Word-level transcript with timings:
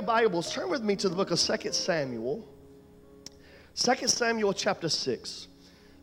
your 0.00 0.06
Bibles, 0.06 0.50
turn 0.50 0.70
with 0.70 0.82
me 0.82 0.96
to 0.96 1.10
the 1.10 1.14
book 1.14 1.30
of 1.30 1.38
2 1.38 1.72
Samuel. 1.72 2.48
2 3.74 4.08
Samuel 4.08 4.54
chapter 4.54 4.88
6. 4.88 5.48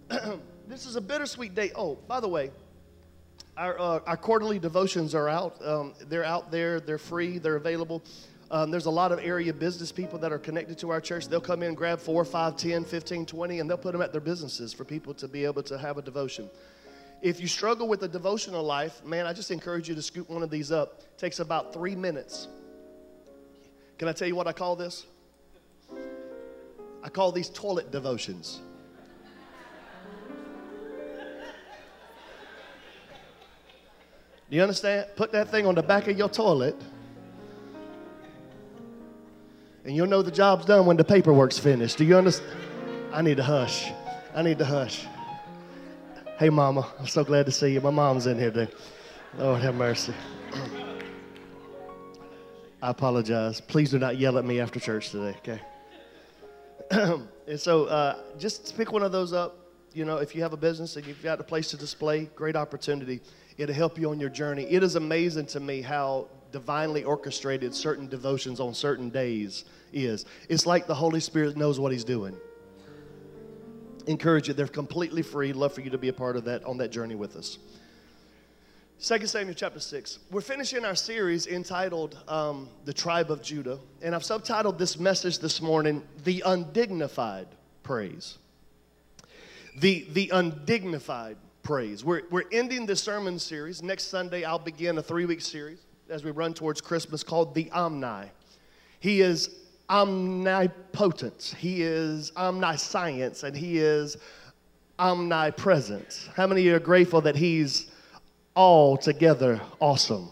this 0.67 0.85
is 0.85 0.95
a 0.95 1.01
bittersweet 1.01 1.55
day. 1.55 1.71
Oh, 1.75 1.95
by 2.07 2.19
the 2.19 2.27
way, 2.27 2.51
our, 3.57 3.79
uh, 3.79 3.99
our 4.05 4.15
quarterly 4.15 4.59
devotions 4.59 5.15
are 5.15 5.27
out. 5.27 5.59
Um, 5.65 5.95
they're 6.09 6.23
out 6.23 6.51
there, 6.51 6.79
they're 6.79 6.99
free, 6.99 7.39
they're 7.39 7.55
available. 7.55 8.03
Um, 8.51 8.69
there's 8.69 8.85
a 8.85 8.91
lot 8.91 9.11
of 9.11 9.17
area 9.17 9.51
business 9.51 9.91
people 9.91 10.19
that 10.19 10.31
are 10.31 10.37
connected 10.37 10.77
to 10.77 10.91
our 10.91 11.01
church. 11.01 11.27
They'll 11.27 11.41
come 11.41 11.63
in, 11.63 11.73
grab 11.73 11.99
4, 11.99 12.23
5, 12.23 12.55
10, 12.55 12.85
15, 12.85 13.25
20, 13.25 13.59
and 13.61 13.67
they'll 13.67 13.77
put 13.79 13.93
them 13.93 14.03
at 14.03 14.11
their 14.11 14.21
businesses 14.21 14.73
for 14.73 14.85
people 14.85 15.15
to 15.15 15.27
be 15.27 15.43
able 15.43 15.63
to 15.63 15.75
have 15.75 15.97
a 15.97 16.03
devotion. 16.03 16.51
If 17.23 17.41
you 17.41 17.47
struggle 17.47 17.87
with 17.87 18.03
a 18.03 18.07
devotional 18.07 18.63
life, 18.63 19.03
man, 19.03 19.25
I 19.25 19.33
just 19.33 19.49
encourage 19.49 19.89
you 19.89 19.95
to 19.95 20.03
scoop 20.03 20.29
one 20.29 20.43
of 20.43 20.51
these 20.51 20.71
up. 20.71 20.99
It 20.99 21.17
takes 21.17 21.39
about 21.39 21.73
three 21.73 21.95
minutes. 21.95 22.47
Can 23.97 24.07
I 24.07 24.13
tell 24.13 24.27
you 24.27 24.35
what 24.35 24.47
I 24.47 24.53
call 24.53 24.75
this? 24.75 25.05
I 27.03 27.09
call 27.09 27.31
these 27.31 27.49
toilet 27.49 27.91
devotions. 27.91 28.61
Do 34.49 34.55
you 34.55 34.61
understand? 34.61 35.07
Put 35.15 35.31
that 35.33 35.49
thing 35.49 35.65
on 35.65 35.75
the 35.75 35.83
back 35.83 36.07
of 36.07 36.17
your 36.17 36.29
toilet, 36.29 36.79
and 39.83 39.95
you'll 39.95 40.07
know 40.07 40.21
the 40.21 40.31
job's 40.31 40.65
done 40.65 40.85
when 40.85 40.95
the 40.95 41.03
paperwork's 41.03 41.59
finished. 41.59 41.97
Do 41.97 42.05
you 42.05 42.17
understand? 42.17 42.55
I 43.11 43.21
need 43.21 43.37
to 43.37 43.43
hush. 43.43 43.91
I 44.35 44.41
need 44.43 44.57
to 44.59 44.65
hush. 44.65 45.05
Hey, 46.37 46.49
Mama, 46.49 46.87
I'm 46.99 47.07
so 47.07 47.23
glad 47.23 47.45
to 47.47 47.51
see 47.51 47.73
you. 47.73 47.81
My 47.81 47.89
mom's 47.89 48.27
in 48.27 48.37
here 48.37 48.51
today. 48.51 48.71
Lord 49.37 49.61
have 49.61 49.75
mercy. 49.75 50.13
I 52.81 52.91
apologize. 52.91 53.59
Please 53.59 53.89
do 53.89 53.97
not 53.97 54.17
yell 54.17 54.37
at 54.37 54.45
me 54.45 54.59
after 54.59 54.79
church 54.79 55.09
today, 55.09 55.35
okay? 55.39 55.61
and 57.47 57.59
so 57.59 57.85
uh, 57.85 58.19
just 58.37 58.77
pick 58.77 58.91
one 58.91 59.01
of 59.01 59.11
those 59.11 59.33
up. 59.33 59.57
You 59.93 60.05
know, 60.05 60.17
if 60.17 60.35
you 60.35 60.43
have 60.43 60.53
a 60.53 60.57
business 60.57 60.95
and 60.95 61.05
you've 61.07 61.23
got 61.23 61.39
a 61.39 61.43
place 61.43 61.69
to 61.71 61.77
display, 61.77 62.25
great 62.35 62.55
opportunity. 62.55 63.21
It'll 63.57 63.73
help 63.73 63.97
you 63.97 64.11
on 64.11 64.19
your 64.19 64.29
journey. 64.29 64.63
It 64.63 64.83
is 64.83 64.95
amazing 64.95 65.47
to 65.47 65.59
me 65.59 65.81
how 65.81 66.27
divinely 66.51 67.03
orchestrated 67.03 67.73
certain 67.73 68.07
devotions 68.07 68.59
on 68.59 68.75
certain 68.75 69.09
days 69.09 69.65
is. 69.91 70.25
It's 70.47 70.67
like 70.67 70.85
the 70.85 70.93
Holy 70.93 71.19
Spirit 71.19 71.57
knows 71.57 71.79
what 71.79 71.91
He's 71.91 72.03
doing. 72.03 72.37
Encourage 74.05 74.47
you. 74.47 74.53
They're 74.53 74.67
completely 74.67 75.23
free. 75.23 75.51
Love 75.51 75.73
for 75.73 75.81
you 75.81 75.89
to 75.89 75.97
be 75.97 76.09
a 76.09 76.13
part 76.13 76.37
of 76.37 76.45
that 76.45 76.63
on 76.63 76.77
that 76.77 76.91
journey 76.91 77.15
with 77.15 77.35
us. 77.35 77.57
2 78.99 79.27
Samuel 79.27 79.53
chapter 79.53 79.79
6. 79.79 80.19
We're 80.31 80.41
finishing 80.41 80.83
our 80.83 80.95
series 80.95 81.45
entitled 81.45 82.17
um, 82.27 82.67
The 82.85 82.93
Tribe 82.93 83.29
of 83.29 83.43
Judah. 83.43 83.77
And 84.01 84.15
I've 84.15 84.23
subtitled 84.23 84.79
this 84.79 84.97
message 84.99 85.37
this 85.37 85.61
morning, 85.61 86.01
The 86.23 86.41
Undignified 86.43 87.45
Praise. 87.83 88.39
The, 89.77 90.07
the 90.13 90.31
Undignified 90.33 91.37
Praise. 91.61 92.03
We're, 92.03 92.23
we're 92.31 92.49
ending 92.51 92.87
the 92.87 92.95
sermon 92.95 93.37
series. 93.37 93.83
Next 93.83 94.05
Sunday, 94.05 94.45
I'll 94.45 94.57
begin 94.57 94.97
a 94.97 95.03
three 95.03 95.27
week 95.27 95.41
series 95.41 95.85
as 96.09 96.23
we 96.23 96.31
run 96.31 96.55
towards 96.55 96.81
Christmas 96.81 97.21
called 97.21 97.53
The 97.53 97.69
Omni. 97.69 98.31
He 98.99 99.21
is 99.21 99.51
omnipotent, 99.91 101.53
He 101.59 101.83
is 101.83 102.31
omniscience, 102.35 103.43
and 103.43 103.55
He 103.55 103.77
is 103.77 104.17
omnipresent. 104.97 106.29
How 106.35 106.47
many 106.47 106.61
of 106.61 106.65
you 106.65 106.75
are 106.75 106.79
grateful 106.79 107.21
that 107.21 107.35
He's 107.35 107.91
altogether 108.57 109.61
awesome? 109.79 110.29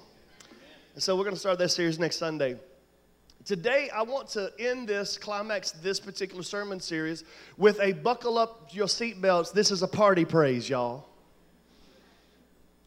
And 0.95 1.03
so 1.03 1.15
we're 1.15 1.23
going 1.23 1.35
to 1.35 1.39
start 1.39 1.59
that 1.59 1.69
series 1.69 1.99
next 1.99 2.17
Sunday. 2.17 2.57
Today, 3.45 3.91
I 3.93 4.01
want 4.01 4.27
to 4.29 4.51
end 4.57 4.87
this, 4.89 5.17
climax 5.17 5.69
this 5.71 5.99
particular 5.99 6.41
sermon 6.41 6.79
series 6.79 7.23
with 7.57 7.79
a 7.79 7.93
buckle 7.93 8.39
up 8.39 8.69
your 8.71 8.87
seatbelts. 8.87 9.53
This 9.53 9.69
is 9.69 9.83
a 9.83 9.87
party 9.87 10.25
praise, 10.25 10.67
y'all. 10.67 11.05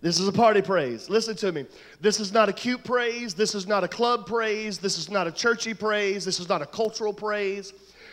This 0.00 0.18
is 0.18 0.26
a 0.26 0.32
party 0.32 0.62
praise. 0.62 1.08
Listen 1.08 1.36
to 1.36 1.52
me. 1.52 1.66
This 2.00 2.18
is 2.18 2.32
not 2.32 2.48
a 2.48 2.52
cute 2.52 2.82
praise. 2.82 3.34
This 3.34 3.54
is 3.54 3.66
not 3.66 3.84
a 3.84 3.88
club 3.88 4.26
praise. 4.26 4.78
This 4.78 4.98
is 4.98 5.08
not 5.08 5.28
a 5.28 5.32
churchy 5.32 5.74
praise. 5.74 6.24
This 6.24 6.40
is 6.40 6.48
not 6.48 6.62
a 6.62 6.66
cultural 6.66 7.12
praise. 7.12 7.72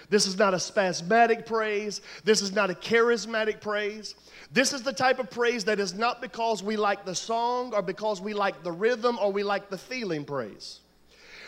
This 0.09 0.27
is 0.27 0.37
not 0.37 0.53
a 0.53 0.59
spasmodic 0.59 1.45
praise. 1.45 2.01
This 2.23 2.41
is 2.41 2.51
not 2.51 2.69
a 2.69 2.73
charismatic 2.73 3.61
praise. 3.61 4.15
This 4.51 4.73
is 4.73 4.83
the 4.83 4.93
type 4.93 5.19
of 5.19 5.29
praise 5.29 5.65
that 5.65 5.79
is 5.79 5.93
not 5.93 6.21
because 6.21 6.63
we 6.63 6.77
like 6.77 7.05
the 7.05 7.15
song 7.15 7.73
or 7.73 7.81
because 7.81 8.21
we 8.21 8.33
like 8.33 8.63
the 8.63 8.71
rhythm 8.71 9.17
or 9.21 9.31
we 9.31 9.43
like 9.43 9.69
the 9.69 9.77
feeling 9.77 10.23
praise. 10.23 10.81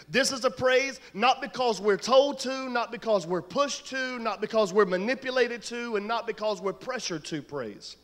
This 0.09 0.31
is 0.31 0.45
a 0.45 0.49
praise 0.49 1.01
not 1.13 1.41
because 1.41 1.81
we're 1.81 1.97
told 1.97 2.39
to, 2.39 2.69
not 2.69 2.91
because 2.91 3.27
we're 3.27 3.41
pushed 3.41 3.87
to, 3.87 4.19
not 4.19 4.39
because 4.39 4.71
we're 4.71 4.85
manipulated 4.85 5.61
to, 5.63 5.97
and 5.97 6.07
not 6.07 6.25
because 6.25 6.61
we're 6.61 6.71
pressured 6.71 7.25
to 7.25 7.41
praise. 7.41 7.97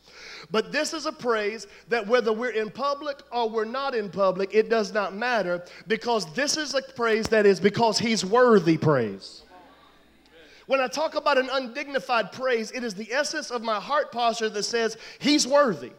But 0.51 0.71
this 0.73 0.93
is 0.93 1.05
a 1.05 1.13
praise 1.13 1.65
that 1.87 2.05
whether 2.05 2.33
we're 2.33 2.51
in 2.51 2.69
public 2.69 3.21
or 3.31 3.49
we're 3.49 3.63
not 3.63 3.95
in 3.95 4.09
public, 4.09 4.53
it 4.53 4.69
does 4.69 4.93
not 4.93 5.15
matter 5.15 5.63
because 5.87 6.31
this 6.33 6.57
is 6.57 6.73
a 6.73 6.81
praise 6.81 7.27
that 7.27 7.45
is 7.45 7.59
because 7.59 7.97
He's 7.97 8.25
worthy 8.25 8.77
praise. 8.77 9.42
When 10.65 10.79
I 10.79 10.87
talk 10.87 11.15
about 11.15 11.37
an 11.37 11.49
undignified 11.51 12.31
praise, 12.31 12.71
it 12.71 12.83
is 12.83 12.95
the 12.95 13.11
essence 13.11 13.51
of 13.51 13.61
my 13.61 13.79
heart 13.79 14.11
posture 14.11 14.49
that 14.49 14.63
says 14.63 14.97
He's 15.19 15.47
worthy. 15.47 15.91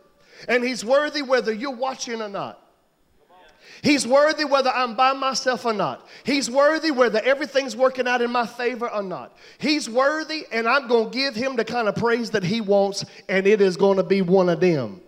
And 0.48 0.64
He's 0.64 0.84
worthy 0.84 1.22
whether 1.22 1.52
you're 1.52 1.74
watching 1.74 2.22
or 2.22 2.28
not. 2.28 2.60
He's 3.82 4.06
worthy 4.06 4.46
whether 4.46 4.70
I'm 4.70 4.96
by 4.96 5.12
myself 5.12 5.66
or 5.66 5.74
not. 5.74 6.08
He's 6.24 6.50
worthy 6.50 6.90
whether 6.90 7.20
everything's 7.20 7.76
working 7.76 8.08
out 8.08 8.22
in 8.22 8.30
my 8.30 8.46
favor 8.46 8.90
or 8.90 9.02
not. 9.02 9.36
He's 9.58 9.90
worthy, 9.90 10.46
and 10.50 10.66
I'm 10.66 10.88
going 10.88 11.10
to 11.10 11.16
give 11.16 11.34
him 11.34 11.56
the 11.56 11.66
kind 11.66 11.86
of 11.86 11.94
praise 11.94 12.30
that 12.30 12.42
he 12.42 12.62
wants, 12.62 13.04
and 13.28 13.46
it 13.46 13.60
is 13.60 13.76
going 13.76 13.98
to 13.98 14.02
be 14.02 14.22
one 14.22 14.48
of 14.48 14.60
them. 14.60 15.02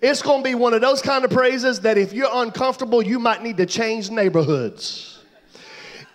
It's 0.00 0.22
going 0.22 0.42
to 0.42 0.48
be 0.48 0.54
one 0.54 0.72
of 0.72 0.80
those 0.80 1.02
kind 1.02 1.22
of 1.22 1.30
praises 1.30 1.80
that 1.80 1.98
if 1.98 2.14
you're 2.14 2.30
uncomfortable, 2.32 3.02
you 3.02 3.18
might 3.18 3.42
need 3.42 3.58
to 3.58 3.66
change 3.66 4.10
neighborhoods. 4.10 5.11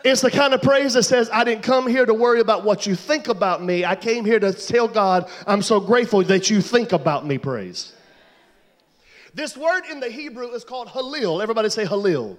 It's 0.04 0.22
the 0.22 0.32
kind 0.32 0.54
of 0.54 0.62
praise 0.62 0.94
that 0.94 1.04
says, 1.04 1.30
I 1.34 1.44
didn't 1.44 1.64
come 1.64 1.88
here 1.88 2.06
to 2.06 2.14
worry 2.14 2.40
about 2.40 2.64
what 2.64 2.86
you 2.86 2.96
think 2.96 3.28
about 3.28 3.64
me. 3.64 3.84
I 3.84 3.96
came 3.96 4.26
here 4.26 4.40
to 4.40 4.54
tell 4.54 4.88
God, 4.88 5.30
I'm 5.46 5.62
so 5.62 5.80
grateful 5.80 6.24
that 6.24 6.50
you 6.50 6.62
think 6.62 6.92
about 6.92 7.26
me, 7.26 7.38
praise. 7.38 7.94
This 9.34 9.58
word 9.58 9.84
in 9.92 10.00
the 10.00 10.10
Hebrew 10.10 10.50
is 10.50 10.64
called 10.64 10.90
halil. 10.90 11.42
Everybody 11.42 11.70
say 11.70 11.86
halil. 11.86 12.38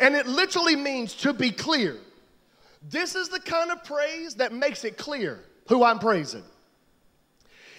And 0.00 0.14
it 0.14 0.26
literally 0.26 0.76
means 0.76 1.14
to 1.16 1.32
be 1.32 1.50
clear. 1.50 1.96
This 2.88 3.14
is 3.14 3.28
the 3.28 3.40
kind 3.40 3.70
of 3.70 3.84
praise 3.84 4.34
that 4.36 4.52
makes 4.52 4.84
it 4.84 4.96
clear 4.96 5.40
who 5.68 5.84
I'm 5.84 5.98
praising. 5.98 6.42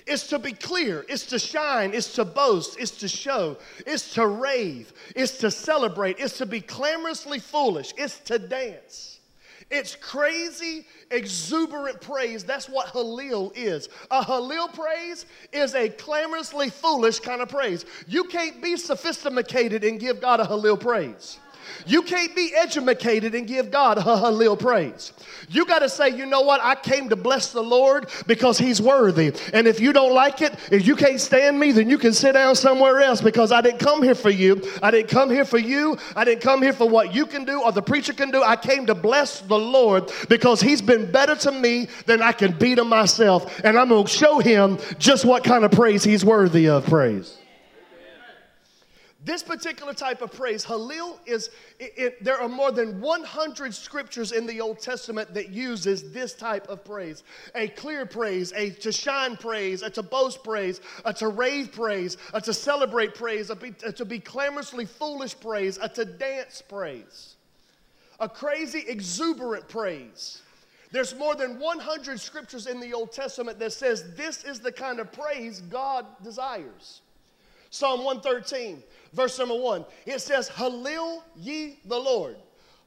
It's 0.08 0.28
to 0.28 0.40
be 0.40 0.54
clear, 0.54 1.04
it's 1.10 1.26
to 1.28 1.40
shine, 1.40 1.94
it's 1.94 2.14
to 2.16 2.26
boast, 2.26 2.80
it's 2.80 2.92
to 3.00 3.08
show, 3.08 3.58
it's 3.88 4.14
to 4.14 4.28
rave, 4.28 4.94
it's 5.16 5.40
to 5.40 5.50
celebrate, 5.50 6.20
it's 6.20 6.38
to 6.38 6.46
be 6.46 6.62
clamorously 6.62 7.40
foolish, 7.40 7.94
it's 7.98 8.20
to 8.20 8.38
dance. 8.38 9.20
It's 9.72 9.96
crazy, 9.96 10.86
exuberant 11.10 12.00
praise. 12.00 12.44
That's 12.44 12.70
what 12.70 12.90
Halil 12.90 13.52
is. 13.56 13.90
A 14.12 14.24
Halil 14.24 14.68
praise 14.68 15.26
is 15.52 15.74
a 15.74 15.90
clamorously 15.90 16.70
foolish 16.70 17.20
kind 17.20 17.42
of 17.42 17.50
praise. 17.50 17.86
You 18.08 18.26
can't 18.26 18.62
be 18.62 18.78
sophisticated 18.78 19.84
and 19.84 20.00
give 20.00 20.22
God 20.22 20.40
a 20.40 20.46
Halil 20.46 20.78
praise. 20.78 21.40
You 21.86 22.02
can't 22.02 22.36
be 22.36 22.54
educated 22.56 23.36
and 23.36 23.48
give 23.48 23.72
God 23.72 23.98
a 24.06 24.32
little 24.32 24.58
praise. 24.58 25.14
You 25.50 25.66
got 25.66 25.80
to 25.80 25.90
say, 25.90 26.10
you 26.10 26.26
know 26.26 26.42
what? 26.42 26.62
I 26.64 26.76
came 26.76 27.10
to 27.10 27.16
bless 27.16 27.52
the 27.52 27.62
Lord 27.62 28.10
because 28.28 28.58
He's 28.58 28.82
worthy. 28.82 29.34
And 29.54 29.68
if 29.68 29.80
you 29.80 29.94
don't 29.94 30.14
like 30.14 30.42
it, 30.42 30.56
if 30.72 30.88
you 30.88 30.96
can't 30.96 31.20
stand 31.20 31.60
me, 31.60 31.72
then 31.72 31.90
you 31.90 31.98
can 31.98 32.14
sit 32.14 32.34
down 32.34 32.56
somewhere 32.56 33.02
else 33.02 33.22
because 33.22 33.52
I 33.52 33.62
didn't 33.62 33.80
come 33.80 34.02
here 34.02 34.16
for 34.16 34.30
you. 34.30 34.62
I 34.82 34.92
didn't 34.92 35.10
come 35.10 35.30
here 35.30 35.46
for 35.46 35.58
you. 35.58 35.98
I 36.16 36.24
didn't 36.24 36.42
come 36.42 36.62
here 36.62 36.74
for 36.74 36.88
what 36.90 37.14
you 37.14 37.26
can 37.26 37.46
do 37.46 37.62
or 37.62 37.72
the 37.72 37.82
preacher 37.82 38.14
can 38.14 38.32
do. 38.32 38.44
I 38.44 38.56
came 38.56 38.86
to 38.88 38.96
bless 38.96 39.42
the 39.42 39.58
Lord 39.58 40.12
because 40.30 40.62
He's 40.62 40.82
been 40.82 41.12
better 41.12 41.36
to 41.36 41.52
me 41.52 41.88
than 42.06 42.22
I 42.22 42.32
can 42.32 42.58
be 42.58 42.76
to 42.76 42.84
myself. 42.84 43.60
And 43.64 43.78
I'm 43.78 43.90
going 43.90 44.06
to 44.06 44.12
show 44.12 44.40
Him 44.40 44.78
just 44.98 45.26
what 45.26 45.44
kind 45.44 45.64
of 45.64 45.72
praise 45.72 46.04
He's 46.04 46.26
worthy 46.26 46.68
of 46.68 46.86
praise. 46.86 47.38
This 49.26 49.42
particular 49.42 49.96
type 49.96 50.22
of 50.22 50.32
praise, 50.32 50.64
Halil, 50.64 51.20
is 51.26 51.50
it, 51.80 51.94
it, 51.98 52.24
there 52.24 52.40
are 52.40 52.48
more 52.48 52.72
than 52.72 53.02
100 53.02 53.74
scriptures 53.74 54.32
in 54.32 54.46
the 54.46 54.62
Old 54.62 54.78
Testament 54.78 55.34
that 55.34 55.50
uses 55.50 56.12
this 56.12 56.36
type 56.36 56.70
of 56.70 56.86
praise. 56.86 57.24
A 57.56 57.68
clear 57.70 58.06
praise, 58.06 58.54
a 58.56 58.70
to 58.70 58.92
shine 58.92 59.36
praise, 59.36 59.82
a 59.82 59.90
to 59.90 60.04
boast 60.04 60.44
praise, 60.44 60.80
a 61.06 61.14
to 61.16 61.30
rave 61.30 61.72
praise, 61.72 62.18
a 62.36 62.42
to 62.42 62.54
celebrate 62.54 63.16
praise, 63.16 63.50
a, 63.50 63.56
be, 63.56 63.74
a 63.84 63.92
to 63.94 64.06
be 64.06 64.20
clamorously 64.20 64.86
foolish 64.86 65.38
praise, 65.40 65.80
a 65.82 65.90
to 65.90 66.06
dance 66.06 66.62
praise. 66.62 67.36
A 68.20 68.30
crazy, 68.30 68.84
exuberant 68.88 69.68
praise. 69.68 70.44
There's 70.92 71.16
more 71.16 71.34
than 71.34 71.60
100 71.60 72.20
scriptures 72.20 72.68
in 72.68 72.80
the 72.80 72.94
Old 72.94 73.12
Testament 73.12 73.58
that 73.58 73.74
says 73.74 74.16
this 74.16 74.44
is 74.44 74.60
the 74.60 74.72
kind 74.72 75.00
of 75.00 75.12
praise 75.12 75.62
God 75.62 76.06
desires. 76.24 77.02
Psalm 77.76 78.06
113, 78.06 78.82
verse 79.14 79.38
number 79.40 79.56
one, 79.56 79.86
it 80.06 80.20
says, 80.20 80.48
Halil 80.50 81.24
ye 81.36 81.80
the 81.86 81.98
Lord. 81.98 82.38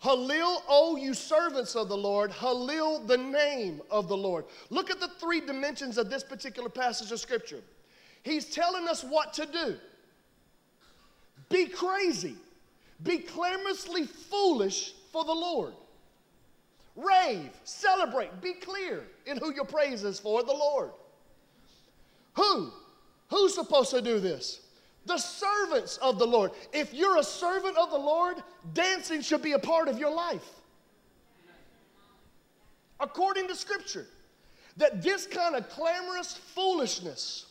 Halil, 0.01 0.63
O 0.69 0.97
you 0.97 1.13
servants 1.13 1.75
of 1.75 1.89
the 1.89 1.97
Lord, 1.97 2.31
Halil, 2.31 3.01
the 3.01 3.17
name 3.17 3.81
of 3.91 4.07
the 4.09 4.17
Lord. 4.17 4.45
Look 4.71 4.91
at 4.91 5.01
the 5.01 5.09
three 5.21 5.41
dimensions 5.41 5.99
of 5.99 6.09
this 6.09 6.23
particular 6.23 6.69
passage 6.69 7.11
of 7.11 7.19
Scripture. 7.19 7.61
He's 8.23 8.47
telling 8.47 8.87
us 8.87 9.03
what 9.03 9.33
to 9.35 9.47
do 9.47 9.77
be 11.49 11.67
crazy, 11.67 12.37
be 13.03 13.19
clamorously 13.19 14.05
foolish 14.05 14.93
for 15.13 15.25
the 15.25 15.33
Lord. 15.33 15.73
Rave, 16.95 17.51
celebrate, 17.65 18.41
be 18.43 18.55
clear 18.55 19.05
in 19.27 19.37
who 19.37 19.55
your 19.55 19.65
praise 19.65 20.05
is 20.05 20.19
for 20.19 20.43
the 20.43 20.53
Lord. 20.53 20.91
Who? 22.35 22.73
Who's 23.31 23.55
supposed 23.55 23.91
to 23.91 24.03
do 24.03 24.21
this? 24.21 24.61
The 25.09 25.17
servants 25.17 25.97
of 25.97 26.19
the 26.19 26.27
Lord. 26.27 26.51
If 26.71 26.93
you're 26.93 27.17
a 27.17 27.23
servant 27.23 27.79
of 27.79 27.91
the 27.91 27.97
Lord, 27.97 28.37
dancing 28.75 29.23
should 29.23 29.41
be 29.41 29.53
a 29.53 29.59
part 29.59 29.89
of 29.89 29.99
your 29.99 30.15
life. 30.15 30.47
According 33.01 33.49
to 33.49 33.57
Scripture, 33.57 34.07
that 34.77 35.03
this 35.03 35.27
kind 35.27 35.57
of 35.57 35.67
clamorous 35.71 36.35
foolishness, 36.35 37.47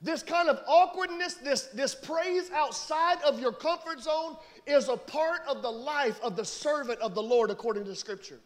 this 0.00 0.22
kind 0.22 0.48
of 0.48 0.62
awkwardness, 0.66 1.34
this, 1.34 1.64
this 1.74 1.94
praise 1.94 2.50
outside 2.52 3.20
of 3.22 3.38
your 3.38 3.52
comfort 3.52 4.00
zone 4.00 4.38
is 4.66 4.88
a 4.88 4.96
part 4.96 5.42
of 5.46 5.60
the 5.60 5.70
life 5.70 6.18
of 6.22 6.36
the 6.36 6.44
servant 6.44 6.98
of 7.00 7.14
the 7.14 7.22
Lord 7.22 7.50
according 7.50 7.84
to 7.84 7.94
Scripture. 7.94 8.40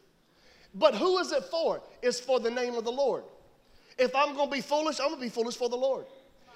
But 0.75 0.97
who 0.97 1.19
is 1.19 1.31
it 1.31 1.45
for? 1.45 1.81
It's 2.03 2.19
for 2.19 2.41
the 2.41 2.51
name 2.51 2.75
of 2.75 2.83
the 2.83 2.91
Lord. 2.91 3.23
If 4.01 4.17
I'm 4.17 4.35
going 4.35 4.51
to 4.51 4.57
be 4.57 4.63
foolish, 4.63 4.99
I'm 4.99 5.11
going 5.11 5.21
to 5.21 5.27
be 5.27 5.31
foolish 5.31 5.55
for 5.55 5.69
the 5.69 5.77
Lord. 5.77 6.07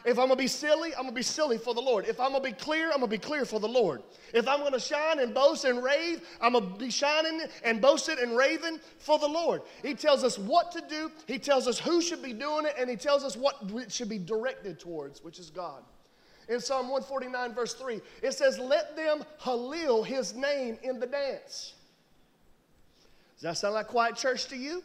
If 0.09 0.19
I'm 0.19 0.29
gonna 0.29 0.37
be 0.37 0.47
silly, 0.47 0.95
I'm 0.95 1.03
gonna 1.03 1.13
be 1.13 1.23
silly 1.23 1.59
for 1.59 1.75
the 1.75 1.83
Lord. 1.83 2.07
If 2.07 2.19
I'm 2.19 2.33
gonna 2.33 2.43
be 2.43 2.53
clear, 2.53 2.87
I'm 2.87 3.01
gonna 3.01 3.09
be 3.09 3.19
clear 3.19 3.45
for 3.45 3.61
the 3.61 3.69
Lord. 3.69 4.03
If 4.33 4.49
I'm 4.49 4.61
gonna 4.61 4.81
shine 4.81 5.19
and 5.19 5.35
boast 5.35 5.67
and 5.67 5.85
rave, 5.85 6.27
I'm 6.41 6.55
gonna 6.55 6.65
be 6.79 6.91
shining 6.91 7.43
and 7.63 7.79
boasting 7.83 8.17
and 8.19 8.35
raving 8.35 8.81
for 8.99 9.19
the 9.19 9.29
Lord. 9.29 9.61
He 9.83 9.93
tells 9.93 10.25
us 10.25 10.39
what 10.39 10.73
to 10.73 10.83
do, 10.89 11.13
He 11.27 11.39
tells 11.39 11.69
us 11.69 11.79
who 11.79 12.01
should 12.01 12.23
be 12.23 12.33
doing 12.33 12.65
it, 12.65 12.75
and 12.79 12.89
He 12.89 12.97
tells 12.97 13.23
us 13.23 13.37
what 13.37 13.57
it 13.75 13.93
should 13.93 14.09
be 14.09 14.17
directed 14.17 14.81
towards, 14.81 15.23
which 15.23 15.39
is 15.39 15.51
God. 15.51 15.83
In 16.49 16.59
Psalm 16.59 16.89
149, 16.89 17.55
verse 17.55 17.75
3, 17.75 18.01
it 18.23 18.33
says, 18.33 18.59
Let 18.59 18.97
them 18.97 19.23
halil 19.41 20.03
his 20.03 20.35
name 20.35 20.79
in 20.83 20.99
the 20.99 21.07
dance. 21.07 21.75
Does 23.37 23.43
that 23.43 23.59
sound 23.59 23.75
like 23.75 23.89
quiet 23.89 24.17
church 24.17 24.47
to 24.47 24.57
you? 24.57 24.83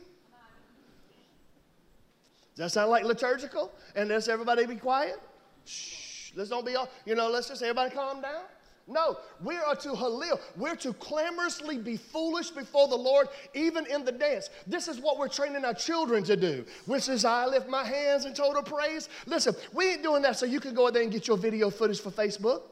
Does 2.55 2.65
that 2.65 2.69
sound 2.71 2.91
like 2.91 3.03
liturgical? 3.03 3.71
And 3.95 4.09
let's 4.09 4.27
everybody 4.27 4.65
be 4.65 4.75
quiet? 4.75 5.19
Shh. 5.65 6.31
Let's 6.35 6.49
don't 6.49 6.65
be 6.65 6.75
all, 6.75 6.89
you 7.05 7.15
know, 7.15 7.29
let's 7.29 7.47
just 7.47 7.61
everybody 7.61 7.93
calm 7.93 8.21
down. 8.21 8.43
No, 8.85 9.17
we 9.41 9.55
are 9.55 9.75
to 9.77 9.95
halil. 9.95 10.39
We're 10.57 10.75
to 10.77 10.91
clamorously 10.93 11.77
be 11.77 11.95
foolish 11.95 12.49
before 12.49 12.89
the 12.89 12.97
Lord, 12.97 13.29
even 13.53 13.85
in 13.85 14.03
the 14.03 14.11
dance. 14.11 14.49
This 14.67 14.89
is 14.89 14.99
what 14.99 15.17
we're 15.17 15.29
training 15.29 15.63
our 15.63 15.73
children 15.73 16.23
to 16.25 16.35
do, 16.35 16.65
which 16.85 17.07
is 17.07 17.23
I 17.23 17.45
lift 17.45 17.69
my 17.69 17.85
hands 17.85 18.25
in 18.25 18.33
total 18.33 18.61
praise. 18.61 19.07
Listen, 19.25 19.55
we 19.71 19.91
ain't 19.91 20.03
doing 20.03 20.21
that 20.23 20.37
so 20.37 20.45
you 20.45 20.59
can 20.59 20.73
go 20.73 20.87
out 20.87 20.93
there 20.93 21.03
and 21.03 21.11
get 21.11 21.27
your 21.27 21.37
video 21.37 21.69
footage 21.69 22.01
for 22.01 22.11
Facebook. 22.11 22.63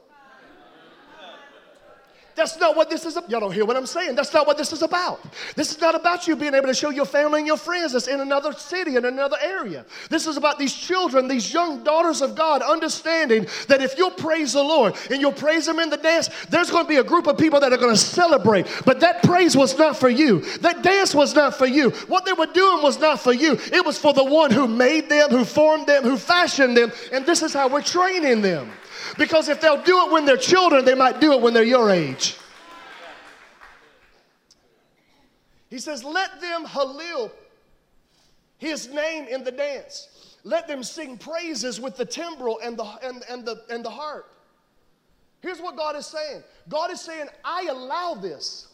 That's 2.35 2.57
not 2.57 2.75
what 2.75 2.89
this 2.89 3.05
is. 3.05 3.17
About. 3.17 3.29
Y'all 3.29 3.39
don't 3.39 3.53
hear 3.53 3.65
what 3.65 3.75
I'm 3.75 3.85
saying. 3.85 4.15
That's 4.15 4.33
not 4.33 4.47
what 4.47 4.57
this 4.57 4.71
is 4.71 4.81
about. 4.81 5.19
This 5.55 5.71
is 5.71 5.81
not 5.81 5.95
about 5.95 6.27
you 6.27 6.35
being 6.35 6.53
able 6.53 6.67
to 6.67 6.73
show 6.73 6.89
your 6.89 7.05
family 7.05 7.39
and 7.39 7.47
your 7.47 7.57
friends 7.57 7.93
that's 7.93 8.07
in 8.07 8.19
another 8.19 8.53
city, 8.53 8.95
in 8.95 9.05
another 9.05 9.37
area. 9.41 9.85
This 10.09 10.27
is 10.27 10.37
about 10.37 10.57
these 10.57 10.73
children, 10.73 11.27
these 11.27 11.53
young 11.53 11.83
daughters 11.83 12.21
of 12.21 12.35
God, 12.35 12.61
understanding 12.61 13.47
that 13.67 13.81
if 13.81 13.97
you'll 13.97 14.11
praise 14.11 14.53
the 14.53 14.63
Lord 14.63 14.95
and 15.09 15.19
you'll 15.21 15.31
praise 15.31 15.67
Him 15.67 15.79
in 15.79 15.89
the 15.89 15.97
dance, 15.97 16.29
there's 16.49 16.71
going 16.71 16.85
to 16.85 16.89
be 16.89 16.97
a 16.97 17.03
group 17.03 17.27
of 17.27 17.37
people 17.37 17.59
that 17.59 17.73
are 17.73 17.77
going 17.77 17.93
to 17.93 18.01
celebrate. 18.01 18.67
But 18.85 18.99
that 19.01 19.23
praise 19.23 19.57
was 19.57 19.77
not 19.77 19.97
for 19.97 20.09
you. 20.09 20.41
That 20.59 20.83
dance 20.83 21.13
was 21.13 21.35
not 21.35 21.55
for 21.55 21.67
you. 21.67 21.91
What 22.07 22.25
they 22.25 22.33
were 22.33 22.47
doing 22.47 22.81
was 22.81 22.99
not 22.99 23.19
for 23.19 23.33
you. 23.33 23.57
It 23.71 23.85
was 23.85 23.97
for 23.97 24.13
the 24.13 24.23
one 24.23 24.51
who 24.51 24.67
made 24.67 25.09
them, 25.09 25.29
who 25.29 25.45
formed 25.45 25.87
them, 25.87 26.03
who 26.03 26.17
fashioned 26.17 26.77
them. 26.77 26.91
And 27.11 27.25
this 27.25 27.41
is 27.41 27.53
how 27.53 27.67
we're 27.67 27.81
training 27.81 28.41
them. 28.41 28.71
Because 29.17 29.49
if 29.49 29.61
they'll 29.61 29.81
do 29.81 30.05
it 30.05 30.11
when 30.11 30.25
they're 30.25 30.37
children, 30.37 30.85
they 30.85 30.95
might 30.95 31.19
do 31.19 31.33
it 31.33 31.41
when 31.41 31.53
they're 31.53 31.63
your 31.63 31.89
age. 31.89 32.35
He 35.69 35.79
says, 35.79 36.03
Let 36.03 36.41
them 36.41 36.65
halil 36.65 37.31
his 38.57 38.89
name 38.89 39.27
in 39.27 39.43
the 39.43 39.51
dance. 39.51 40.37
Let 40.43 40.67
them 40.67 40.83
sing 40.83 41.17
praises 41.17 41.79
with 41.79 41.97
the 41.97 42.05
timbrel 42.05 42.59
and 42.63 42.77
the, 42.77 42.83
and, 43.03 43.23
and, 43.29 43.45
the, 43.45 43.63
and 43.69 43.83
the 43.83 43.89
harp. 43.89 44.27
Here's 45.41 45.59
what 45.59 45.75
God 45.75 45.95
is 45.95 46.05
saying 46.05 46.43
God 46.69 46.91
is 46.91 47.01
saying, 47.01 47.27
I 47.43 47.67
allow 47.69 48.15
this. 48.15 48.67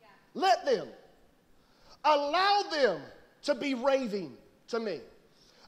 Yeah. 0.00 0.06
Let 0.34 0.64
them. 0.64 0.88
Allow 2.04 2.64
them 2.70 3.00
to 3.44 3.54
be 3.54 3.74
raving 3.74 4.36
to 4.68 4.80
me. 4.80 5.00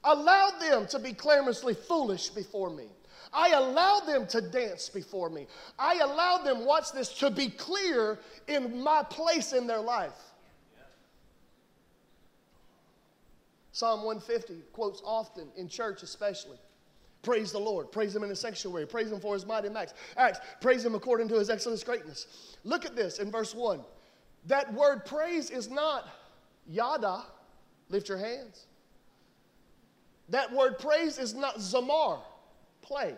Allow 0.04 0.50
them 0.60 0.86
to 0.88 0.98
be 0.98 1.12
clamorously 1.12 1.74
foolish 1.74 2.28
before 2.28 2.70
me. 2.70 2.86
I 3.36 3.50
allow 3.50 4.00
them 4.00 4.26
to 4.28 4.40
dance 4.40 4.88
before 4.88 5.28
me. 5.28 5.46
I 5.78 5.98
allow 5.98 6.38
them, 6.38 6.64
watch 6.64 6.92
this, 6.92 7.10
to 7.18 7.30
be 7.30 7.50
clear 7.50 8.18
in 8.48 8.82
my 8.82 9.02
place 9.02 9.52
in 9.52 9.66
their 9.66 9.80
life. 9.80 10.18
Psalm 13.72 14.04
150 14.04 14.62
quotes 14.72 15.02
often 15.04 15.48
in 15.54 15.68
church, 15.68 16.02
especially. 16.02 16.56
Praise 17.20 17.52
the 17.52 17.58
Lord. 17.58 17.92
Praise 17.92 18.16
Him 18.16 18.22
in 18.22 18.30
the 18.30 18.36
sanctuary. 18.36 18.86
Praise 18.86 19.12
Him 19.12 19.20
for 19.20 19.34
His 19.34 19.44
mighty 19.44 19.68
acts. 19.68 19.92
Acts. 20.16 20.38
Praise 20.62 20.82
Him 20.82 20.94
according 20.94 21.28
to 21.28 21.38
His 21.38 21.50
excellent 21.50 21.84
greatness. 21.84 22.56
Look 22.64 22.86
at 22.86 22.96
this 22.96 23.18
in 23.18 23.30
verse 23.30 23.54
1. 23.54 23.80
That 24.46 24.72
word 24.72 25.04
praise 25.04 25.50
is 25.50 25.68
not 25.68 26.08
yada, 26.66 27.24
lift 27.90 28.08
your 28.08 28.16
hands. 28.16 28.64
That 30.30 30.50
word 30.52 30.78
praise 30.78 31.18
is 31.18 31.34
not 31.34 31.56
zamar, 31.56 32.20
play. 32.80 33.14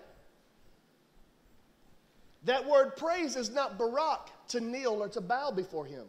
That 2.49 2.67
word 2.67 2.97
praise 2.97 3.37
is 3.37 3.51
not 3.51 3.77
barak, 3.77 4.31
to 4.49 4.61
kneel 4.61 5.03
or 5.03 5.09
to 5.11 5.21
bow 5.21 5.51
before 5.51 5.85
him. 5.85 6.07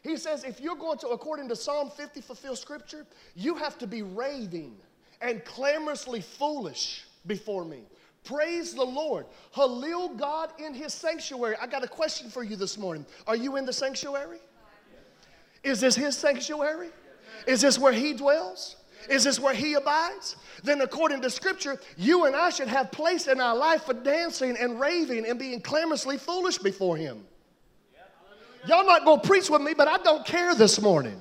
He 0.00 0.16
says, 0.16 0.44
if 0.44 0.62
you're 0.62 0.76
going 0.76 0.96
to, 1.00 1.08
according 1.08 1.50
to 1.50 1.56
Psalm 1.56 1.90
50, 1.90 2.22
fulfill 2.22 2.56
scripture, 2.56 3.04
you 3.36 3.54
have 3.56 3.76
to 3.76 3.86
be 3.86 4.00
raving 4.00 4.74
and 5.20 5.44
clamorously 5.44 6.22
foolish 6.22 7.04
before 7.26 7.66
me. 7.66 7.82
Praise 8.24 8.72
the 8.72 8.82
Lord. 8.82 9.26
Halil 9.50 10.14
God 10.14 10.52
in 10.58 10.72
his 10.72 10.94
sanctuary. 10.94 11.56
I 11.60 11.66
got 11.66 11.84
a 11.84 11.88
question 11.88 12.30
for 12.30 12.42
you 12.42 12.56
this 12.56 12.78
morning. 12.78 13.04
Are 13.26 13.36
you 13.36 13.56
in 13.56 13.66
the 13.66 13.74
sanctuary? 13.74 14.38
Is 15.62 15.82
this 15.82 15.94
his 15.94 16.16
sanctuary? 16.16 16.88
Is 17.46 17.60
this 17.60 17.78
where 17.78 17.92
he 17.92 18.14
dwells? 18.14 18.76
Is 19.08 19.24
this 19.24 19.40
where 19.40 19.54
he 19.54 19.74
abides? 19.74 20.36
Then, 20.62 20.80
according 20.80 21.22
to 21.22 21.30
scripture, 21.30 21.80
you 21.96 22.24
and 22.26 22.36
I 22.36 22.50
should 22.50 22.68
have 22.68 22.92
place 22.92 23.26
in 23.26 23.40
our 23.40 23.56
life 23.56 23.84
for 23.84 23.94
dancing 23.94 24.56
and 24.58 24.78
raving 24.80 25.26
and 25.26 25.38
being 25.38 25.60
clamorously 25.60 26.18
foolish 26.18 26.58
before 26.58 26.96
him. 26.96 27.24
Y'all 28.66 28.86
not 28.86 29.04
to 29.04 29.28
preach 29.28 29.50
with 29.50 29.60
me, 29.60 29.74
but 29.74 29.88
I 29.88 29.98
don't 29.98 30.24
care 30.24 30.54
this 30.54 30.80
morning. 30.80 31.20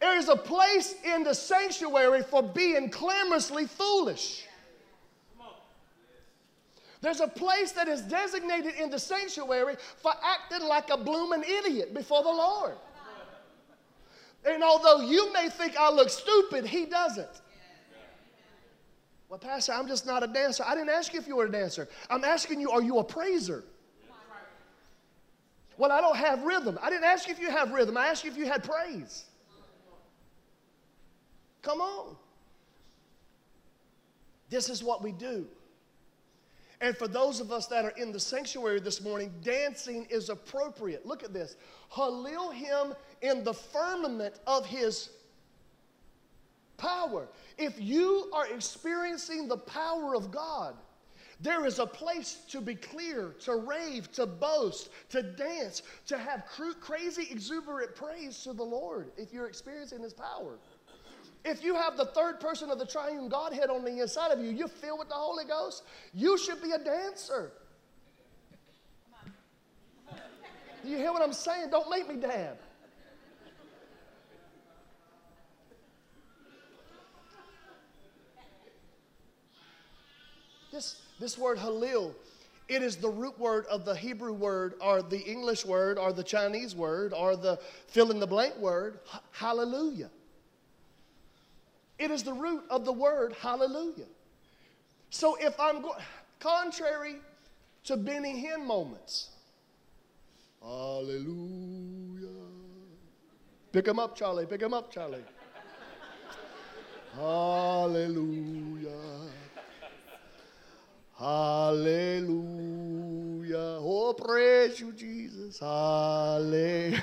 There 0.00 0.18
is 0.18 0.28
a 0.28 0.36
place 0.36 0.96
in 1.04 1.22
the 1.22 1.34
sanctuary 1.34 2.22
for 2.22 2.42
being 2.42 2.90
clamorously 2.90 3.66
foolish. 3.66 4.44
There's 7.00 7.20
a 7.20 7.28
place 7.28 7.72
that 7.72 7.86
is 7.86 8.00
designated 8.00 8.74
in 8.74 8.90
the 8.90 8.98
sanctuary 8.98 9.76
for 9.98 10.12
acting 10.22 10.66
like 10.66 10.90
a 10.90 10.96
blooming 10.96 11.44
idiot 11.44 11.94
before 11.94 12.22
the 12.22 12.30
Lord. 12.30 12.74
And 14.46 14.62
although 14.62 15.00
you 15.00 15.32
may 15.32 15.48
think 15.48 15.76
I 15.76 15.90
look 15.90 16.10
stupid, 16.10 16.66
he 16.66 16.84
doesn't. 16.84 17.40
Well, 19.28 19.38
Pastor, 19.38 19.72
I'm 19.72 19.88
just 19.88 20.06
not 20.06 20.22
a 20.22 20.26
dancer. 20.26 20.62
I 20.66 20.74
didn't 20.74 20.90
ask 20.90 21.12
you 21.12 21.18
if 21.18 21.26
you 21.26 21.36
were 21.36 21.46
a 21.46 21.50
dancer. 21.50 21.88
I'm 22.10 22.24
asking 22.24 22.60
you, 22.60 22.70
are 22.70 22.82
you 22.82 22.98
a 22.98 23.04
praiser? 23.04 23.64
Well, 25.76 25.90
I 25.90 26.00
don't 26.00 26.16
have 26.16 26.42
rhythm. 26.42 26.78
I 26.80 26.90
didn't 26.90 27.04
ask 27.04 27.26
you 27.26 27.34
if 27.34 27.40
you 27.40 27.50
have 27.50 27.72
rhythm. 27.72 27.96
I 27.96 28.06
asked 28.06 28.24
you 28.24 28.30
if 28.30 28.36
you 28.36 28.46
had 28.46 28.62
praise. 28.62 29.24
Come 31.62 31.80
on. 31.80 32.16
This 34.50 34.68
is 34.68 34.84
what 34.84 35.02
we 35.02 35.10
do. 35.10 35.46
And 36.80 36.96
for 36.96 37.08
those 37.08 37.40
of 37.40 37.50
us 37.50 37.66
that 37.68 37.84
are 37.84 37.94
in 37.96 38.12
the 38.12 38.20
sanctuary 38.20 38.78
this 38.78 39.00
morning, 39.00 39.32
dancing 39.42 40.06
is 40.10 40.28
appropriate. 40.28 41.06
Look 41.06 41.24
at 41.24 41.32
this. 41.32 41.56
Halil 41.88 42.50
him 42.50 42.94
in 43.24 43.42
the 43.42 43.54
firmament 43.54 44.34
of 44.46 44.66
his 44.66 45.08
power. 46.76 47.26
If 47.56 47.80
you 47.80 48.30
are 48.34 48.46
experiencing 48.48 49.48
the 49.48 49.56
power 49.56 50.14
of 50.14 50.30
God, 50.30 50.74
there 51.40 51.64
is 51.64 51.78
a 51.78 51.86
place 51.86 52.42
to 52.50 52.60
be 52.60 52.74
clear, 52.74 53.34
to 53.40 53.56
rave, 53.56 54.12
to 54.12 54.26
boast, 54.26 54.90
to 55.08 55.22
dance, 55.22 55.82
to 56.06 56.18
have 56.18 56.44
crazy, 56.80 57.26
exuberant 57.30 57.96
praise 57.96 58.42
to 58.44 58.52
the 58.52 58.62
Lord 58.62 59.10
if 59.16 59.32
you're 59.32 59.46
experiencing 59.46 60.02
His 60.02 60.12
power. 60.12 60.58
If 61.46 61.64
you 61.64 61.74
have 61.74 61.96
the 61.96 62.06
third 62.06 62.40
person 62.40 62.70
of 62.70 62.78
the 62.78 62.86
triune 62.86 63.28
Godhead 63.28 63.70
on 63.70 63.84
the 63.84 64.02
inside 64.02 64.32
of 64.32 64.38
you, 64.38 64.50
you're 64.50 64.68
filled 64.68 64.98
with 64.98 65.08
the 65.08 65.14
Holy 65.14 65.44
Ghost, 65.44 65.82
you 66.12 66.36
should 66.36 66.62
be 66.62 66.72
a 66.72 66.78
dancer. 66.78 67.52
Do 70.82 70.90
you 70.90 70.98
hear 70.98 71.12
what 71.12 71.22
I'm 71.22 71.32
saying? 71.32 71.70
Don't 71.70 71.88
make 71.88 72.06
me 72.06 72.16
dab. 72.16 72.58
This, 80.74 81.00
this 81.20 81.38
word 81.38 81.58
halil, 81.58 82.12
it 82.68 82.82
is 82.82 82.96
the 82.96 83.08
root 83.08 83.38
word 83.38 83.64
of 83.66 83.84
the 83.84 83.94
Hebrew 83.94 84.32
word 84.32 84.74
or 84.80 85.02
the 85.02 85.20
English 85.20 85.64
word 85.64 85.98
or 85.98 86.12
the 86.12 86.24
Chinese 86.24 86.74
word 86.74 87.12
or 87.12 87.36
the 87.36 87.60
fill 87.86 88.10
in 88.10 88.18
the 88.18 88.26
blank 88.26 88.58
word, 88.58 88.98
hallelujah. 89.30 90.10
It 91.96 92.10
is 92.10 92.24
the 92.24 92.32
root 92.32 92.64
of 92.70 92.84
the 92.84 92.92
word 92.92 93.36
hallelujah. 93.40 94.08
So 95.10 95.36
if 95.36 95.60
I'm 95.60 95.80
going, 95.80 96.02
contrary 96.40 97.18
to 97.84 97.96
Benny 97.96 98.44
Hinn 98.44 98.66
moments, 98.66 99.28
hallelujah. 100.60 102.30
Pick 103.70 103.86
him 103.86 104.00
up, 104.00 104.16
Charlie. 104.16 104.46
Pick 104.46 104.60
him 104.60 104.74
up, 104.74 104.90
Charlie. 104.90 105.22
hallelujah. 107.14 108.90
Hallelujah. 111.18 112.38
Oh, 113.80 114.14
praise 114.14 114.80
you, 114.80 114.92
Jesus. 114.92 115.58
Hallelujah. 115.58 117.02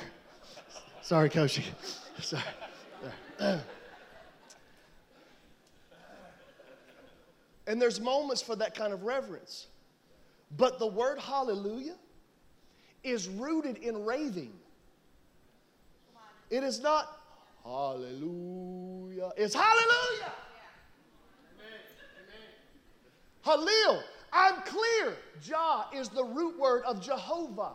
Sorry, 1.01 1.29
Koshi. 1.29 1.63
Sorry. 2.19 2.43
And 7.67 7.81
there's 7.81 8.01
moments 8.01 8.41
for 8.41 8.55
that 8.57 8.75
kind 8.75 8.91
of 8.91 9.03
reverence. 9.03 9.67
But 10.57 10.77
the 10.79 10.87
word 10.87 11.19
hallelujah 11.19 11.95
is 13.03 13.29
rooted 13.29 13.77
in 13.77 14.03
raving. 14.03 14.51
It 16.49 16.63
is 16.63 16.81
not 16.81 17.17
hallelujah, 17.63 19.31
it's 19.37 19.55
hallelujah. 19.55 20.33
Halil, 23.43 24.03
I'm 24.31 24.62
clear. 24.62 25.17
Jah 25.41 25.86
is 25.93 26.10
the 26.10 26.24
root 26.24 26.57
word 26.60 26.83
of 26.83 27.01
Jehovah. 27.01 27.74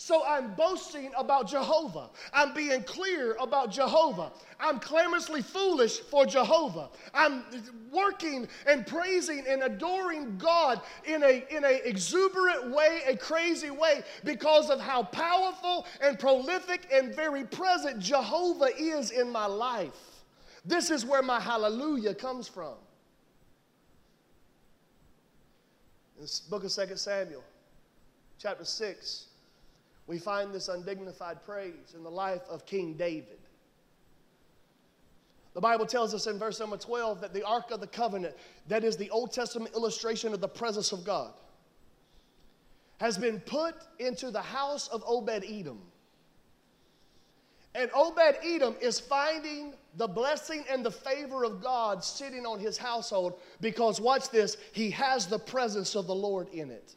So 0.00 0.24
I'm 0.24 0.54
boasting 0.54 1.12
about 1.14 1.46
Jehovah. 1.46 2.08
I'm 2.32 2.54
being 2.54 2.82
clear 2.84 3.36
about 3.38 3.70
Jehovah. 3.70 4.32
I'm 4.58 4.80
clamorously 4.80 5.42
foolish 5.42 6.00
for 6.00 6.24
Jehovah. 6.24 6.88
I'm 7.12 7.44
working 7.92 8.48
and 8.66 8.86
praising 8.86 9.44
and 9.46 9.62
adoring 9.62 10.38
God 10.38 10.80
in 11.04 11.22
a 11.22 11.44
in 11.54 11.64
a 11.64 11.86
exuberant 11.86 12.70
way, 12.70 13.02
a 13.06 13.14
crazy 13.14 13.68
way 13.68 14.02
because 14.24 14.70
of 14.70 14.80
how 14.80 15.02
powerful 15.02 15.86
and 16.00 16.18
prolific 16.18 16.86
and 16.90 17.14
very 17.14 17.44
present 17.44 18.00
Jehovah 18.00 18.70
is 18.78 19.10
in 19.10 19.30
my 19.30 19.44
life. 19.44 20.24
This 20.64 20.90
is 20.90 21.04
where 21.04 21.22
my 21.22 21.40
hallelujah 21.40 22.14
comes 22.14 22.48
from. 22.48 22.72
In 26.20 26.26
the 26.26 26.40
book 26.50 26.64
of 26.64 26.70
2 26.70 26.96
Samuel, 26.96 27.42
chapter 28.38 28.66
6, 28.66 29.26
we 30.06 30.18
find 30.18 30.52
this 30.52 30.68
undignified 30.68 31.42
praise 31.46 31.94
in 31.94 32.02
the 32.02 32.10
life 32.10 32.42
of 32.50 32.66
King 32.66 32.92
David. 32.92 33.38
The 35.54 35.62
Bible 35.62 35.86
tells 35.86 36.12
us 36.12 36.26
in 36.26 36.38
verse 36.38 36.60
number 36.60 36.76
12 36.76 37.22
that 37.22 37.32
the 37.32 37.42
Ark 37.42 37.70
of 37.70 37.80
the 37.80 37.86
Covenant, 37.86 38.34
that 38.68 38.84
is 38.84 38.98
the 38.98 39.08
Old 39.08 39.32
Testament 39.32 39.74
illustration 39.74 40.34
of 40.34 40.42
the 40.42 40.48
presence 40.48 40.92
of 40.92 41.06
God, 41.06 41.32
has 42.98 43.16
been 43.16 43.40
put 43.40 43.76
into 43.98 44.30
the 44.30 44.42
house 44.42 44.88
of 44.88 45.02
Obed 45.06 45.42
Edom. 45.48 45.80
And 47.74 47.90
Obed 47.94 48.36
Edom 48.44 48.76
is 48.82 49.00
finding 49.00 49.72
the 49.96 50.06
blessing 50.06 50.64
and 50.70 50.84
the 50.84 50.90
favor 50.90 51.44
of 51.44 51.62
God 51.62 52.04
sitting 52.04 52.46
on 52.46 52.58
his 52.58 52.76
household 52.78 53.40
because, 53.60 54.00
watch 54.00 54.30
this, 54.30 54.56
he 54.72 54.90
has 54.90 55.26
the 55.26 55.38
presence 55.38 55.94
of 55.94 56.06
the 56.06 56.14
Lord 56.14 56.48
in 56.48 56.70
it. 56.70 56.94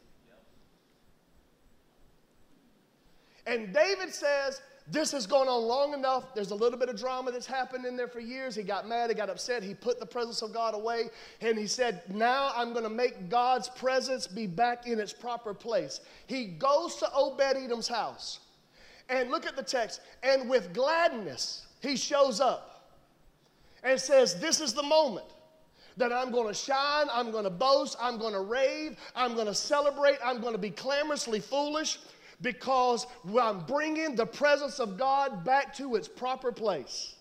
And 3.45 3.73
David 3.73 4.13
says, 4.13 4.61
This 4.87 5.11
has 5.11 5.27
gone 5.27 5.47
on 5.47 5.63
long 5.63 5.93
enough. 5.93 6.33
There's 6.33 6.51
a 6.51 6.55
little 6.55 6.79
bit 6.79 6.89
of 6.89 6.97
drama 6.97 7.31
that's 7.31 7.45
happened 7.45 7.85
in 7.85 7.97
there 7.97 8.07
for 8.07 8.19
years. 8.19 8.55
He 8.55 8.63
got 8.63 8.87
mad, 8.87 9.09
he 9.09 9.15
got 9.15 9.29
upset, 9.29 9.63
he 9.63 9.73
put 9.73 9.99
the 9.99 10.05
presence 10.05 10.41
of 10.41 10.53
God 10.53 10.75
away, 10.75 11.09
and 11.41 11.57
he 11.57 11.67
said, 11.67 12.03
Now 12.09 12.51
I'm 12.55 12.71
going 12.71 12.83
to 12.83 12.89
make 12.89 13.29
God's 13.29 13.69
presence 13.69 14.27
be 14.27 14.47
back 14.47 14.87
in 14.87 14.99
its 14.99 15.13
proper 15.13 15.53
place. 15.53 15.99
He 16.27 16.45
goes 16.45 16.95
to 16.97 17.11
Obed 17.13 17.41
Edom's 17.41 17.87
house. 17.87 18.39
And 19.09 19.29
look 19.29 19.45
at 19.45 19.57
the 19.57 19.63
text. 19.63 19.99
And 20.23 20.49
with 20.49 20.73
gladness, 20.73 21.67
he 21.81 21.97
shows 21.97 22.39
up 22.39 22.72
and 23.83 23.99
says, 23.99 24.39
This 24.39 24.61
is 24.61 24.73
the 24.73 24.83
moment 24.83 25.27
that 25.97 26.11
I'm 26.11 26.31
going 26.31 26.47
to 26.47 26.53
shine, 26.53 27.07
I'm 27.11 27.31
going 27.31 27.43
to 27.43 27.49
boast, 27.49 27.95
I'm 27.99 28.17
going 28.17 28.33
to 28.33 28.41
rave, 28.41 28.97
I'm 29.15 29.35
going 29.35 29.47
to 29.47 29.53
celebrate, 29.53 30.17
I'm 30.23 30.41
going 30.41 30.53
to 30.53 30.59
be 30.59 30.71
clamorously 30.71 31.39
foolish 31.39 31.99
because 32.41 33.05
I'm 33.39 33.65
bringing 33.65 34.15
the 34.15 34.25
presence 34.25 34.79
of 34.79 34.97
God 34.97 35.45
back 35.45 35.75
to 35.77 35.95
its 35.95 36.07
proper 36.07 36.51
place. 36.51 37.15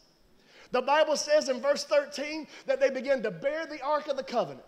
The 0.72 0.82
Bible 0.82 1.16
says 1.16 1.48
in 1.48 1.60
verse 1.60 1.84
13 1.84 2.46
that 2.66 2.80
they 2.80 2.90
began 2.90 3.22
to 3.22 3.30
bear 3.30 3.66
the 3.66 3.80
Ark 3.82 4.08
of 4.08 4.16
the 4.16 4.22
Covenant. 4.22 4.66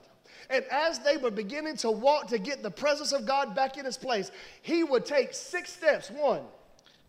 And 0.50 0.64
as 0.70 0.98
they 0.98 1.16
were 1.16 1.30
beginning 1.30 1.76
to 1.78 1.90
walk 1.90 2.28
to 2.28 2.38
get 2.38 2.62
the 2.62 2.70
presence 2.70 3.12
of 3.12 3.24
God 3.24 3.54
back 3.54 3.78
in 3.78 3.86
its 3.86 3.96
place, 3.96 4.30
he 4.60 4.84
would 4.84 5.06
take 5.06 5.32
six 5.32 5.72
steps 5.72 6.10
one, 6.10 6.42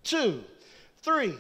two, 0.04 0.44
three, 1.02 1.34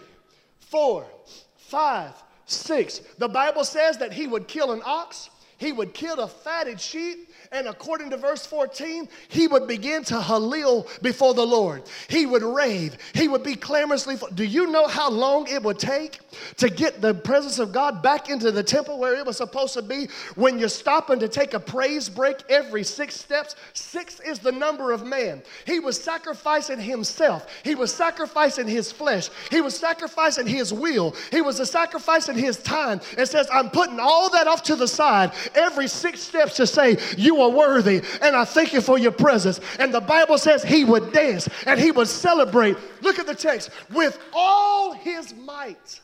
four, 0.59 1.07
five, 1.55 2.11
six. 2.45 2.99
The 3.17 3.29
Bible 3.29 3.63
says 3.63 3.97
that 3.97 4.13
he 4.13 4.27
would 4.27 4.47
kill 4.47 4.71
an 4.71 4.81
ox, 4.85 5.29
he 5.57 5.71
would 5.71 5.93
kill 5.93 6.19
a 6.19 6.27
fatted 6.27 6.79
sheep, 6.79 7.29
and 7.55 7.69
according 7.69 8.09
to 8.09 8.17
verse 8.17 8.45
14, 8.45 9.07
he 9.29 9.47
would 9.47 9.65
begin 9.67 10.03
to 10.05 10.21
halil 10.21 10.87
before 11.01 11.33
the 11.33 11.45
Lord. 11.45 11.83
He 12.09 12.25
would 12.25 12.43
rave. 12.43 12.97
He 13.13 13.27
would 13.27 13.43
be 13.43 13.55
clamorously. 13.55 14.17
Do 14.33 14.43
you 14.43 14.67
know 14.67 14.87
how 14.87 15.09
long 15.09 15.47
it 15.47 15.63
would 15.63 15.79
take 15.79 16.19
to 16.57 16.69
get 16.69 17.01
the 17.01 17.13
presence 17.13 17.59
of 17.59 17.71
God 17.71 18.03
back 18.03 18.29
into 18.29 18.51
the 18.51 18.61
temple 18.63 18.99
where 18.99 19.15
it 19.15 19.25
was 19.25 19.37
supposed 19.37 19.73
to 19.75 19.81
be? 19.81 20.09
When 20.35 20.59
you're 20.59 20.67
stopping 20.67 21.19
to 21.19 21.29
take 21.29 21.53
a 21.53 21.59
praise 21.59 22.09
break 22.09 22.43
every 22.49 22.83
six 22.83 23.15
steps, 23.15 23.55
six 23.73 24.19
is 24.19 24.39
the 24.39 24.51
number 24.51 24.91
of 24.91 25.05
man. 25.05 25.41
He 25.65 25.79
was 25.79 26.01
sacrificing 26.01 26.79
himself. 26.79 27.47
He 27.63 27.75
was 27.75 27.93
sacrificing 27.93 28.67
his 28.67 28.91
flesh. 28.91 29.29
He 29.49 29.61
was 29.61 29.77
sacrificing 29.77 30.45
his 30.45 30.73
will. 30.73 31.15
He 31.31 31.41
was 31.41 31.57
sacrificing 31.69 32.37
his 32.37 32.57
time. 32.57 32.99
And 33.17 33.27
says, 33.27 33.47
I'm 33.51 33.69
putting 33.69 33.99
all 33.99 34.29
that 34.31 34.47
off 34.47 34.63
to 34.63 34.75
the 34.75 34.87
side 34.87 35.31
every 35.55 35.87
six 35.87 36.19
steps 36.19 36.55
to 36.57 36.67
say, 36.67 36.97
You 37.17 37.41
are 37.41 37.44
worthy, 37.49 38.01
and 38.21 38.35
I 38.35 38.45
thank 38.45 38.73
you 38.73 38.81
for 38.81 38.97
your 38.97 39.11
presence. 39.11 39.59
And 39.79 39.93
the 39.93 40.01
Bible 40.01 40.37
says 40.37 40.63
he 40.63 40.85
would 40.85 41.11
dance 41.13 41.49
and 41.65 41.79
he 41.79 41.91
would 41.91 42.07
celebrate. 42.07 42.77
Look 43.01 43.19
at 43.19 43.27
the 43.27 43.35
text 43.35 43.69
with 43.91 44.19
all 44.33 44.93
his 44.93 45.33
might. 45.33 46.01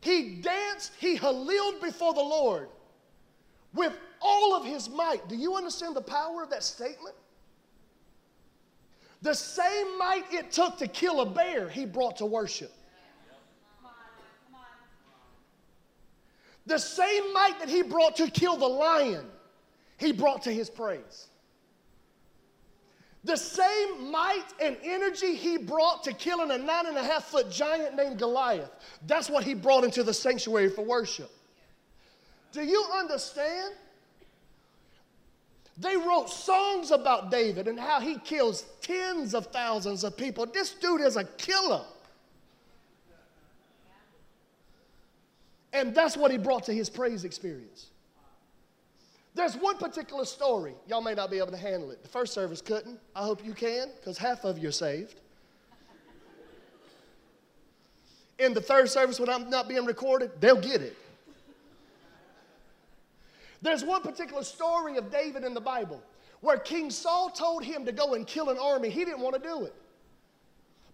He 0.00 0.36
danced, 0.36 0.92
he 0.98 1.16
haliled 1.16 1.82
before 1.82 2.14
the 2.14 2.20
Lord 2.20 2.68
with 3.74 3.96
all 4.22 4.56
of 4.56 4.64
his 4.64 4.88
might. 4.88 5.28
Do 5.28 5.36
you 5.36 5.56
understand 5.56 5.94
the 5.94 6.00
power 6.00 6.42
of 6.42 6.50
that 6.50 6.62
statement? 6.62 7.14
The 9.22 9.34
same 9.34 9.98
might 9.98 10.24
it 10.32 10.52
took 10.52 10.78
to 10.78 10.86
kill 10.86 11.20
a 11.20 11.26
bear, 11.26 11.68
he 11.68 11.84
brought 11.84 12.16
to 12.18 12.26
worship. 12.26 12.72
The 16.66 16.78
same 16.78 17.32
might 17.32 17.58
that 17.60 17.68
he 17.68 17.82
brought 17.82 18.16
to 18.16 18.30
kill 18.30 18.56
the 18.56 18.68
lion, 18.68 19.24
he 19.96 20.12
brought 20.12 20.42
to 20.42 20.52
his 20.52 20.68
praise. 20.68 21.28
The 23.24 23.36
same 23.36 24.10
might 24.10 24.44
and 24.62 24.76
energy 24.84 25.34
he 25.34 25.58
brought 25.58 26.04
to 26.04 26.12
killing 26.12 26.50
a 26.50 26.58
nine 26.58 26.86
and 26.86 26.96
a 26.96 27.02
half 27.02 27.24
foot 27.24 27.50
giant 27.50 27.96
named 27.96 28.18
Goliath, 28.18 28.70
that's 29.06 29.28
what 29.28 29.44
he 29.44 29.54
brought 29.54 29.82
into 29.82 30.02
the 30.02 30.14
sanctuary 30.14 30.68
for 30.68 30.82
worship. 30.82 31.30
Do 32.52 32.62
you 32.62 32.84
understand? 32.94 33.74
They 35.80 35.96
wrote 35.96 36.28
songs 36.28 36.90
about 36.90 37.30
David 37.30 37.68
and 37.68 37.78
how 37.78 38.00
he 38.00 38.18
kills 38.18 38.64
tens 38.80 39.34
of 39.34 39.46
thousands 39.46 40.02
of 40.02 40.16
people. 40.16 40.44
This 40.46 40.72
dude 40.72 41.02
is 41.02 41.16
a 41.16 41.24
killer. 41.24 41.82
And 45.72 45.94
that's 45.94 46.16
what 46.16 46.30
he 46.32 46.38
brought 46.38 46.64
to 46.64 46.72
his 46.72 46.90
praise 46.90 47.24
experience. 47.24 47.88
There's 49.34 49.54
one 49.54 49.78
particular 49.78 50.24
story. 50.24 50.74
Y'all 50.88 51.00
may 51.00 51.14
not 51.14 51.30
be 51.30 51.38
able 51.38 51.52
to 51.52 51.56
handle 51.56 51.92
it. 51.92 52.02
The 52.02 52.08
first 52.08 52.32
service 52.32 52.60
couldn't. 52.60 52.98
I 53.14 53.22
hope 53.22 53.44
you 53.44 53.52
can, 53.52 53.88
because 54.00 54.18
half 54.18 54.44
of 54.44 54.58
you 54.58 54.70
are 54.70 54.72
saved. 54.72 55.20
In 58.40 58.52
the 58.52 58.60
third 58.60 58.88
service, 58.88 59.20
when 59.20 59.28
I'm 59.28 59.48
not 59.48 59.68
being 59.68 59.84
recorded, 59.84 60.32
they'll 60.40 60.60
get 60.60 60.80
it. 60.82 60.96
There's 63.62 63.84
one 63.84 64.02
particular 64.02 64.44
story 64.44 64.96
of 64.96 65.10
David 65.10 65.44
in 65.44 65.54
the 65.54 65.60
Bible 65.60 66.02
where 66.40 66.58
King 66.58 66.90
Saul 66.90 67.30
told 67.30 67.64
him 67.64 67.84
to 67.84 67.92
go 67.92 68.14
and 68.14 68.26
kill 68.26 68.50
an 68.50 68.58
army. 68.58 68.90
He 68.90 69.04
didn't 69.04 69.20
want 69.20 69.34
to 69.34 69.40
do 69.40 69.64
it. 69.64 69.74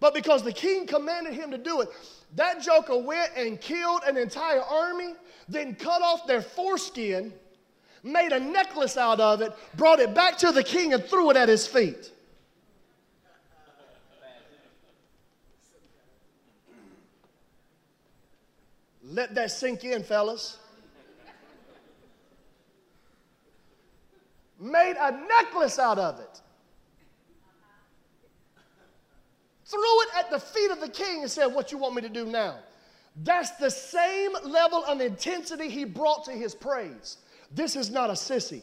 But 0.00 0.14
because 0.14 0.42
the 0.42 0.52
king 0.52 0.86
commanded 0.86 1.34
him 1.34 1.50
to 1.50 1.58
do 1.58 1.80
it, 1.80 1.88
that 2.36 2.62
joker 2.62 2.98
went 2.98 3.30
and 3.36 3.60
killed 3.60 4.02
an 4.06 4.16
entire 4.16 4.62
army, 4.62 5.14
then 5.48 5.74
cut 5.74 6.02
off 6.02 6.26
their 6.26 6.42
foreskin, 6.42 7.32
made 8.02 8.32
a 8.32 8.40
necklace 8.40 8.96
out 8.96 9.20
of 9.20 9.40
it, 9.40 9.52
brought 9.76 10.00
it 10.00 10.14
back 10.14 10.36
to 10.38 10.52
the 10.52 10.62
king, 10.62 10.92
and 10.92 11.04
threw 11.04 11.30
it 11.30 11.36
at 11.36 11.48
his 11.48 11.66
feet. 11.66 12.10
Let 19.02 19.34
that 19.36 19.50
sink 19.50 19.84
in, 19.84 20.02
fellas. 20.02 20.58
Made 24.64 24.96
a 24.98 25.10
necklace 25.10 25.78
out 25.78 25.98
of 25.98 26.18
it. 26.20 26.40
Threw 29.66 30.00
it 30.02 30.08
at 30.16 30.30
the 30.30 30.38
feet 30.38 30.70
of 30.70 30.80
the 30.80 30.88
king 30.88 31.20
and 31.20 31.30
said, 31.30 31.48
What 31.48 31.70
you 31.70 31.76
want 31.76 31.94
me 31.94 32.00
to 32.00 32.08
do 32.08 32.24
now? 32.24 32.56
That's 33.22 33.50
the 33.58 33.70
same 33.70 34.32
level 34.42 34.82
of 34.86 35.02
intensity 35.02 35.68
he 35.68 35.84
brought 35.84 36.24
to 36.24 36.32
his 36.32 36.54
praise. 36.54 37.18
This 37.54 37.76
is 37.76 37.90
not 37.90 38.08
a 38.08 38.14
sissy. 38.14 38.62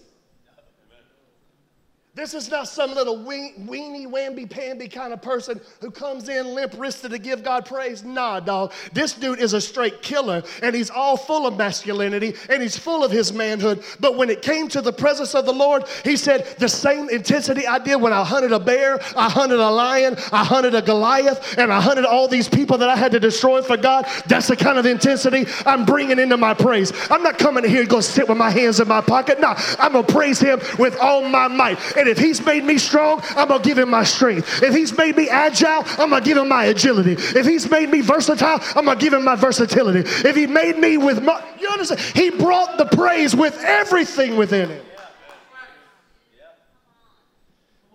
This 2.13 2.33
is 2.33 2.51
not 2.51 2.67
some 2.67 2.93
little 2.93 3.19
weenie, 3.19 4.05
wamby, 4.05 4.49
pamby 4.49 4.89
kind 4.89 5.13
of 5.13 5.21
person 5.21 5.61
who 5.79 5.89
comes 5.89 6.27
in 6.27 6.45
limp 6.53 6.73
wristed 6.77 7.11
to 7.11 7.17
give 7.17 7.41
God 7.41 7.65
praise. 7.65 8.03
Nah, 8.03 8.41
dog. 8.41 8.73
This 8.91 9.13
dude 9.13 9.39
is 9.39 9.53
a 9.53 9.61
straight 9.61 10.01
killer, 10.01 10.43
and 10.61 10.75
he's 10.75 10.89
all 10.89 11.15
full 11.15 11.47
of 11.47 11.57
masculinity 11.57 12.35
and 12.49 12.61
he's 12.61 12.77
full 12.77 13.05
of 13.05 13.11
his 13.11 13.31
manhood. 13.31 13.85
But 14.01 14.17
when 14.17 14.29
it 14.29 14.41
came 14.41 14.67
to 14.69 14.81
the 14.81 14.91
presence 14.91 15.33
of 15.33 15.45
the 15.45 15.53
Lord, 15.53 15.85
he 16.03 16.17
said, 16.17 16.47
The 16.57 16.67
same 16.67 17.07
intensity 17.09 17.65
I 17.65 17.79
did 17.79 17.95
when 17.95 18.11
I 18.11 18.25
hunted 18.25 18.51
a 18.51 18.59
bear, 18.59 18.99
I 19.15 19.29
hunted 19.29 19.61
a 19.61 19.69
lion, 19.69 20.17
I 20.33 20.43
hunted 20.43 20.75
a 20.75 20.81
Goliath, 20.81 21.57
and 21.57 21.71
I 21.71 21.79
hunted 21.79 22.03
all 22.03 22.27
these 22.27 22.49
people 22.49 22.77
that 22.79 22.89
I 22.89 22.97
had 22.97 23.13
to 23.13 23.21
destroy 23.21 23.61
for 23.61 23.77
God. 23.77 24.05
That's 24.27 24.47
the 24.47 24.57
kind 24.57 24.77
of 24.77 24.85
intensity 24.85 25.45
I'm 25.65 25.85
bringing 25.85 26.19
into 26.19 26.35
my 26.35 26.55
praise. 26.55 26.91
I'm 27.09 27.23
not 27.23 27.37
coming 27.37 27.63
here 27.63 27.83
to 27.83 27.89
go 27.89 28.01
sit 28.01 28.27
with 28.27 28.37
my 28.37 28.49
hands 28.49 28.81
in 28.81 28.89
my 28.89 28.99
pocket. 28.99 29.39
Nah, 29.39 29.55
I'm 29.79 29.93
going 29.93 30.05
to 30.05 30.13
praise 30.13 30.41
him 30.41 30.59
with 30.77 30.97
all 30.99 31.21
my 31.21 31.47
might. 31.47 31.79
And 32.01 32.09
if 32.09 32.17
he's 32.17 32.43
made 32.43 32.63
me 32.63 32.79
strong, 32.79 33.21
I'm 33.35 33.47
going 33.47 33.61
to 33.61 33.69
give 33.69 33.77
him 33.77 33.91
my 33.91 34.03
strength. 34.03 34.63
If 34.63 34.73
he's 34.73 34.97
made 34.97 35.15
me 35.15 35.29
agile, 35.29 35.83
I'm 35.99 36.09
going 36.09 36.23
to 36.23 36.27
give 36.27 36.35
him 36.35 36.49
my 36.49 36.65
agility. 36.65 37.11
If 37.11 37.45
he's 37.45 37.69
made 37.69 37.91
me 37.91 38.01
versatile, 38.01 38.57
I'm 38.75 38.85
going 38.85 38.97
to 38.97 39.03
give 39.03 39.13
him 39.13 39.23
my 39.23 39.35
versatility. 39.35 39.99
If 40.27 40.35
he 40.35 40.47
made 40.47 40.79
me 40.79 40.97
with 40.97 41.21
my, 41.21 41.39
you 41.59 41.69
understand? 41.69 42.01
He 42.15 42.31
brought 42.31 42.79
the 42.79 42.85
praise 42.85 43.35
with 43.35 43.55
everything 43.59 44.35
within 44.35 44.69
him. 44.69 44.85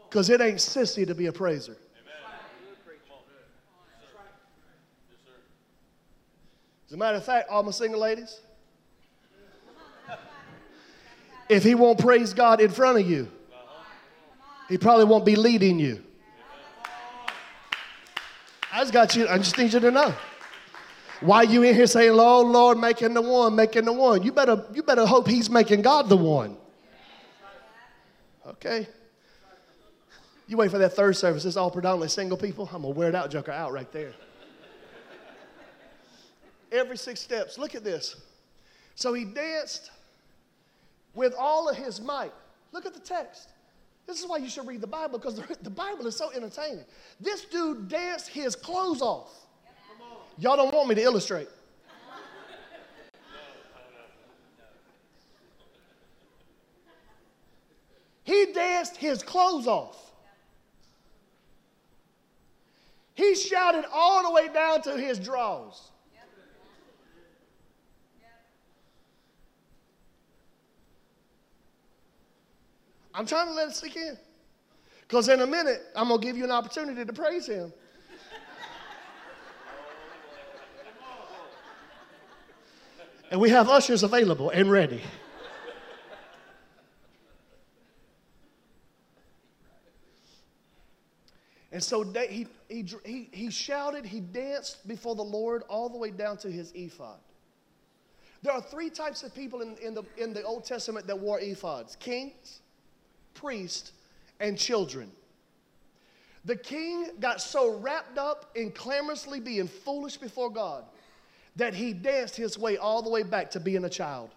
Because 0.09 0.31
it 0.31 0.41
ain't 0.41 0.59
sissy 0.59 1.05
to 1.05 1.15
be 1.17 1.27
a 1.27 1.33
praiser. 1.33 1.77
As 6.87 6.93
a 6.93 6.97
matter 6.97 7.17
of 7.17 7.25
fact, 7.25 7.49
all 7.51 7.65
my 7.65 7.73
single 7.73 7.99
ladies, 7.99 8.39
if 11.49 11.65
he 11.65 11.75
won't 11.75 11.99
praise 11.99 12.33
God 12.33 12.61
in 12.61 12.71
front 12.71 13.01
of 13.01 13.11
you, 13.11 13.33
he 14.69 14.79
probably 14.79 15.05
won't 15.05 15.25
be 15.25 15.37
leading 15.37 15.79
you. 15.79 16.03
I 18.73 18.81
just 18.81 18.93
got 18.93 19.17
you, 19.17 19.27
I 19.29 19.39
just 19.39 19.57
need 19.57 19.73
you 19.73 19.81
to 19.81 19.91
know. 19.91 20.15
Why 21.21 21.43
you 21.43 21.63
in 21.63 21.75
here 21.75 21.87
saying, 21.87 22.13
Lord, 22.13 22.49
Lord, 22.49 22.79
making 22.79 23.15
the 23.15 23.23
one, 23.23 23.57
making 23.57 23.87
the 23.87 23.93
one? 23.93 24.23
You 24.23 24.33
better, 24.33 24.65
you 24.75 24.83
better 24.83 25.07
hope 25.07 25.27
he's 25.27 25.49
making 25.49 25.83
God 25.83 26.09
the 26.09 26.17
one. 26.17 26.57
Okay? 28.47 28.87
You 30.47 30.57
wait 30.57 30.71
for 30.71 30.79
that 30.79 30.93
third 30.93 31.17
service. 31.17 31.45
It's 31.45 31.57
all 31.57 31.71
predominantly 31.71 32.09
single 32.09 32.37
people. 32.37 32.69
I'm 32.73 32.83
gonna 32.83 32.95
wear 32.95 33.09
it 33.09 33.15
out 33.15 33.31
joker 33.31 33.51
out 33.51 33.73
right 33.73 33.91
there. 33.93 34.13
Every 36.71 36.97
six 36.97 37.21
steps. 37.21 37.59
Look 37.59 37.75
at 37.75 37.83
this. 37.83 38.17
So 38.95 39.13
he 39.15 39.25
danced 39.25 39.91
with 41.15 41.35
all 41.39 41.69
of 41.69 41.77
his 41.77 42.01
might. 42.01 42.33
Look 42.73 42.87
at 42.87 42.95
the 42.95 43.01
text. 43.01 43.51
This 44.07 44.21
is 44.21 44.27
why 44.27 44.37
you 44.37 44.49
should 44.49 44.67
read 44.67 44.81
the 44.81 44.87
Bible 44.87 45.19
because 45.19 45.37
the, 45.63 45.71
Bible 45.71 46.07
is 46.07 46.17
so 46.17 46.31
entertaining. 46.33 46.85
This 47.21 47.45
dude 47.45 47.89
danced 47.89 48.29
his 48.29 48.55
clothes 48.55 49.03
off. 49.03 49.33
Y'all 50.39 50.57
don't 50.57 50.73
want 50.73 50.89
me 50.89 50.95
to 50.95 51.03
illustrate. 51.03 51.49
He 58.23 58.47
danced 58.53 58.97
his 58.97 59.23
clothes 59.23 59.67
off. 59.69 60.13
He 63.15 63.35
shouted 63.35 63.85
all 63.93 64.25
the 64.25 64.31
way 64.31 64.49
down 64.53 64.83
to 64.83 64.97
his 64.99 65.19
drawers. 65.19 65.91
I'm 73.17 73.27
trying 73.27 73.47
to 73.47 73.55
let 73.55 73.69
it 73.69 73.75
sink 73.75 73.97
in. 73.97 74.19
Because 75.09 75.31
in 75.31 75.41
a 75.41 75.47
minute, 75.47 75.83
I'm 75.95 76.09
going 76.09 76.21
to 76.21 76.27
give 76.27 76.37
you 76.37 76.45
an 76.45 76.51
opportunity 76.51 77.03
to 77.05 77.13
praise 77.13 77.47
Him. 77.47 77.73
and 83.31 83.41
we 83.41 83.49
have 83.49 83.71
ushers 83.71 84.03
available 84.03 84.51
and 84.51 84.71
ready. 84.71 85.01
And 91.73 91.83
so 91.83 92.05
he, 92.05 92.47
he, 92.71 92.87
he, 93.05 93.29
he 93.33 93.51
shouted, 93.51 94.07
he 94.07 94.21
danced 94.21 94.87
before 94.89 95.15
the 95.15 95.23
Lord 95.23 95.63
all 95.69 95.91
the 95.91 95.99
way 95.99 96.11
down 96.11 96.39
to 96.39 96.51
his 96.51 96.73
ephod. 96.75 97.19
There 98.43 98.53
are 98.53 98.63
three 98.63 98.89
types 98.89 99.23
of 99.23 99.35
people 99.35 99.61
in, 99.61 99.77
in, 99.79 99.93
the, 99.93 100.03
in 100.17 100.33
the 100.33 100.43
Old 100.43 100.65
Testament 100.65 101.07
that 101.07 101.19
wore 101.19 101.39
ephods 101.39 101.99
kings, 101.99 102.61
priests, 103.37 103.93
and 104.41 104.59
children. 104.59 105.11
The 106.45 106.57
king 106.57 107.11
got 107.21 107.41
so 107.41 107.77
wrapped 107.79 108.19
up 108.19 108.51
in 108.55 108.71
clamorously 108.71 109.41
being 109.41 109.67
foolish 109.67 110.17
before 110.17 110.51
God 110.51 110.85
that 111.57 111.75
he 111.75 111.93
danced 111.93 112.37
his 112.37 112.59
way 112.59 112.77
all 112.77 113.03
the 113.03 113.11
way 113.11 113.23
back 113.23 113.51
to 113.53 113.61
being 113.61 113.85
a 113.85 113.89
child. 113.89 114.31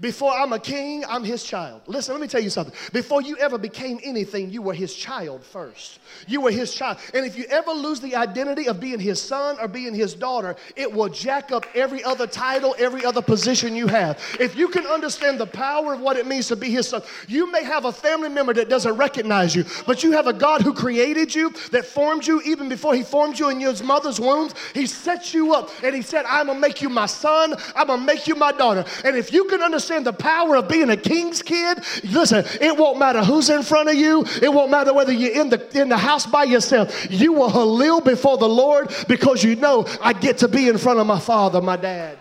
Before 0.00 0.32
I'm 0.32 0.54
a 0.54 0.58
king, 0.58 1.04
I'm 1.06 1.24
his 1.24 1.44
child. 1.44 1.82
Listen, 1.86 2.14
let 2.14 2.22
me 2.22 2.26
tell 2.26 2.40
you 2.40 2.48
something. 2.48 2.74
Before 2.90 3.20
you 3.20 3.36
ever 3.36 3.58
became 3.58 4.00
anything, 4.02 4.48
you 4.48 4.62
were 4.62 4.72
his 4.72 4.94
child 4.94 5.44
first. 5.44 5.98
You 6.26 6.40
were 6.40 6.50
his 6.50 6.74
child. 6.74 6.96
And 7.12 7.26
if 7.26 7.36
you 7.36 7.44
ever 7.50 7.72
lose 7.72 8.00
the 8.00 8.16
identity 8.16 8.66
of 8.66 8.80
being 8.80 8.98
his 8.98 9.20
son 9.20 9.58
or 9.60 9.68
being 9.68 9.94
his 9.94 10.14
daughter, 10.14 10.56
it 10.74 10.90
will 10.90 11.10
jack 11.10 11.52
up 11.52 11.66
every 11.74 12.02
other 12.02 12.26
title, 12.26 12.74
every 12.78 13.04
other 13.04 13.20
position 13.20 13.76
you 13.76 13.88
have. 13.88 14.18
If 14.40 14.56
you 14.56 14.68
can 14.68 14.86
understand 14.86 15.38
the 15.38 15.46
power 15.46 15.92
of 15.92 16.00
what 16.00 16.16
it 16.16 16.26
means 16.26 16.48
to 16.48 16.56
be 16.56 16.70
his 16.70 16.88
son, 16.88 17.02
you 17.28 17.52
may 17.52 17.62
have 17.62 17.84
a 17.84 17.92
family 17.92 18.30
member 18.30 18.54
that 18.54 18.70
doesn't 18.70 18.96
recognize 18.96 19.54
you, 19.54 19.66
but 19.86 20.02
you 20.02 20.12
have 20.12 20.26
a 20.26 20.32
God 20.32 20.62
who 20.62 20.72
created 20.72 21.34
you, 21.34 21.50
that 21.72 21.84
formed 21.84 22.26
you 22.26 22.40
even 22.46 22.70
before 22.70 22.94
he 22.94 23.02
formed 23.02 23.38
you 23.38 23.50
in 23.50 23.60
your 23.60 23.74
mother's 23.84 24.18
womb. 24.18 24.50
He 24.72 24.86
set 24.86 25.34
you 25.34 25.54
up 25.54 25.68
and 25.82 25.94
he 25.94 26.00
said, 26.00 26.24
I'm 26.26 26.46
going 26.46 26.56
to 26.56 26.60
make 26.60 26.80
you 26.80 26.88
my 26.88 27.04
son, 27.04 27.54
I'm 27.76 27.88
going 27.88 28.00
to 28.00 28.06
make 28.06 28.26
you 28.26 28.34
my 28.34 28.52
daughter. 28.52 28.86
And 29.04 29.14
if 29.14 29.30
you 29.30 29.44
can 29.44 29.60
understand 29.60 29.89
understand 29.90 30.06
the 30.06 30.12
power 30.12 30.56
of 30.56 30.68
being 30.68 30.90
a 30.90 30.96
king's 30.96 31.42
kid, 31.42 31.78
listen, 32.04 32.44
it 32.60 32.76
won't 32.76 32.98
matter 32.98 33.22
who's 33.22 33.50
in 33.50 33.62
front 33.62 33.88
of 33.88 33.94
you. 33.94 34.24
It 34.42 34.52
won't 34.52 34.70
matter 34.70 34.94
whether 34.94 35.12
you're 35.12 35.40
in 35.40 35.48
the, 35.48 35.80
in 35.80 35.88
the 35.88 35.96
house 35.96 36.26
by 36.26 36.44
yourself. 36.44 37.10
You 37.10 37.32
will 37.32 37.50
halil 37.50 38.00
before 38.00 38.38
the 38.38 38.48
Lord 38.48 38.92
because 39.08 39.42
you 39.42 39.56
know 39.56 39.86
I 40.00 40.12
get 40.12 40.38
to 40.38 40.48
be 40.48 40.68
in 40.68 40.78
front 40.78 41.00
of 41.00 41.06
my 41.06 41.18
father, 41.18 41.60
my 41.60 41.76
dad. 41.76 42.18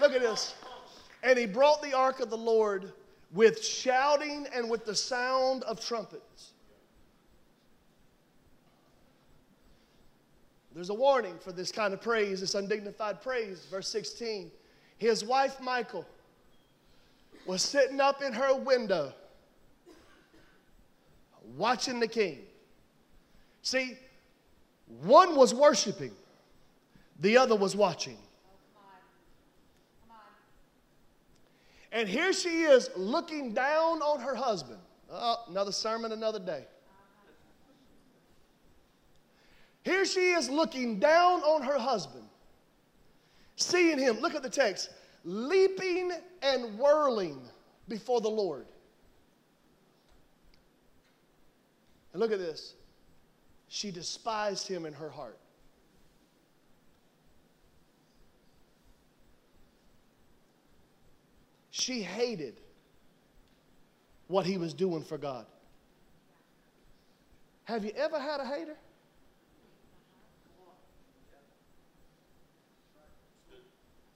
Look 0.00 0.12
at 0.12 0.20
this. 0.20 0.54
And 1.22 1.38
he 1.38 1.46
brought 1.46 1.82
the 1.82 1.94
ark 1.94 2.20
of 2.20 2.30
the 2.30 2.36
Lord 2.36 2.92
with 3.32 3.64
shouting 3.64 4.46
and 4.54 4.68
with 4.68 4.84
the 4.84 4.94
sound 4.94 5.62
of 5.64 5.84
trumpets. 5.84 6.50
There's 10.74 10.90
a 10.90 10.94
warning 10.94 11.38
for 11.38 11.52
this 11.52 11.70
kind 11.70 11.92
of 11.92 12.00
praise, 12.00 12.40
this 12.40 12.54
undignified 12.54 13.20
praise. 13.22 13.66
Verse 13.70 13.88
16 13.88 14.50
his 15.02 15.24
wife, 15.24 15.60
Michal 15.60 16.06
was 17.44 17.60
sitting 17.60 18.00
up 18.00 18.22
in 18.22 18.32
her 18.32 18.54
window 18.54 19.12
watching 21.56 21.98
the 21.98 22.06
king. 22.06 22.38
See, 23.62 23.98
one 25.02 25.34
was 25.34 25.52
worshiping, 25.52 26.12
the 27.18 27.36
other 27.36 27.56
was 27.56 27.74
watching. 27.74 28.16
And 31.90 32.08
here 32.08 32.32
she 32.32 32.62
is 32.62 32.88
looking 32.96 33.52
down 33.52 34.00
on 34.00 34.20
her 34.20 34.36
husband. 34.36 34.78
Oh, 35.10 35.44
another 35.48 35.72
sermon, 35.72 36.12
another 36.12 36.38
day. 36.38 36.64
Here 39.82 40.04
she 40.04 40.30
is 40.30 40.48
looking 40.48 41.00
down 41.00 41.40
on 41.40 41.62
her 41.62 41.78
husband 41.78 42.24
seeing 43.62 43.98
him, 43.98 44.20
look 44.20 44.34
at 44.34 44.42
the 44.42 44.50
text, 44.50 44.90
leaping 45.24 46.12
and 46.42 46.78
whirling 46.78 47.40
before 47.88 48.20
the 48.20 48.28
Lord. 48.28 48.66
And 52.12 52.20
look 52.20 52.32
at 52.32 52.38
this. 52.38 52.74
She 53.68 53.90
despised 53.90 54.68
him 54.68 54.84
in 54.84 54.92
her 54.92 55.08
heart. 55.08 55.38
She 61.70 62.02
hated 62.02 62.60
what 64.28 64.44
he 64.44 64.58
was 64.58 64.74
doing 64.74 65.02
for 65.02 65.16
God. 65.16 65.46
Have 67.64 67.84
you 67.84 67.92
ever 67.96 68.20
had 68.20 68.40
a 68.40 68.44
hater? 68.44 68.76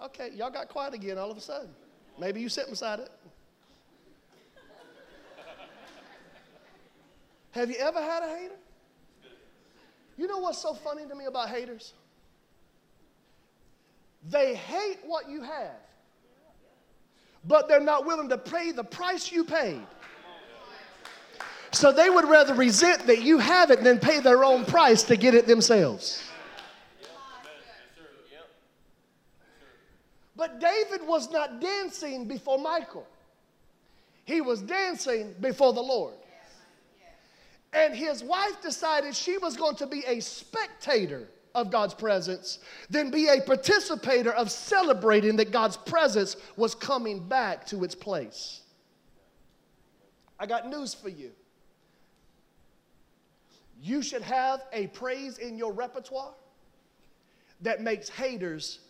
Okay, 0.00 0.30
y'all 0.34 0.50
got 0.50 0.68
quiet 0.68 0.94
again 0.94 1.18
all 1.18 1.30
of 1.30 1.36
a 1.36 1.40
sudden. 1.40 1.70
Maybe 2.18 2.40
you 2.40 2.48
sit 2.48 2.68
beside 2.68 3.00
it. 3.00 3.10
Have 7.52 7.70
you 7.70 7.76
ever 7.76 8.00
had 8.00 8.22
a 8.22 8.28
hater? 8.28 8.56
You 10.18 10.26
know 10.26 10.38
what's 10.38 10.58
so 10.58 10.74
funny 10.74 11.06
to 11.06 11.14
me 11.14 11.24
about 11.24 11.48
haters? 11.48 11.94
They 14.28 14.54
hate 14.54 14.98
what 15.04 15.28
you 15.28 15.42
have, 15.42 15.76
but 17.46 17.68
they're 17.68 17.80
not 17.80 18.04
willing 18.04 18.28
to 18.30 18.38
pay 18.38 18.72
the 18.72 18.84
price 18.84 19.30
you 19.30 19.44
paid. 19.44 19.80
So 21.72 21.92
they 21.92 22.10
would 22.10 22.26
rather 22.26 22.54
resent 22.54 23.06
that 23.06 23.22
you 23.22 23.38
have 23.38 23.70
it 23.70 23.84
than 23.84 23.98
pay 23.98 24.20
their 24.20 24.44
own 24.44 24.64
price 24.64 25.02
to 25.04 25.16
get 25.16 25.34
it 25.34 25.46
themselves. 25.46 26.22
But 30.36 30.60
David 30.60 31.06
was 31.06 31.30
not 31.30 31.60
dancing 31.60 32.26
before 32.26 32.58
Michal, 32.58 33.06
he 34.24 34.40
was 34.40 34.60
dancing 34.62 35.34
before 35.40 35.72
the 35.72 35.80
Lord. 35.80 36.14
And 37.72 37.94
his 37.94 38.22
wife 38.24 38.62
decided 38.62 39.14
she 39.14 39.36
was 39.38 39.56
going 39.56 39.76
to 39.76 39.86
be 39.86 40.02
a 40.06 40.20
spectator 40.20 41.28
of 41.54 41.70
God's 41.70 41.94
presence 41.94 42.58
than 42.88 43.10
be 43.10 43.28
a 43.28 43.40
participator 43.40 44.32
of 44.32 44.50
celebrating 44.50 45.36
that 45.36 45.50
God's 45.50 45.76
presence 45.76 46.36
was 46.56 46.74
coming 46.74 47.26
back 47.28 47.66
to 47.66 47.84
its 47.84 47.94
place. 47.94 48.62
I 50.38 50.46
got 50.46 50.68
news 50.68 50.94
for 50.94 51.08
you. 51.08 51.32
You 53.82 54.02
should 54.02 54.22
have 54.22 54.62
a 54.72 54.86
praise 54.88 55.38
in 55.38 55.58
your 55.58 55.72
repertoire 55.72 56.34
that 57.62 57.82
makes 57.82 58.08
haters 58.08 58.80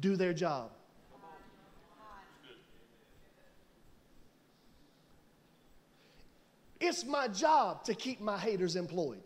do 0.00 0.16
their 0.16 0.32
job. 0.32 0.70
It's 6.80 7.04
my 7.04 7.28
job 7.28 7.84
to 7.84 7.94
keep 7.94 8.20
my 8.20 8.38
haters 8.38 8.74
employed. 8.74 9.20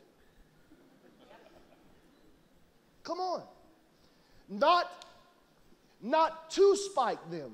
Come 3.04 3.20
on. 3.20 3.42
Not, 4.48 4.90
not 6.02 6.50
to 6.50 6.76
spite 6.76 7.30
them, 7.30 7.52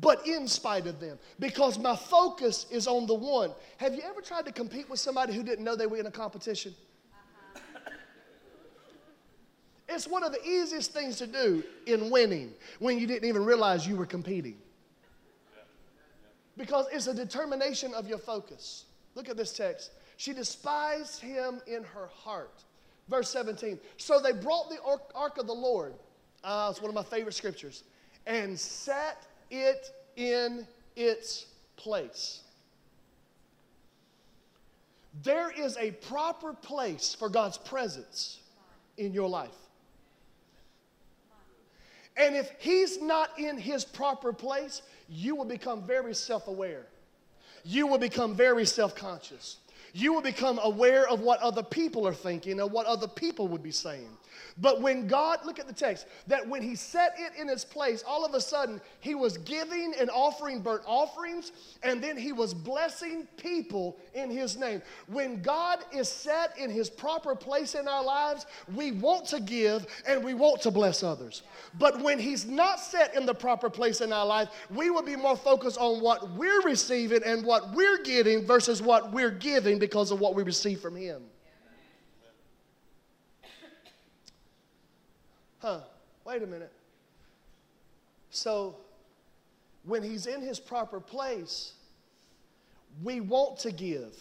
but 0.00 0.26
in 0.26 0.48
spite 0.48 0.86
of 0.86 1.00
them. 1.00 1.18
Because 1.38 1.78
my 1.78 1.94
focus 1.94 2.66
is 2.70 2.86
on 2.86 3.06
the 3.06 3.14
one. 3.14 3.52
Have 3.76 3.94
you 3.94 4.02
ever 4.02 4.20
tried 4.22 4.46
to 4.46 4.52
compete 4.52 4.88
with 4.88 5.00
somebody 5.00 5.34
who 5.34 5.42
didn't 5.42 5.64
know 5.64 5.76
they 5.76 5.86
were 5.86 5.98
in 5.98 6.06
a 6.06 6.10
competition? 6.10 6.74
It's 9.88 10.08
one 10.08 10.24
of 10.24 10.32
the 10.32 10.44
easiest 10.44 10.92
things 10.92 11.16
to 11.18 11.26
do 11.26 11.62
in 11.86 12.10
winning 12.10 12.52
when 12.80 12.98
you 12.98 13.06
didn't 13.06 13.28
even 13.28 13.44
realize 13.44 13.86
you 13.86 13.96
were 13.96 14.06
competing 14.06 14.56
because 16.56 16.86
it's 16.92 17.06
a 17.06 17.14
determination 17.14 17.92
of 17.94 18.08
your 18.08 18.18
focus. 18.18 18.84
Look 19.14 19.28
at 19.28 19.36
this 19.36 19.52
text. 19.52 19.92
She 20.16 20.32
despised 20.32 21.20
him 21.20 21.60
in 21.66 21.84
her 21.84 22.06
heart. 22.06 22.64
Verse 23.08 23.30
17. 23.30 23.78
So 23.96 24.20
they 24.20 24.32
brought 24.32 24.70
the 24.70 24.78
ark 25.14 25.38
of 25.38 25.46
the 25.46 25.54
Lord. 25.54 25.94
Uh, 26.42 26.68
it's 26.70 26.80
one 26.80 26.88
of 26.88 26.94
my 26.94 27.02
favorite 27.02 27.34
scriptures. 27.34 27.84
And 28.26 28.58
set 28.58 29.26
it 29.50 29.90
in 30.16 30.66
its 30.96 31.46
place. 31.76 32.42
There 35.22 35.50
is 35.50 35.76
a 35.76 35.92
proper 35.92 36.52
place 36.52 37.14
for 37.14 37.28
God's 37.28 37.58
presence 37.58 38.40
in 38.96 39.12
your 39.12 39.28
life. 39.28 39.54
And 42.16 42.36
if 42.36 42.50
He's 42.58 43.00
not 43.00 43.38
in 43.38 43.58
His 43.58 43.84
proper 43.84 44.32
place, 44.32 44.82
you 45.08 45.36
will 45.36 45.44
become 45.44 45.86
very 45.86 46.14
self 46.14 46.48
aware. 46.48 46.86
You 47.64 47.86
will 47.86 47.98
become 47.98 48.34
very 48.34 48.64
self 48.64 48.94
conscious. 48.94 49.58
You 49.92 50.12
will 50.12 50.22
become 50.22 50.60
aware 50.62 51.08
of 51.08 51.20
what 51.20 51.40
other 51.40 51.62
people 51.62 52.06
are 52.06 52.14
thinking 52.14 52.60
and 52.60 52.70
what 52.70 52.86
other 52.86 53.08
people 53.08 53.48
would 53.48 53.62
be 53.62 53.70
saying. 53.70 54.10
But 54.58 54.80
when 54.80 55.06
God, 55.06 55.40
look 55.44 55.58
at 55.58 55.66
the 55.66 55.74
text, 55.74 56.06
that 56.26 56.46
when 56.46 56.62
He 56.62 56.74
set 56.74 57.14
it 57.18 57.32
in 57.40 57.48
its 57.48 57.64
place, 57.64 58.02
all 58.06 58.24
of 58.24 58.34
a 58.34 58.40
sudden 58.40 58.80
He 59.00 59.14
was 59.14 59.38
giving 59.38 59.94
and 59.98 60.10
offering 60.10 60.60
burnt 60.60 60.82
offerings, 60.86 61.52
and 61.82 62.02
then 62.02 62.16
He 62.16 62.32
was 62.32 62.54
blessing 62.54 63.26
people 63.36 63.96
in 64.14 64.30
His 64.30 64.56
name. 64.56 64.82
When 65.06 65.42
God 65.42 65.84
is 65.92 66.08
set 66.08 66.56
in 66.58 66.70
His 66.70 66.88
proper 66.88 67.34
place 67.34 67.74
in 67.74 67.86
our 67.88 68.04
lives, 68.04 68.46
we 68.74 68.92
want 68.92 69.26
to 69.26 69.40
give 69.40 69.86
and 70.06 70.24
we 70.24 70.34
want 70.34 70.62
to 70.62 70.70
bless 70.70 71.02
others. 71.02 71.42
But 71.78 72.00
when 72.00 72.18
He's 72.18 72.46
not 72.46 72.80
set 72.80 73.14
in 73.14 73.26
the 73.26 73.34
proper 73.34 73.70
place 73.70 74.00
in 74.00 74.12
our 74.12 74.26
life, 74.26 74.48
we 74.70 74.90
will 74.90 75.02
be 75.02 75.16
more 75.16 75.36
focused 75.36 75.78
on 75.78 76.00
what 76.00 76.30
we're 76.30 76.62
receiving 76.62 77.22
and 77.24 77.44
what 77.44 77.72
we're 77.72 78.02
getting 78.02 78.46
versus 78.46 78.80
what 78.82 79.12
we're 79.12 79.30
giving 79.30 79.78
because 79.78 80.10
of 80.10 80.20
what 80.20 80.34
we 80.34 80.42
receive 80.42 80.80
from 80.80 80.96
Him. 80.96 81.22
Huh, 85.66 85.80
wait 86.24 86.42
a 86.42 86.46
minute. 86.46 86.72
So, 88.30 88.76
when 89.84 90.02
he's 90.02 90.26
in 90.26 90.40
his 90.40 90.60
proper 90.60 91.00
place, 91.00 91.72
we 93.02 93.20
want 93.20 93.58
to 93.60 93.72
give 93.72 94.14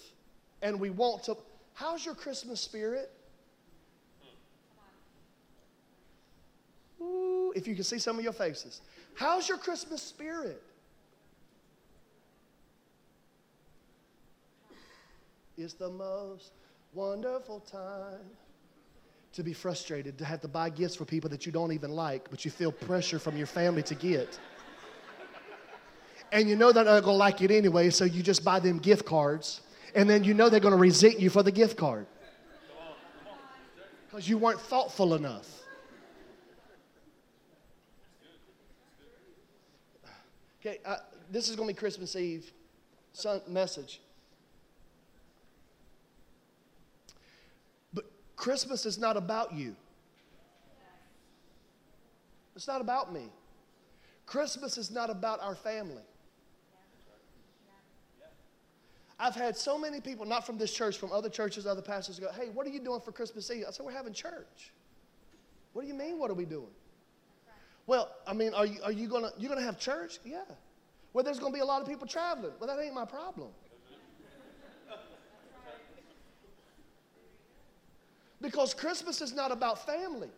and 0.63 0.79
we 0.79 0.89
want 0.89 1.23
to. 1.25 1.37
How's 1.73 2.03
your 2.03 2.15
Christmas 2.15 2.59
spirit? 2.59 3.11
Ooh, 6.99 7.53
if 7.55 7.67
you 7.67 7.75
can 7.75 7.83
see 7.83 7.99
some 7.99 8.17
of 8.17 8.23
your 8.23 8.33
faces. 8.33 8.81
How's 9.13 9.47
your 9.47 9.59
Christmas 9.59 10.01
spirit? 10.01 10.63
It's 15.57 15.73
the 15.73 15.89
most 15.89 16.53
wonderful 16.93 17.59
time 17.59 18.25
to 19.35 19.43
be 19.43 19.51
frustrated, 19.51 20.17
to 20.17 20.23
have 20.23 20.39
to 20.39 20.47
buy 20.47 20.69
gifts 20.69 20.95
for 20.95 21.03
people 21.03 21.29
that 21.29 21.45
you 21.45 21.51
don't 21.51 21.73
even 21.73 21.91
like, 21.91 22.29
but 22.29 22.45
you 22.45 22.51
feel 22.51 22.71
pressure 22.71 23.19
from 23.19 23.35
your 23.35 23.47
family 23.47 23.83
to 23.83 23.93
get. 23.93 24.39
And 26.31 26.49
you 26.49 26.55
know 26.55 26.71
they're 26.71 26.85
not 26.85 27.03
gonna 27.03 27.17
like 27.17 27.41
it 27.41 27.51
anyway, 27.51 27.89
so 27.89 28.05
you 28.05 28.23
just 28.23 28.45
buy 28.45 28.59
them 28.59 28.79
gift 28.79 29.05
cards, 29.05 29.59
and 29.93 30.09
then 30.09 30.23
you 30.23 30.33
know 30.33 30.47
they're 30.47 30.61
gonna 30.61 30.77
resent 30.77 31.19
you 31.19 31.29
for 31.29 31.43
the 31.43 31.51
gift 31.51 31.75
card. 31.77 32.07
Because 34.07 34.29
you 34.29 34.37
weren't 34.37 34.61
thoughtful 34.61 35.15
enough. 35.15 35.49
Okay, 40.61 40.79
uh, 40.85 40.95
this 41.29 41.49
is 41.49 41.57
gonna 41.57 41.67
be 41.67 41.73
Christmas 41.73 42.15
Eve 42.15 42.51
message. 43.47 43.99
Christmas 48.35 48.85
is 48.85 48.97
not 48.97 49.17
about 49.17 49.53
you. 49.53 49.75
It's 52.55 52.67
not 52.67 52.81
about 52.81 53.13
me. 53.13 53.29
Christmas 54.25 54.77
is 54.77 54.91
not 54.91 55.09
about 55.09 55.41
our 55.41 55.55
family. 55.55 56.03
I've 59.17 59.35
had 59.35 59.55
so 59.55 59.77
many 59.77 60.01
people, 60.01 60.25
not 60.25 60.45
from 60.45 60.57
this 60.57 60.73
church, 60.73 60.97
from 60.97 61.11
other 61.13 61.29
churches, 61.29 61.65
other 61.65 61.81
pastors, 61.81 62.19
go, 62.19 62.31
Hey, 62.31 62.49
what 62.49 62.67
are 62.67 62.69
you 62.69 62.79
doing 62.79 62.99
for 62.99 63.11
Christmas 63.11 63.49
Eve? 63.49 63.65
I 63.67 63.71
said, 63.71 63.85
We're 63.85 63.93
having 63.93 64.13
church. 64.13 64.73
What 65.73 65.83
do 65.83 65.87
you 65.87 65.93
mean, 65.93 66.17
what 66.19 66.29
are 66.31 66.35
we 66.35 66.45
doing? 66.45 66.71
Well, 67.87 68.11
I 68.25 68.33
mean, 68.33 68.53
are 68.53 68.65
you, 68.65 68.79
are 68.83 68.91
you 68.91 69.07
to 69.07 69.31
you 69.37 69.47
gonna 69.47 69.61
have 69.61 69.79
church? 69.79 70.19
Yeah. 70.25 70.43
Well, 71.13 71.23
there's 71.23 71.39
to 71.39 71.51
be 71.51 71.59
a 71.59 71.65
lot 71.65 71.81
of 71.81 71.87
people 71.87 72.07
traveling. 72.07 72.53
Well, 72.59 72.67
that 72.67 72.81
ain't 72.81 72.93
my 72.93 73.05
problem. 73.05 73.49
Because 78.45 78.75
Christmas 78.75 79.21
is 79.21 79.33
not 79.33 79.51
about 79.51 79.87
family. 79.87 80.29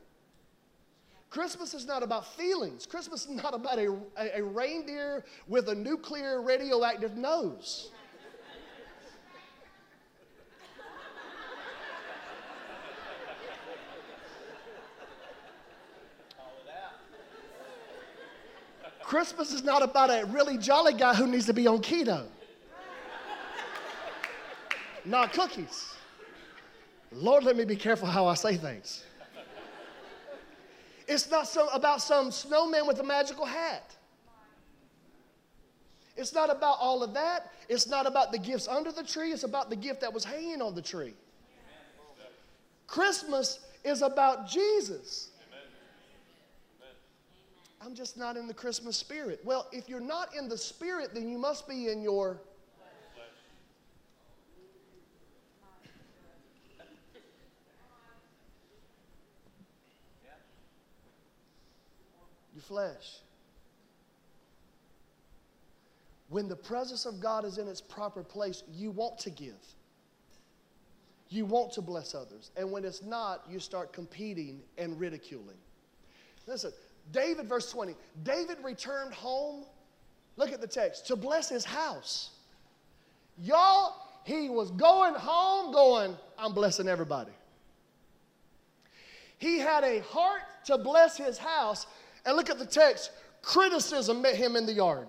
Christmas 1.30 1.74
is 1.74 1.86
not 1.86 2.04
about 2.04 2.26
feelings. 2.38 2.86
Christmas 2.86 3.26
is 3.26 3.32
not 3.32 3.54
about 3.54 3.78
a, 3.80 3.94
a, 4.18 4.40
a 4.40 4.44
reindeer 4.44 5.26
with 5.46 5.68
a 5.68 5.76
nuclear 5.76 6.42
radioactive 6.42 7.18
nose. 7.18 7.92
Christmas 19.04 19.52
is 19.52 19.64
not 19.64 19.84
about 19.84 20.10
a 20.10 20.26
really 20.28 20.58
jolly 20.58 20.94
guy 20.94 21.14
who 21.14 21.28
needs 21.28 21.46
to 21.48 21.54
be 21.54 21.68
on 21.68 21.82
keto. 21.82 22.26
not 25.04 25.34
cookies. 25.34 25.97
Lord, 27.20 27.44
let 27.44 27.58
me 27.58 27.66
be 27.66 27.76
careful 27.76 28.08
how 28.08 28.28
I 28.28 28.36
say 28.36 28.56
things. 28.56 29.04
It's 31.08 31.30
not 31.32 31.48
so 31.48 31.68
about 31.70 32.02
some 32.02 32.32
snowman 32.32 32.86
with 32.86 33.00
a 33.00 33.04
magical 33.04 33.46
hat. 33.46 33.96
It's 36.16 36.34
not 36.34 36.50
about 36.50 36.78
all 36.80 37.04
of 37.04 37.14
that. 37.14 37.52
It's 37.70 37.88
not 37.88 38.08
about 38.08 38.32
the 38.32 38.40
gifts 38.40 38.68
under 38.68 38.92
the 38.92 39.04
tree. 39.04 39.32
It's 39.32 39.44
about 39.44 39.70
the 39.70 39.76
gift 39.76 40.02
that 40.02 40.12
was 40.12 40.24
hanging 40.24 40.62
on 40.62 40.76
the 40.76 40.82
tree. 40.82 41.14
Christmas 42.88 43.60
is 43.84 44.02
about 44.02 44.48
Jesus. 44.48 45.32
I'm 47.82 47.94
just 47.94 48.18
not 48.18 48.36
in 48.36 48.48
the 48.48 48.54
Christmas 48.54 48.98
spirit. 48.98 49.40
Well, 49.44 49.68
if 49.72 49.88
you're 49.88 50.00
not 50.00 50.36
in 50.36 50.50
the 50.50 50.58
spirit, 50.58 51.14
then 51.14 51.30
you 51.30 51.38
must 51.38 51.68
be 51.68 51.90
in 51.90 52.02
your 52.02 52.42
flesh. 62.68 63.22
When 66.30 66.48
the 66.48 66.56
presence 66.56 67.06
of 67.06 67.20
God 67.20 67.46
is 67.46 67.58
in 67.58 67.68
its 67.68 67.80
proper 67.80 68.22
place, 68.22 68.64
you 68.74 68.92
want 68.92 69.18
to 69.20 69.30
give. 69.30 69.56
You 71.30 71.46
want 71.46 71.74
to 71.74 71.82
bless 71.82 72.16
others. 72.16 72.52
And 72.58 72.72
when 72.72 72.86
it's 72.86 73.02
not, 73.02 73.44
you 73.50 73.60
start 73.60 73.94
competing 73.94 74.62
and 74.78 75.00
ridiculing. 75.00 75.58
Listen, 76.46 76.72
David, 77.12 77.48
verse 77.48 77.72
20, 77.72 77.96
David 78.24 78.58
returned 78.64 79.14
home, 79.14 79.66
look 80.36 80.52
at 80.52 80.62
the 80.62 80.68
text, 80.68 81.08
to 81.08 81.16
bless 81.16 81.50
his 81.50 81.66
house. 81.66 82.32
Y'all, 83.38 83.96
he 84.24 84.50
was 84.50 84.72
going 84.72 85.14
home 85.14 85.74
going, 85.74 86.16
I'm 86.38 86.54
blessing 86.54 86.88
everybody. 86.88 87.32
He 89.38 89.60
had 89.60 89.84
a 89.84 90.00
heart 90.02 90.42
to 90.66 90.78
bless 90.78 91.18
his 91.18 91.38
house. 91.38 91.86
And 92.28 92.36
look 92.36 92.50
at 92.50 92.60
the 92.60 92.66
text 92.66 93.12
criticism 93.42 94.22
met 94.22 94.36
him 94.36 94.58
in 94.58 94.66
the 94.66 94.74
yard. 94.74 95.08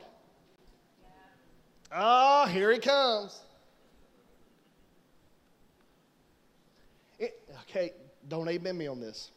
Oh, 1.92 2.46
here 2.46 2.72
he 2.72 2.78
comes. 2.78 3.40
It, 7.18 7.42
okay, 7.62 7.92
don't 8.28 8.48
amen 8.48 8.78
me 8.78 8.86
on 8.86 9.00
this. 9.00 9.32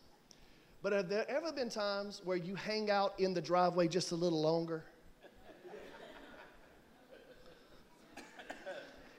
But 0.83 0.93
have 0.93 1.09
there 1.09 1.25
ever 1.27 1.51
been 1.51 1.69
times 1.69 2.21
where 2.23 2.37
you 2.37 2.53
hang 2.53 2.91
out 2.91 3.19
in 3.19 3.33
the 3.33 3.41
driveway 3.41 3.87
just 3.87 4.11
a 4.11 4.15
little 4.15 4.41
longer? 4.41 4.83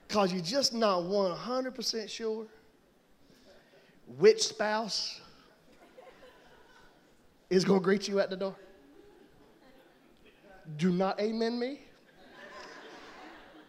Because 0.07 0.33
you're 0.33 0.42
just 0.42 0.75
not 0.75 1.05
100% 1.05 2.09
sure 2.09 2.46
which 4.18 4.42
spouse 4.42 5.22
is 7.53 7.65
going 7.65 7.81
to 7.81 7.85
greet 7.85 8.09
you 8.09 8.19
at 8.19 8.31
the 8.31 8.37
door? 8.37 8.57
Do 10.79 10.91
not 10.91 11.21
amen 11.21 11.59
me. 11.59 11.81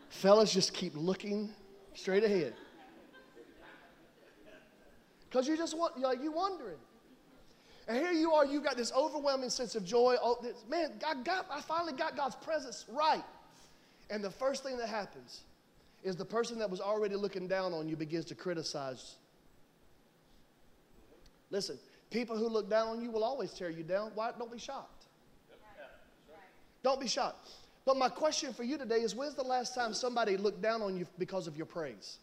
Fellas, 0.09 0.53
just 0.53 0.73
keep 0.73 0.93
looking 0.95 1.49
straight 1.93 2.23
ahead. 2.23 2.53
Because 5.29 5.47
you 5.47 5.57
just 5.57 5.77
want, 5.77 5.99
like, 5.99 6.23
you 6.23 6.31
wondering. 6.31 6.77
And 7.89 7.97
here 7.97 8.13
you 8.13 8.31
are, 8.31 8.45
you 8.45 8.61
got 8.61 8.77
this 8.77 8.93
overwhelming 8.93 9.49
sense 9.49 9.75
of 9.75 9.83
joy. 9.83 10.15
Oh, 10.21 10.37
this, 10.41 10.63
man, 10.69 10.91
I, 11.05 11.15
got, 11.15 11.47
I 11.51 11.59
finally 11.59 11.91
got 11.91 12.15
God's 12.15 12.35
presence 12.35 12.85
right. 12.89 13.23
And 14.09 14.23
the 14.23 14.31
first 14.31 14.63
thing 14.63 14.77
that 14.77 14.87
happens 14.87 15.41
is 16.03 16.15
the 16.15 16.23
person 16.23 16.57
that 16.59 16.69
was 16.69 16.79
already 16.79 17.15
looking 17.15 17.47
down 17.47 17.73
on 17.73 17.89
you 17.89 17.97
begins 17.97 18.23
to 18.25 18.35
criticize. 18.35 19.15
Listen, 21.51 21.77
people 22.13 22.37
who 22.37 22.47
look 22.47 22.69
down 22.69 22.87
on 22.89 23.01
you 23.01 23.11
will 23.11 23.23
always 23.23 23.51
tear 23.51 23.69
you 23.69 23.83
down. 23.83 24.11
Why? 24.13 24.31
Don't 24.37 24.51
be 24.51 24.59
shocked. 24.59 25.05
Don't 26.83 27.01
be 27.01 27.07
shocked. 27.07 27.49
But 27.85 27.97
my 27.97 28.07
question 28.07 28.53
for 28.53 28.63
you 28.63 28.77
today 28.77 28.97
is 28.97 29.15
when's 29.15 29.33
the 29.33 29.43
last 29.43 29.73
time 29.73 29.93
somebody 29.93 30.37
looked 30.37 30.61
down 30.61 30.81
on 30.81 30.95
you 30.95 31.07
because 31.17 31.47
of 31.47 31.57
your 31.57 31.65
praise? 31.65 32.19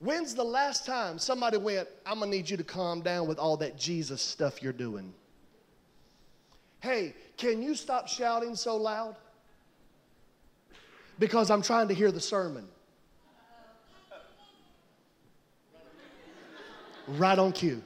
When's 0.00 0.34
the 0.34 0.44
last 0.44 0.86
time 0.86 1.18
somebody 1.18 1.56
went, 1.56 1.88
I'm 2.06 2.20
going 2.20 2.30
to 2.30 2.36
need 2.36 2.48
you 2.48 2.56
to 2.56 2.64
calm 2.64 3.00
down 3.00 3.26
with 3.26 3.38
all 3.38 3.56
that 3.56 3.76
Jesus 3.76 4.22
stuff 4.22 4.62
you're 4.62 4.72
doing? 4.72 5.12
Hey, 6.80 7.14
can 7.36 7.60
you 7.60 7.74
stop 7.74 8.06
shouting 8.06 8.54
so 8.54 8.76
loud? 8.76 9.16
Because 11.18 11.50
I'm 11.50 11.62
trying 11.62 11.88
to 11.88 11.94
hear 11.94 12.12
the 12.12 12.20
sermon. 12.20 12.68
Right 17.08 17.38
on 17.38 17.52
cue. 17.52 17.82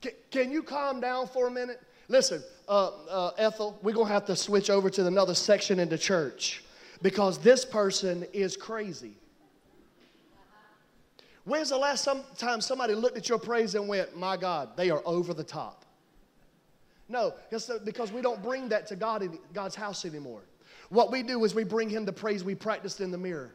Can, 0.00 0.12
can 0.30 0.52
you 0.52 0.62
calm 0.62 1.00
down 1.00 1.26
for 1.26 1.48
a 1.48 1.50
minute? 1.50 1.80
Listen, 2.08 2.42
uh, 2.68 2.90
uh, 3.10 3.30
Ethel, 3.38 3.78
we're 3.82 3.94
going 3.94 4.06
to 4.06 4.12
have 4.12 4.26
to 4.26 4.36
switch 4.36 4.70
over 4.70 4.90
to 4.90 5.06
another 5.06 5.34
section 5.34 5.78
in 5.78 5.88
the 5.88 5.98
church 5.98 6.62
because 7.02 7.38
this 7.38 7.64
person 7.64 8.26
is 8.32 8.56
crazy. 8.56 9.14
When's 11.44 11.70
the 11.70 11.78
last 11.78 12.06
time 12.36 12.60
somebody 12.60 12.94
looked 12.94 13.16
at 13.16 13.28
your 13.28 13.38
praise 13.38 13.74
and 13.74 13.88
went, 13.88 14.14
My 14.14 14.36
God, 14.36 14.76
they 14.76 14.90
are 14.90 15.02
over 15.06 15.32
the 15.32 15.44
top? 15.44 15.86
No, 17.08 17.32
because 17.50 18.12
we 18.12 18.20
don't 18.20 18.42
bring 18.42 18.68
that 18.68 18.86
to 18.88 18.96
God, 18.96 19.22
in 19.22 19.38
God's 19.54 19.74
house 19.74 20.04
anymore. 20.04 20.42
What 20.90 21.10
we 21.10 21.22
do 21.22 21.42
is 21.44 21.54
we 21.54 21.64
bring 21.64 21.88
Him 21.88 22.04
the 22.04 22.12
praise 22.12 22.44
we 22.44 22.54
practiced 22.54 23.00
in 23.00 23.10
the 23.10 23.16
mirror. 23.16 23.54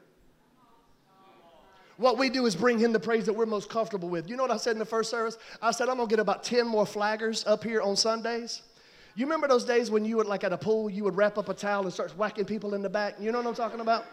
What 2.04 2.18
we 2.18 2.28
do 2.28 2.46
is 2.46 2.54
bring 2.54 2.80
Him 2.80 2.92
the 2.92 3.00
praise 3.00 3.26
that 3.28 3.34
we're 3.34 3.46
most 3.46 3.70
comfortable 3.70 4.10
with. 4.10 4.30
You 4.30 4.36
know 4.36 4.44
what 4.44 4.52
I 4.52 4.58
said 4.58 4.74
in 4.74 4.78
the 4.78 4.84
first 4.84 5.10
service? 5.10 5.38
I 5.62 5.72
said, 5.72 5.88
I'm 5.88 5.96
going 5.96 6.10
to 6.10 6.12
get 6.12 6.20
about 6.20 6.44
10 6.44 6.68
more 6.68 6.84
flaggers 6.84 7.48
up 7.48 7.64
here 7.64 7.82
on 7.82 7.96
Sundays. 7.96 8.62
You 9.16 9.26
remember 9.26 9.48
those 9.48 9.64
days 9.64 9.90
when 9.90 10.04
you 10.04 10.18
would, 10.18 10.28
like 10.28 10.44
at 10.44 10.52
a 10.52 10.58
pool, 10.58 10.90
you 10.90 11.06
would 11.06 11.16
wrap 11.16 11.38
up 11.38 11.48
a 11.48 11.54
towel 11.54 11.84
and 11.84 11.94
start 11.94 12.12
whacking 12.18 12.44
people 12.44 12.74
in 12.74 12.82
the 12.82 12.90
back? 12.90 13.16
You 13.22 13.32
know 13.32 13.38
what 13.38 13.48
I'm 13.48 13.56
talking 13.56 13.80
about? 13.80 14.04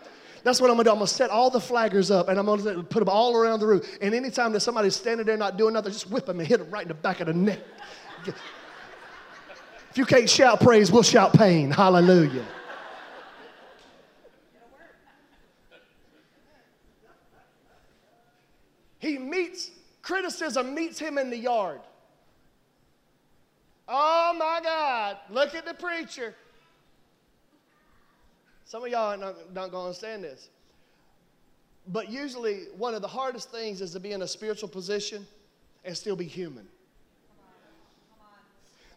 That's 0.44 0.60
what 0.60 0.70
I'm 0.70 0.76
gonna 0.76 0.84
do. 0.84 0.90
I'm 0.90 0.98
gonna 0.98 1.08
set 1.08 1.30
all 1.30 1.50
the 1.50 1.58
flaggers 1.58 2.14
up 2.14 2.28
and 2.28 2.38
I'm 2.38 2.46
gonna 2.46 2.84
put 2.84 3.00
them 3.00 3.08
all 3.08 3.34
around 3.36 3.58
the 3.58 3.66
room. 3.66 3.82
And 4.00 4.14
anytime 4.14 4.52
that 4.52 4.60
somebody's 4.60 4.94
standing 4.94 5.26
there 5.26 5.36
not 5.36 5.58
doing 5.58 5.74
nothing, 5.74 5.90
just 5.90 6.08
whip 6.10 6.26
them 6.26 6.38
and 6.38 6.46
hit 6.46 6.60
them 6.60 6.70
right 6.70 6.82
in 6.82 6.88
the 6.88 6.94
back 6.94 7.18
of 7.18 7.26
the 7.26 7.34
neck. 7.34 7.58
If 8.24 8.36
you 9.96 10.06
can't 10.06 10.30
shout 10.30 10.60
praise, 10.60 10.92
we'll 10.92 11.02
shout 11.02 11.32
pain. 11.32 11.72
Hallelujah. 11.72 12.44
He 19.00 19.18
meets, 19.18 19.70
criticism 20.02 20.74
meets 20.74 20.98
him 20.98 21.18
in 21.18 21.30
the 21.30 21.36
yard. 21.36 21.80
Oh 23.88 24.34
my 24.38 24.60
God, 24.62 25.16
look 25.30 25.54
at 25.56 25.66
the 25.66 25.74
preacher. 25.74 26.34
Some 28.64 28.84
of 28.84 28.90
y'all 28.90 29.14
are 29.14 29.16
not, 29.16 29.52
not 29.52 29.70
going 29.72 29.82
to 29.82 29.86
understand 29.86 30.22
this. 30.22 30.48
But 31.88 32.08
usually, 32.08 32.66
one 32.76 32.94
of 32.94 33.02
the 33.02 33.08
hardest 33.08 33.50
things 33.50 33.80
is 33.80 33.90
to 33.92 34.00
be 34.00 34.12
in 34.12 34.22
a 34.22 34.28
spiritual 34.28 34.68
position 34.68 35.26
and 35.84 35.96
still 35.96 36.14
be 36.14 36.26
human. 36.26 36.68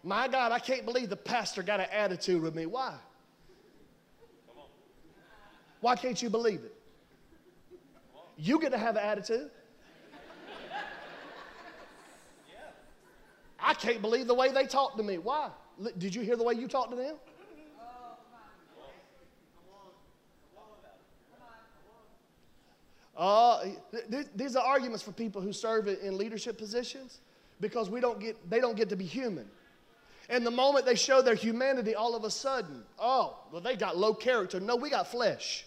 My 0.04 0.28
God, 0.28 0.52
I 0.52 0.60
can't 0.60 0.86
believe 0.86 1.10
the 1.10 1.16
pastor 1.16 1.64
got 1.64 1.80
an 1.80 1.88
attitude 1.92 2.42
with 2.42 2.54
me. 2.54 2.66
Why? 2.66 2.94
Why 5.80 5.96
can't 5.96 6.22
you 6.22 6.30
believe 6.30 6.62
it? 6.64 6.76
You 8.38 8.60
get 8.60 8.74
to 8.74 8.78
have 8.78 8.96
an 8.96 9.04
attitude. 9.04 9.50
I 13.64 13.74
can't 13.74 14.02
believe 14.02 14.28
the 14.28 14.34
way 14.34 14.52
they 14.52 14.66
talk 14.66 14.98
to 14.98 15.04
me. 15.04 15.18
Why? 15.18 15.50
Did 15.98 16.14
you 16.14 16.22
hear 16.22 16.36
the 16.36 16.44
way 16.44 16.54
you 16.54 16.68
talked 16.68 16.92
to 16.92 16.98
them? 16.98 17.16
Uh, 23.16 23.66
th- 24.10 24.26
these 24.36 24.56
are 24.56 24.66
arguments 24.66 25.04
for 25.04 25.12
people 25.12 25.40
who 25.40 25.54
serve 25.54 25.88
in 25.88 26.18
leadership 26.18 26.58
positions 26.58 27.20
because 27.62 27.90
we 27.90 28.00
don't 28.00 28.20
get, 28.20 28.50
they 28.50 28.60
don't 28.60 28.76
get 28.76 28.90
to 28.90 28.96
be 28.96 29.06
human. 29.06 29.46
And 30.30 30.46
the 30.46 30.52
moment 30.52 30.86
they 30.86 30.96
show 30.96 31.22
their 31.22 31.36
humanity, 31.36 31.96
all 31.96 32.16
of 32.16 32.24
a 32.24 32.32
sudden, 32.32 32.84
oh, 32.98 33.38
well, 33.52 33.62
they 33.62 33.76
got 33.76 33.98
low 33.98 34.14
character. 34.14 34.60
No, 34.60 34.76
we 34.76 34.90
got 34.90 35.08
flesh. 35.08 35.66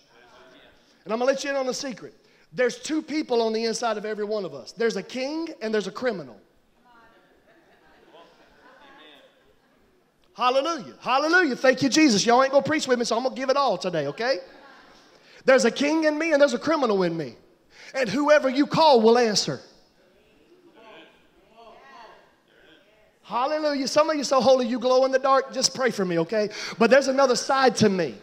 And 1.04 1.12
I'm 1.12 1.20
going 1.20 1.28
to 1.28 1.34
let 1.34 1.44
you 1.44 1.50
in 1.50 1.56
on 1.56 1.68
a 1.68 1.74
secret. 1.74 2.14
There's 2.52 2.78
two 2.78 3.00
people 3.00 3.42
on 3.42 3.52
the 3.52 3.64
inside 3.64 3.96
of 3.96 4.04
every 4.04 4.24
one 4.24 4.44
of 4.44 4.54
us 4.54 4.72
there's 4.72 4.96
a 4.96 5.02
king 5.02 5.48
and 5.62 5.72
there's 5.72 5.86
a 5.86 5.92
criminal. 5.92 6.40
Hallelujah. 10.36 10.94
Hallelujah. 11.00 11.56
Thank 11.56 11.80
you, 11.82 11.88
Jesus. 11.88 12.26
Y'all 12.26 12.42
ain't 12.42 12.52
going 12.52 12.62
to 12.62 12.68
preach 12.68 12.86
with 12.86 12.98
me, 12.98 13.06
so 13.06 13.16
I'm 13.16 13.22
going 13.22 13.34
to 13.34 13.40
give 13.40 13.48
it 13.48 13.56
all 13.56 13.78
today, 13.78 14.06
okay? 14.08 14.38
There's 15.46 15.64
a 15.64 15.70
king 15.70 16.04
in 16.04 16.18
me 16.18 16.32
and 16.32 16.40
there's 16.40 16.52
a 16.52 16.58
criminal 16.58 17.02
in 17.04 17.16
me. 17.16 17.36
And 17.94 18.08
whoever 18.08 18.50
you 18.50 18.66
call 18.66 19.00
will 19.00 19.16
answer. 19.16 19.60
Hallelujah. 23.22 23.88
Some 23.88 24.10
of 24.10 24.16
you 24.16 24.24
so 24.24 24.40
holy 24.40 24.66
you 24.66 24.78
glow 24.78 25.04
in 25.06 25.10
the 25.10 25.18
dark. 25.18 25.52
Just 25.54 25.74
pray 25.74 25.90
for 25.90 26.04
me, 26.04 26.18
okay? 26.18 26.50
But 26.78 26.90
there's 26.90 27.08
another 27.08 27.34
side 27.34 27.74
to 27.76 27.88
me. 27.88 28.14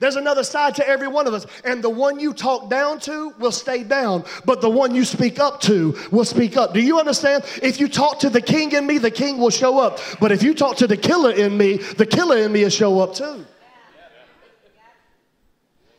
There's 0.00 0.16
another 0.16 0.42
side 0.42 0.74
to 0.76 0.88
every 0.88 1.08
one 1.08 1.26
of 1.26 1.34
us. 1.34 1.46
And 1.62 1.84
the 1.84 1.90
one 1.90 2.18
you 2.18 2.32
talk 2.32 2.70
down 2.70 2.98
to 3.00 3.34
will 3.38 3.52
stay 3.52 3.84
down, 3.84 4.24
but 4.46 4.62
the 4.62 4.70
one 4.70 4.94
you 4.94 5.04
speak 5.04 5.38
up 5.38 5.60
to 5.62 5.96
will 6.10 6.24
speak 6.24 6.56
up. 6.56 6.72
Do 6.72 6.80
you 6.80 6.98
understand? 6.98 7.44
If 7.62 7.78
you 7.78 7.86
talk 7.86 8.18
to 8.20 8.30
the 8.30 8.40
king 8.40 8.72
in 8.72 8.86
me, 8.86 8.96
the 8.96 9.10
king 9.10 9.36
will 9.38 9.50
show 9.50 9.78
up. 9.78 10.00
But 10.18 10.32
if 10.32 10.42
you 10.42 10.54
talk 10.54 10.78
to 10.78 10.86
the 10.86 10.96
killer 10.96 11.32
in 11.32 11.56
me, 11.56 11.76
the 11.76 12.06
killer 12.06 12.38
in 12.38 12.50
me 12.50 12.62
will 12.62 12.70
show 12.70 12.98
up 12.98 13.14
too. 13.14 13.44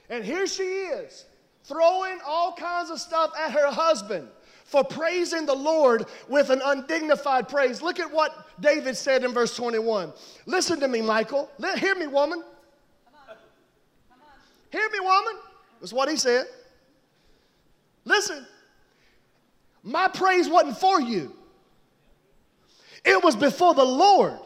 And 0.09 0.25
here 0.25 0.47
she 0.47 0.63
is, 0.63 1.25
throwing 1.63 2.17
all 2.25 2.53
kinds 2.53 2.89
of 2.89 2.99
stuff 2.99 3.31
at 3.39 3.51
her 3.51 3.71
husband 3.71 4.27
for 4.65 4.83
praising 4.83 5.45
the 5.45 5.55
Lord 5.55 6.05
with 6.27 6.49
an 6.49 6.61
undignified 6.65 7.47
praise. 7.47 7.81
Look 7.81 7.99
at 7.99 8.11
what 8.11 8.47
David 8.59 8.97
said 8.97 9.23
in 9.23 9.31
verse 9.31 9.55
21. 9.55 10.11
Listen 10.47 10.79
to 10.79 10.87
me, 10.87 11.01
Michal. 11.01 11.51
Hear 11.77 11.95
me, 11.95 12.07
woman. 12.07 12.43
Hear 14.71 14.89
me, 14.89 14.99
woman. 14.99 15.35
That's 15.79 15.93
what 15.93 16.09
he 16.09 16.15
said. 16.15 16.45
Listen, 18.05 18.45
my 19.83 20.07
praise 20.07 20.49
wasn't 20.49 20.77
for 20.77 20.99
you, 20.99 21.35
it 23.03 23.23
was 23.23 23.35
before 23.35 23.73
the 23.73 23.85
Lord 23.85 24.39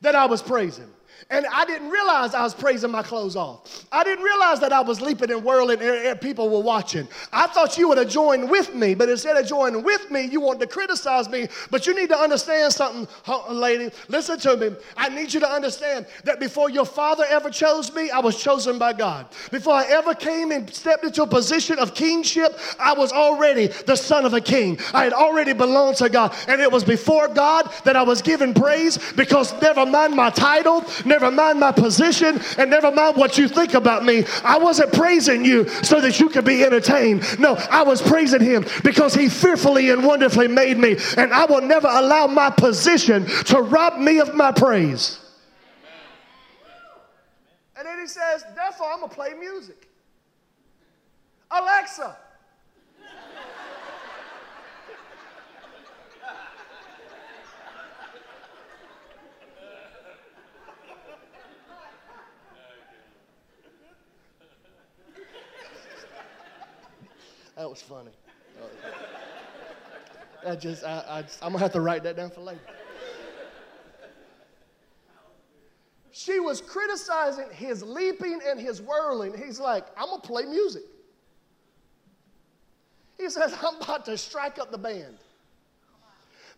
that 0.00 0.14
I 0.14 0.26
was 0.26 0.42
praising. 0.42 0.93
And 1.30 1.46
I 1.52 1.64
didn't 1.64 1.90
realize 1.90 2.34
I 2.34 2.42
was 2.42 2.54
praising 2.54 2.90
my 2.90 3.02
clothes 3.02 3.36
off. 3.36 3.86
I 3.90 4.04
didn't 4.04 4.24
realize 4.24 4.60
that 4.60 4.72
I 4.72 4.80
was 4.80 5.00
leaping 5.00 5.30
and 5.30 5.42
whirling 5.42 5.80
and 5.80 6.20
people 6.20 6.48
were 6.48 6.60
watching. 6.60 7.08
I 7.32 7.46
thought 7.46 7.78
you 7.78 7.88
would 7.88 7.98
have 7.98 8.08
joined 8.08 8.50
with 8.50 8.74
me, 8.74 8.94
but 8.94 9.08
instead 9.08 9.36
of 9.36 9.46
joining 9.46 9.82
with 9.82 10.10
me, 10.10 10.26
you 10.26 10.40
want 10.40 10.60
to 10.60 10.66
criticize 10.66 11.28
me. 11.28 11.48
But 11.70 11.86
you 11.86 11.94
need 11.94 12.08
to 12.10 12.16
understand 12.16 12.72
something, 12.72 13.08
lady. 13.48 13.90
Listen 14.08 14.38
to 14.40 14.56
me. 14.56 14.76
I 14.96 15.08
need 15.08 15.32
you 15.32 15.40
to 15.40 15.48
understand 15.48 16.06
that 16.24 16.40
before 16.40 16.70
your 16.70 16.84
father 16.86 17.24
ever 17.28 17.50
chose 17.50 17.92
me, 17.94 18.10
I 18.10 18.20
was 18.20 18.40
chosen 18.40 18.78
by 18.78 18.92
God. 18.92 19.26
Before 19.50 19.74
I 19.74 19.86
ever 19.86 20.14
came 20.14 20.52
and 20.52 20.72
stepped 20.72 21.04
into 21.04 21.22
a 21.22 21.26
position 21.26 21.78
of 21.78 21.94
kingship, 21.94 22.58
I 22.78 22.92
was 22.92 23.12
already 23.12 23.68
the 23.68 23.96
son 23.96 24.24
of 24.24 24.34
a 24.34 24.40
king. 24.40 24.78
I 24.92 25.04
had 25.04 25.12
already 25.12 25.52
belonged 25.52 25.96
to 25.96 26.08
God. 26.08 26.34
And 26.48 26.60
it 26.60 26.70
was 26.70 26.84
before 26.84 27.28
God 27.28 27.72
that 27.84 27.96
I 27.96 28.02
was 28.02 28.22
given 28.22 28.54
praise 28.54 28.98
because 29.12 29.52
never 29.60 29.86
mind 29.86 30.14
my 30.14 30.30
title, 30.30 30.84
never 31.04 31.13
mind 31.18 31.60
my 31.60 31.72
position, 31.72 32.40
and 32.58 32.70
never 32.70 32.90
mind 32.90 33.16
what 33.16 33.38
you 33.38 33.48
think 33.48 33.74
about 33.74 34.04
me. 34.04 34.24
I 34.42 34.58
wasn't 34.58 34.92
praising 34.92 35.44
you 35.44 35.68
so 35.68 36.00
that 36.00 36.20
you 36.20 36.28
could 36.28 36.44
be 36.44 36.64
entertained. 36.64 37.38
No, 37.38 37.54
I 37.70 37.82
was 37.82 38.00
praising 38.02 38.40
him 38.40 38.64
because 38.82 39.14
he 39.14 39.28
fearfully 39.28 39.90
and 39.90 40.04
wonderfully 40.04 40.48
made 40.48 40.78
me. 40.78 40.96
And 41.16 41.32
I 41.32 41.44
will 41.44 41.62
never 41.62 41.88
allow 41.88 42.26
my 42.26 42.50
position 42.50 43.26
to 43.46 43.60
rob 43.60 43.98
me 43.98 44.20
of 44.20 44.34
my 44.34 44.52
praise. 44.52 45.20
And 47.76 47.86
then 47.86 47.98
he 48.00 48.06
says, 48.06 48.44
therefore, 48.54 48.88
I'm 48.92 49.00
going 49.00 49.10
to 49.10 49.14
play 49.14 49.34
music. 49.34 49.88
Alexa, 51.50 52.16
That 67.56 67.70
was 67.70 67.82
funny. 67.82 68.10
I 70.46 70.56
just, 70.56 70.84
I, 70.84 71.04
I 71.08 71.22
just, 71.22 71.42
I'm 71.42 71.52
gonna 71.52 71.62
have 71.62 71.72
to 71.72 71.80
write 71.80 72.02
that 72.02 72.16
down 72.16 72.30
for 72.30 72.40
later. 72.40 72.60
She 76.12 76.38
was 76.38 76.60
criticizing 76.60 77.46
his 77.50 77.82
leaping 77.82 78.40
and 78.46 78.60
his 78.60 78.80
whirling. 78.80 79.34
He's 79.36 79.58
like, 79.58 79.86
I'm 79.96 80.06
gonna 80.10 80.22
play 80.22 80.44
music. 80.44 80.84
He 83.18 83.28
says, 83.30 83.54
I'm 83.62 83.80
about 83.80 84.04
to 84.06 84.18
strike 84.18 84.58
up 84.58 84.70
the 84.70 84.78
band 84.78 85.16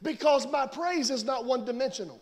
because 0.02 0.46
my 0.50 0.66
praise 0.66 1.10
is 1.10 1.24
not 1.24 1.44
one 1.44 1.64
dimensional. 1.64 2.20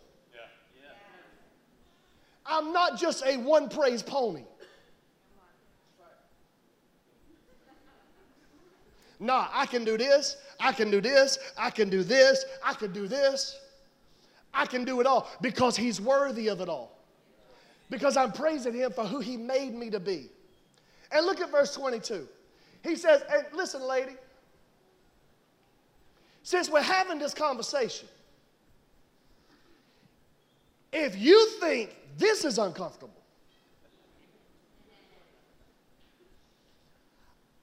I'm 2.45 2.71
not 2.71 2.99
just 2.99 3.25
a 3.25 3.37
one 3.37 3.69
praise 3.69 4.03
pony. 4.03 4.43
Nah, 9.19 9.47
I 9.53 9.65
can 9.65 9.83
do 9.83 9.97
this, 9.97 10.37
I 10.59 10.73
can 10.73 10.91
do 10.91 11.01
this, 11.01 11.39
I 11.57 11.69
can 11.69 11.89
do 11.89 12.03
this, 12.03 12.43
I 12.63 12.73
can 12.73 12.91
do 12.91 13.07
this. 13.07 13.59
I 14.55 14.65
can 14.65 14.85
do 14.85 15.01
it 15.01 15.05
all 15.05 15.29
because 15.41 15.75
He's 15.75 15.99
worthy 15.99 16.47
of 16.47 16.61
it 16.61 16.69
all. 16.69 16.97
Because 17.89 18.17
I'm 18.17 18.31
praising 18.31 18.73
Him 18.73 18.91
for 18.91 19.03
who 19.03 19.19
He 19.19 19.37
made 19.37 19.75
me 19.75 19.89
to 19.89 19.99
be. 19.99 20.29
And 21.11 21.25
look 21.25 21.41
at 21.41 21.51
verse 21.51 21.73
22. 21.75 22.27
He 22.83 22.95
says, 22.95 23.23
and 23.29 23.45
listen, 23.53 23.81
lady, 23.81 24.15
since 26.43 26.69
we're 26.69 26.81
having 26.81 27.19
this 27.19 27.33
conversation, 27.33 28.07
if 30.93 31.17
you 31.17 31.49
think 31.59 31.95
this 32.17 32.45
is 32.45 32.57
uncomfortable, 32.57 33.11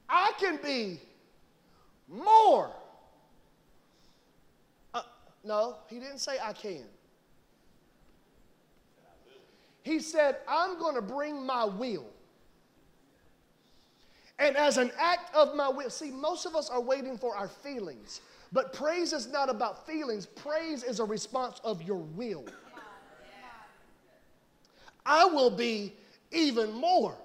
I 0.09 0.33
can 0.39 0.59
be 0.63 1.01
more. 2.13 2.71
Uh, 4.95 5.03
no, 5.45 5.77
he 5.89 5.99
didn't 5.99 6.19
say 6.19 6.37
I 6.43 6.53
can. 6.53 6.85
He 9.83 9.99
said, 9.99 10.37
I'm 10.47 10.79
going 10.79 10.95
to 10.95 11.03
bring 11.03 11.45
my 11.45 11.65
will. 11.65 12.07
And 14.39 14.57
as 14.57 14.79
an 14.79 14.91
act 14.99 15.35
of 15.35 15.55
my 15.55 15.69
will, 15.69 15.91
see, 15.91 16.11
most 16.11 16.47
of 16.47 16.55
us 16.55 16.71
are 16.71 16.81
waiting 16.81 17.19
for 17.19 17.37
our 17.37 17.49
feelings. 17.49 18.21
But 18.53 18.73
praise 18.73 19.13
is 19.13 19.29
not 19.29 19.49
about 19.49 19.87
feelings, 19.87 20.27
praise 20.27 20.83
is 20.83 21.01
a 21.01 21.05
response 21.05 21.61
of 21.65 21.83
your 21.83 21.99
will. 21.99 22.45
I 25.05 25.25
will 25.25 25.51
be 25.51 25.95
even 26.31 26.73
more 26.73 27.17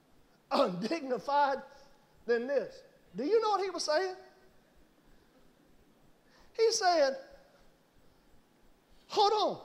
undignified 0.50 1.58
than 2.26 2.46
this. 2.46 2.82
Do 3.16 3.24
you 3.24 3.40
know 3.40 3.50
what 3.50 3.62
he 3.62 3.70
was 3.70 3.84
saying? 3.84 4.14
He 6.56 6.70
said, 6.72 7.16
Hold 9.08 9.32
on, 9.32 9.58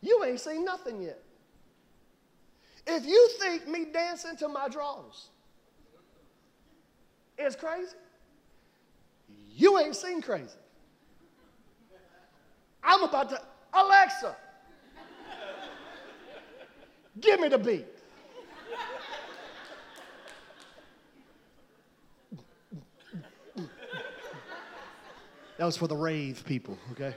you 0.00 0.24
ain't 0.24 0.40
seen 0.40 0.64
nothing 0.64 1.02
yet. 1.02 1.20
If 2.86 3.06
you 3.06 3.30
think 3.40 3.66
me 3.68 3.86
dancing 3.92 4.36
to 4.38 4.48
my 4.48 4.68
drawers 4.68 5.28
is 7.38 7.56
crazy, 7.56 7.96
you 9.50 9.78
ain't 9.78 9.96
seen 9.96 10.20
crazy. 10.20 10.58
I'm 12.82 13.02
about 13.02 13.30
to, 13.30 13.40
Alexa, 13.72 14.36
give 17.20 17.40
me 17.40 17.48
the 17.48 17.58
beat. 17.58 17.93
That 25.56 25.64
was 25.64 25.76
for 25.76 25.86
the 25.86 25.96
rave 25.96 26.42
people, 26.44 26.76
okay? 26.92 27.14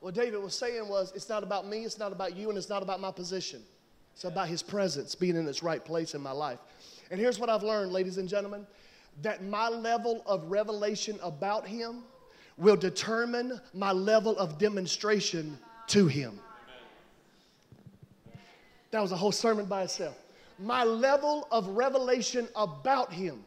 What 0.00 0.14
David 0.14 0.40
was 0.40 0.54
saying 0.54 0.86
was, 0.88 1.12
it's 1.16 1.28
not 1.28 1.42
about 1.42 1.66
me, 1.66 1.84
it's 1.84 1.98
not 1.98 2.12
about 2.12 2.36
you, 2.36 2.48
and 2.48 2.56
it's 2.56 2.68
not 2.68 2.82
about 2.82 3.00
my 3.00 3.10
position. 3.10 3.60
It's 4.14 4.24
about 4.24 4.48
his 4.48 4.62
presence 4.62 5.16
being 5.16 5.34
in 5.34 5.48
its 5.48 5.64
right 5.64 5.84
place 5.84 6.14
in 6.14 6.20
my 6.20 6.30
life. 6.30 6.60
And 7.10 7.18
here's 7.18 7.40
what 7.40 7.50
I've 7.50 7.64
learned, 7.64 7.92
ladies 7.92 8.18
and 8.18 8.28
gentlemen 8.28 8.66
that 9.22 9.42
my 9.42 9.68
level 9.68 10.22
of 10.26 10.44
revelation 10.44 11.18
about 11.22 11.66
him 11.66 12.02
will 12.58 12.76
determine 12.76 13.60
my 13.72 13.90
level 13.90 14.36
of 14.38 14.58
demonstration 14.58 15.58
to 15.88 16.06
him. 16.06 16.38
That 18.90 19.00
was 19.00 19.12
a 19.12 19.16
whole 19.16 19.32
sermon 19.32 19.66
by 19.66 19.84
itself. 19.84 20.16
My 20.58 20.84
level 20.84 21.48
of 21.50 21.66
revelation 21.68 22.46
about 22.54 23.12
him 23.12 23.42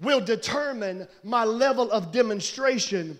will 0.00 0.20
determine 0.20 1.06
my 1.22 1.44
level 1.44 1.90
of 1.90 2.12
demonstration 2.12 3.18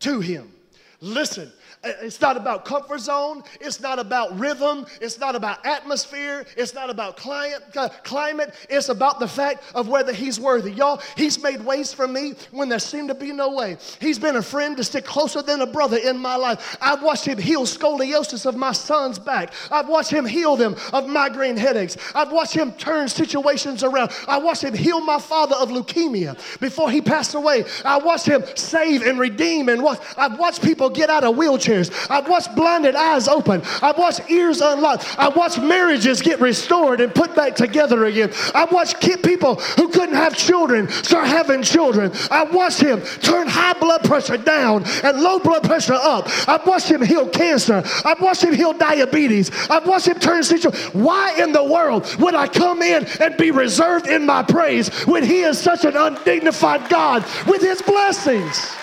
to 0.00 0.20
him. 0.20 0.52
Listen, 1.00 1.52
it's 1.84 2.20
not 2.20 2.36
about 2.36 2.64
comfort 2.64 3.00
zone. 3.00 3.42
It's 3.60 3.80
not 3.80 3.98
about 3.98 4.38
rhythm. 4.38 4.86
It's 5.00 5.18
not 5.18 5.34
about 5.34 5.64
atmosphere. 5.64 6.46
It's 6.56 6.74
not 6.74 6.90
about 6.90 7.16
client, 7.16 7.62
uh, 7.76 7.88
climate. 8.04 8.54
It's 8.68 8.88
about 8.88 9.20
the 9.20 9.28
fact 9.28 9.62
of 9.74 9.88
whether 9.88 10.12
he's 10.12 10.40
worthy. 10.40 10.72
Y'all, 10.72 11.00
he's 11.16 11.42
made 11.42 11.60
ways 11.64 11.92
for 11.92 12.08
me 12.08 12.34
when 12.50 12.68
there 12.68 12.78
seemed 12.78 13.08
to 13.08 13.14
be 13.14 13.32
no 13.32 13.54
way. 13.54 13.76
He's 14.00 14.18
been 14.18 14.36
a 14.36 14.42
friend 14.42 14.76
to 14.76 14.84
stick 14.84 15.04
closer 15.04 15.42
than 15.42 15.60
a 15.60 15.66
brother 15.66 15.96
in 15.96 16.18
my 16.18 16.36
life. 16.36 16.76
I've 16.80 17.02
watched 17.02 17.26
him 17.26 17.38
heal 17.38 17.64
scoliosis 17.64 18.46
of 18.46 18.56
my 18.56 18.72
son's 18.72 19.18
back. 19.18 19.52
I've 19.70 19.88
watched 19.88 20.10
him 20.10 20.24
heal 20.24 20.56
them 20.56 20.76
of 20.92 21.08
migraine 21.08 21.56
headaches. 21.56 21.96
I've 22.14 22.32
watched 22.32 22.54
him 22.54 22.72
turn 22.72 23.08
situations 23.08 23.82
around. 23.82 24.10
I 24.26 24.38
watched 24.38 24.64
him 24.64 24.74
heal 24.74 25.00
my 25.00 25.18
father 25.18 25.56
of 25.56 25.70
leukemia 25.70 26.36
before 26.60 26.90
he 26.90 27.00
passed 27.00 27.34
away. 27.34 27.64
I 27.84 27.98
watched 27.98 28.26
him 28.26 28.44
save 28.54 29.02
and 29.02 29.18
redeem 29.18 29.68
and 29.68 29.82
watch. 29.82 30.00
I've 30.16 30.38
watched 30.38 30.62
people 30.62 30.90
get 30.90 31.10
out 31.10 31.24
of 31.24 31.36
wheelchairs 31.36 31.55
wheelchairs. 31.56 32.10
I've 32.10 32.28
watched 32.28 32.54
blinded 32.54 32.94
eyes 32.94 33.28
open. 33.28 33.62
I've 33.82 33.98
watched 33.98 34.30
ears 34.30 34.60
unlocked. 34.60 35.16
I've 35.18 35.36
watched 35.36 35.60
marriages 35.60 36.22
get 36.22 36.40
restored 36.40 37.00
and 37.00 37.14
put 37.14 37.34
back 37.34 37.54
together 37.54 38.04
again. 38.04 38.32
I've 38.54 38.72
watched 38.72 39.00
people 39.22 39.56
who 39.76 39.88
couldn't 39.88 40.14
have 40.14 40.36
children 40.36 40.88
start 40.88 41.26
having 41.28 41.62
children. 41.62 42.12
I've 42.30 42.54
watched 42.54 42.80
him 42.80 43.00
turn 43.20 43.48
high 43.48 43.74
blood 43.74 44.04
pressure 44.04 44.36
down 44.36 44.84
and 45.02 45.20
low 45.20 45.38
blood 45.38 45.64
pressure 45.64 45.94
up. 45.94 46.28
I've 46.48 46.66
watched 46.66 46.88
him 46.88 47.02
heal 47.02 47.28
cancer. 47.28 47.82
I've 48.04 48.20
watched 48.20 48.44
him 48.44 48.54
heal 48.54 48.72
diabetes. 48.72 49.50
I've 49.68 49.86
watched 49.86 50.08
him 50.08 50.18
turn 50.18 50.42
situations. 50.42 50.94
Why 50.94 51.40
in 51.40 51.52
the 51.52 51.64
world 51.64 52.14
would 52.18 52.34
I 52.34 52.48
come 52.48 52.82
in 52.82 53.06
and 53.20 53.36
be 53.36 53.50
reserved 53.50 54.06
in 54.06 54.26
my 54.26 54.42
praise 54.42 54.88
when 55.06 55.24
he 55.24 55.40
is 55.40 55.58
such 55.58 55.84
an 55.84 55.96
undignified 55.96 56.88
God 56.88 57.24
with 57.46 57.62
his 57.62 57.82
blessings? 57.82 58.76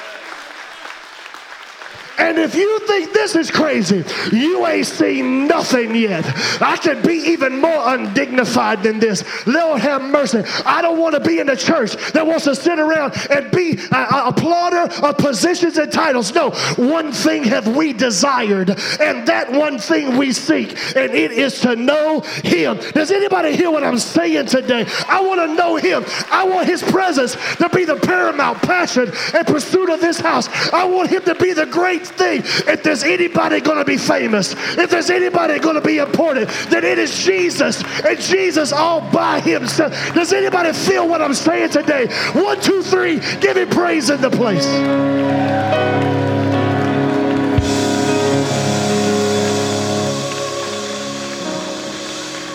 And 2.24 2.40
if 2.40 2.56
you 2.56 2.80
think 2.88 3.12
this 3.12 3.36
is 3.36 3.52
crazy, 3.52 4.06
you 4.32 4.66
ain't 4.66 4.88
seen 4.88 5.46
nothing 5.46 5.94
yet. 5.94 6.24
I 6.62 6.78
could 6.78 7.04
be 7.04 7.16
even 7.16 7.60
more 7.60 7.94
undignified 7.94 8.82
than 8.82 9.00
this. 9.00 9.26
Lord 9.46 9.82
have 9.82 10.02
mercy. 10.02 10.42
I 10.66 10.82
don't 10.82 10.98
want 10.98 11.16
to 11.16 11.20
be 11.20 11.40
in 11.40 11.50
a 11.50 11.56
church 11.58 11.98
that 12.14 12.26
wants 12.26 12.46
to 12.46 12.56
sit 12.56 12.80
around 12.80 13.14
and 13.30 13.52
be 13.52 13.74
a 13.74 14.32
applauder 14.32 15.04
of 15.04 15.18
positions 15.18 15.78
and 15.78 15.92
titles. 15.92 16.34
No, 16.34 16.52
one 16.78 17.12
thing 17.12 17.44
have 17.44 17.76
we 17.76 17.92
desired, 17.92 18.70
and 19.02 19.28
that 19.28 19.52
one 19.52 19.78
thing 19.78 20.16
we 20.16 20.32
seek, 20.32 20.70
and 20.96 21.12
it 21.14 21.34
is 21.34 21.60
to 21.60 21.76
know 21.76 22.22
Him. 22.22 22.78
Does 22.94 23.12
anybody 23.12 23.54
hear 23.54 23.70
what 23.70 23.84
I'm 23.84 24.00
saying 24.00 24.46
today? 24.46 24.86
I 25.10 25.20
want 25.20 25.42
to 25.42 25.54
know 25.56 25.76
Him. 25.76 26.06
I 26.32 26.46
want 26.46 26.68
His 26.68 26.82
presence 26.82 27.36
to 27.58 27.68
be 27.68 27.84
the 27.84 27.98
paramount 27.98 28.62
passion 28.62 29.12
and 29.34 29.46
pursuit 29.46 29.90
of 29.90 30.00
this 30.00 30.22
house. 30.22 30.48
I 30.72 30.86
want 30.86 31.10
Him 31.10 31.24
to 31.24 31.36
be 31.36 31.52
the 31.52 31.66
great 31.66 32.13
thing. 32.14 32.42
If 32.44 32.84
there's 32.84 33.04
anybody 33.04 33.62
going 33.62 33.78
to 33.78 33.86
be 33.86 33.98
famous, 33.98 34.54
if 34.78 34.90
there's 34.90 35.10
anybody 35.10 35.60
going 35.60 35.76
to 35.76 35.82
be 35.82 35.98
important, 35.98 36.50
then 36.70 36.84
it 36.84 37.00
is 37.00 37.24
Jesus 37.24 37.84
and 38.04 38.20
Jesus 38.20 38.72
all 38.72 39.02
by 39.12 39.40
himself. 39.40 39.94
Does 40.14 40.34
anybody 40.34 40.74
feel 40.74 41.08
what 41.08 41.22
I'm 41.22 41.34
saying 41.34 41.72
today? 41.72 42.08
One, 42.34 42.60
two, 42.62 42.82
three, 42.82 43.20
give 43.40 43.58
him 43.58 43.70
praise 43.70 44.10
in 44.10 44.22
the 44.22 44.30
place. 44.30 44.66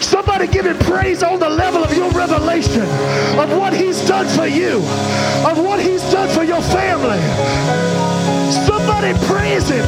Somebody 0.01 0.47
give 0.47 0.67
him 0.67 0.79
praise 0.79 1.23
on 1.23 1.39
the 1.39 1.49
level 1.49 1.85
of 1.85 1.95
your 1.95 2.11
revelation 2.11 2.83
of 3.39 3.57
what 3.57 3.73
he's 3.73 4.01
done 4.07 4.27
for 4.29 4.47
you, 4.47 4.79
of 5.47 5.59
what 5.59 5.81
he's 5.81 6.03
done 6.13 6.29
for 6.29 6.45
your 6.45 6.63
family. 6.63 8.08
Somebody 9.01 9.27
praise 9.27 9.69
him. 9.69 9.85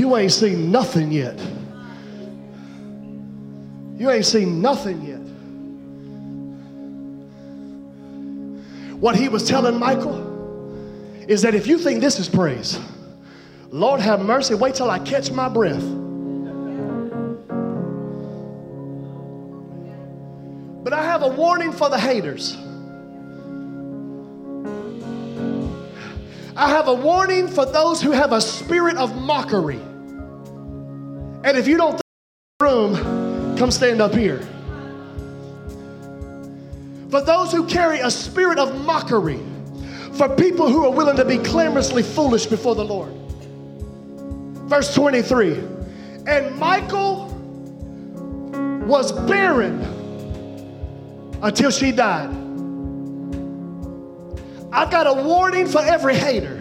You 0.00 0.16
ain't 0.16 0.32
seen 0.32 0.72
nothing 0.72 1.12
yet. 1.12 1.38
You 3.98 4.08
ain't 4.08 4.24
seen 4.24 4.62
nothing 4.62 5.02
yet. 5.02 5.18
What 8.98 9.14
he 9.14 9.28
was 9.28 9.46
telling 9.46 9.78
Michal 9.78 10.24
is 11.28 11.42
that 11.42 11.54
if 11.54 11.66
you 11.66 11.76
think 11.76 12.00
this 12.00 12.18
is 12.18 12.30
praise, 12.30 12.80
Lord 13.68 14.00
have 14.00 14.24
mercy, 14.24 14.54
wait 14.54 14.74
till 14.74 14.88
I 14.88 15.00
catch 15.00 15.30
my 15.30 15.50
breath. 15.50 16.07
But 20.88 20.98
I 20.98 21.04
have 21.04 21.22
a 21.22 21.28
warning 21.28 21.70
for 21.70 21.90
the 21.90 21.98
haters. 21.98 22.56
I 26.56 26.70
have 26.70 26.88
a 26.88 26.94
warning 26.94 27.46
for 27.46 27.66
those 27.66 28.00
who 28.00 28.10
have 28.12 28.32
a 28.32 28.40
spirit 28.40 28.96
of 28.96 29.14
mockery. 29.14 29.80
And 31.44 31.58
if 31.58 31.68
you 31.68 31.76
don't 31.76 31.90
think 31.90 32.02
room, 32.62 33.58
come 33.58 33.70
stand 33.70 34.00
up 34.00 34.14
here. 34.14 34.38
For 37.10 37.20
those 37.20 37.52
who 37.52 37.66
carry 37.66 38.00
a 38.00 38.10
spirit 38.10 38.58
of 38.58 38.74
mockery, 38.86 39.40
for 40.14 40.34
people 40.36 40.70
who 40.70 40.86
are 40.86 40.92
willing 40.92 41.16
to 41.16 41.24
be 41.26 41.36
clamorously 41.36 42.02
foolish 42.02 42.46
before 42.46 42.74
the 42.74 42.86
Lord. 42.86 43.12
Verse 44.70 44.94
23 44.94 45.52
And 46.26 46.58
Michal 46.58 47.26
was 48.86 49.12
barren 49.28 49.97
until 51.42 51.70
she 51.70 51.92
died. 51.92 52.30
I've 54.72 54.90
got 54.90 55.06
a 55.06 55.22
warning 55.22 55.66
for 55.66 55.80
every 55.80 56.14
hater. 56.14 56.60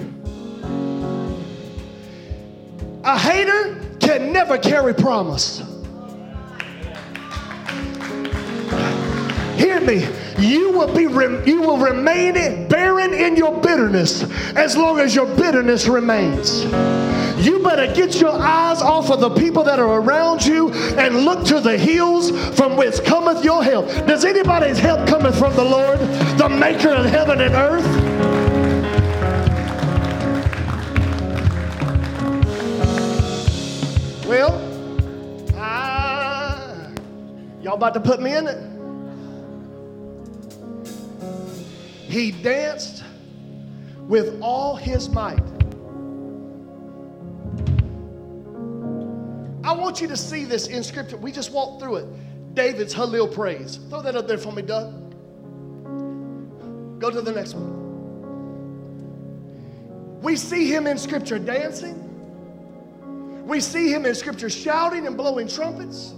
A 3.03 3.17
hater 3.17 3.79
can 3.99 4.31
never 4.31 4.57
carry 4.57 4.93
promise. 4.93 5.59
Hear 9.57 9.81
me. 9.81 10.07
You 10.39 10.71
will 10.71 10.93
be 10.93 11.03
you 11.49 11.61
will 11.61 11.77
remain 11.77 12.67
barren 12.67 13.13
in 13.13 13.35
your 13.35 13.59
bitterness 13.59 14.23
as 14.55 14.77
long 14.77 14.99
as 14.99 15.15
your 15.15 15.25
bitterness 15.35 15.87
remains. 15.87 16.63
You 17.43 17.59
better 17.63 17.93
get 17.93 18.19
your 18.21 18.31
eyes 18.31 18.81
off 18.81 19.09
of 19.09 19.19
the 19.19 19.29
people 19.29 19.63
that 19.63 19.79
are 19.79 20.01
around 20.01 20.45
you 20.45 20.71
and 20.71 21.19
look 21.19 21.45
to 21.45 21.59
the 21.59 21.77
hills 21.77 22.31
from 22.55 22.75
which 22.75 23.03
cometh 23.03 23.43
your 23.43 23.63
help. 23.63 23.87
Does 24.05 24.25
anybody's 24.25 24.79
help 24.79 25.07
cometh 25.07 25.37
from 25.37 25.55
the 25.55 25.63
Lord, 25.63 25.99
the 26.37 26.49
maker 26.49 26.89
of 26.89 27.05
heaven 27.05 27.41
and 27.41 27.53
earth? 27.53 27.85
Well, 34.27 34.53
uh, 35.55 36.89
y'all 37.61 37.75
about 37.75 37.93
to 37.93 37.99
put 37.99 38.21
me 38.21 38.35
in 38.35 38.47
it? 38.47 38.76
He 42.07 42.31
danced 42.31 43.03
with 44.07 44.39
all 44.41 44.75
his 44.75 45.09
might. 45.09 45.43
I 49.63 49.73
want 49.73 49.99
you 49.99 50.07
to 50.07 50.15
see 50.15 50.45
this 50.45 50.67
in 50.67 50.81
scripture. 50.83 51.17
We 51.17 51.33
just 51.33 51.51
walked 51.51 51.81
through 51.81 51.97
it. 51.97 52.05
David's 52.55 52.95
Hallel 52.95 53.33
praise. 53.33 53.79
Throw 53.89 54.01
that 54.01 54.15
up 54.15 54.27
there 54.27 54.37
for 54.37 54.53
me, 54.53 54.61
Doug. 54.61 54.93
Go 56.99 57.11
to 57.11 57.21
the 57.21 57.33
next 57.33 57.53
one. 57.53 57.75
We 60.21 60.37
see 60.37 60.73
him 60.73 60.87
in 60.87 60.97
scripture 60.97 61.37
dancing. 61.37 62.03
We 63.45 63.59
see 63.59 63.91
him 63.93 64.05
in 64.05 64.15
scripture 64.15 64.49
shouting 64.49 65.05
and 65.07 65.17
blowing 65.17 65.47
trumpets. 65.47 66.13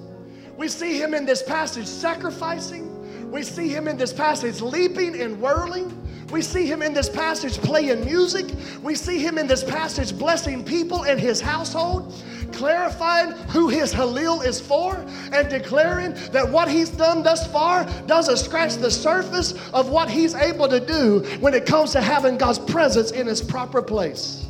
We 0.56 0.68
see 0.68 1.00
him 1.00 1.14
in 1.16 1.26
this 1.26 1.42
passage 1.42 1.88
sacrificing. 1.88 2.89
We 3.30 3.44
see 3.44 3.70
him 3.70 3.88
in 3.88 3.98
this 3.98 4.14
passage 4.14 4.62
leaping 4.62 5.20
and 5.22 5.40
whirling. 5.40 5.96
We 6.32 6.42
see 6.42 6.66
him 6.66 6.82
in 6.82 6.94
this 6.94 7.10
passage 7.10 7.58
playing 7.58 8.06
music. 8.06 8.46
We 8.84 8.96
see 8.96 9.20
him 9.20 9.38
in 9.38 9.48
this 9.48 9.64
passage 9.64 10.18
blessing 10.18 10.64
people 10.64 11.04
in 11.04 11.18
his 11.18 11.42
household 11.42 12.14
clarifying 12.52 13.32
who 13.50 13.68
his 13.68 13.92
Halil 13.94 14.42
is 14.42 14.60
for 14.60 14.96
and 15.32 15.50
declaring 15.50 16.14
that 16.32 16.50
what 16.50 16.68
he's 16.68 16.90
done 16.90 17.24
thus 17.24 17.50
far 17.52 17.86
doesn't 18.06 18.38
scratch 18.38 18.76
the 18.76 18.92
surface 18.92 19.54
of 19.72 19.90
what 19.90 20.10
he's 20.10 20.36
able 20.36 20.68
to 20.68 20.80
do 20.80 21.20
when 21.40 21.54
it 21.54 21.66
comes 21.66 21.92
to 21.92 22.02
having 22.02 22.38
God's 22.38 22.60
presence 22.60 23.12
in 23.12 23.28
his 23.28 23.42
proper 23.42 23.82
place. 23.82 24.46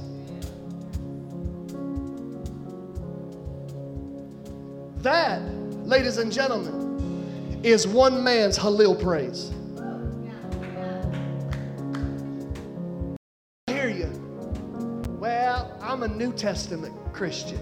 That, 5.01 5.41
ladies 5.85 6.17
and 6.17 6.31
gentlemen, 6.31 6.88
is 7.63 7.85
one 7.85 8.23
man's 8.23 8.55
Halil 8.55 8.95
praise. 8.95 9.51
I 13.67 13.71
hear 13.71 13.89
you. 13.89 14.09
Well, 15.19 15.77
I'm 15.81 16.03
a 16.03 16.07
New 16.07 16.31
Testament 16.31 16.95
Christian. 17.11 17.59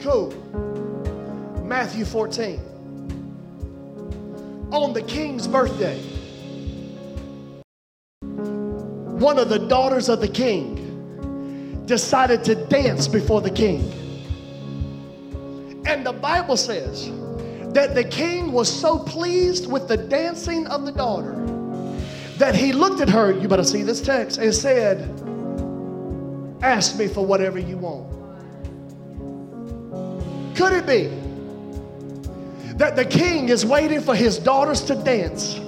Cool. 0.00 0.30
Matthew 1.64 2.04
14. 2.04 2.60
On 4.70 4.92
the 4.92 5.02
king's 5.02 5.48
birthday, 5.48 5.98
one 9.18 9.38
of 9.38 9.48
the 9.48 9.58
daughters 9.58 10.08
of 10.08 10.20
the 10.20 10.28
king 10.28 10.77
decided 11.88 12.44
to 12.44 12.54
dance 12.54 13.08
before 13.08 13.40
the 13.40 13.50
king. 13.50 13.80
And 15.86 16.06
the 16.06 16.12
Bible 16.12 16.56
says 16.56 17.10
that 17.72 17.94
the 17.94 18.04
king 18.04 18.52
was 18.52 18.68
so 18.70 18.98
pleased 18.98 19.70
with 19.70 19.88
the 19.88 19.96
dancing 19.96 20.66
of 20.68 20.84
the 20.84 20.92
daughter 20.92 21.34
that 22.36 22.54
he 22.54 22.72
looked 22.72 23.00
at 23.00 23.08
her, 23.08 23.32
you 23.32 23.48
better 23.48 23.64
see 23.64 23.82
this 23.82 24.00
text, 24.00 24.38
and 24.38 24.54
said, 24.54 25.00
Ask 26.62 26.98
me 26.98 27.08
for 27.08 27.24
whatever 27.24 27.58
you 27.58 27.78
want. 27.78 28.06
Could 30.56 30.72
it 30.72 30.86
be 30.86 31.08
that 32.74 32.94
the 32.96 33.04
king 33.04 33.48
is 33.48 33.64
waiting 33.64 34.00
for 34.00 34.14
his 34.14 34.38
daughters 34.38 34.82
to 34.82 34.94
dance? 34.94 35.60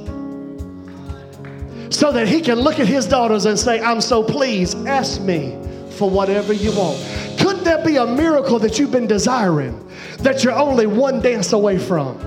so 1.92 2.12
that 2.12 2.28
he 2.28 2.40
can 2.40 2.58
look 2.58 2.78
at 2.78 2.86
his 2.86 3.04
daughters 3.04 3.46
and 3.46 3.58
say, 3.58 3.80
I'm 3.80 4.00
so 4.00 4.22
pleased, 4.22 4.86
ask 4.86 5.20
me 5.20 5.59
for 6.00 6.08
whatever 6.08 6.54
you 6.54 6.72
want. 6.72 6.98
Couldn't 7.38 7.62
there 7.62 7.84
be 7.84 7.96
a 7.96 8.06
miracle 8.06 8.58
that 8.60 8.78
you've 8.78 8.90
been 8.90 9.06
desiring 9.06 9.86
that 10.20 10.42
you're 10.42 10.54
only 10.54 10.86
one 10.86 11.20
dance 11.20 11.52
away 11.52 11.78
from? 11.78 12.18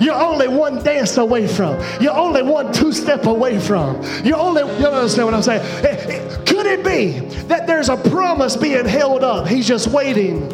You're 0.00 0.14
only 0.14 0.48
one 0.48 0.82
dance 0.82 1.18
away 1.18 1.46
from. 1.48 1.78
You're 2.00 2.16
only 2.16 2.42
one 2.42 2.72
two 2.72 2.92
step 2.92 3.26
away 3.26 3.60
from. 3.60 4.02
You're 4.24 4.38
only, 4.38 4.62
you 4.80 4.86
understand 4.86 5.26
what 5.26 5.34
I'm 5.34 5.42
saying? 5.42 6.46
Could 6.46 6.64
it 6.64 6.82
be 6.82 7.20
that 7.48 7.66
there's 7.66 7.90
a 7.90 7.96
promise 7.98 8.56
being 8.56 8.86
held 8.86 9.22
up? 9.22 9.46
He's 9.46 9.68
just 9.68 9.88
waiting, 9.88 10.48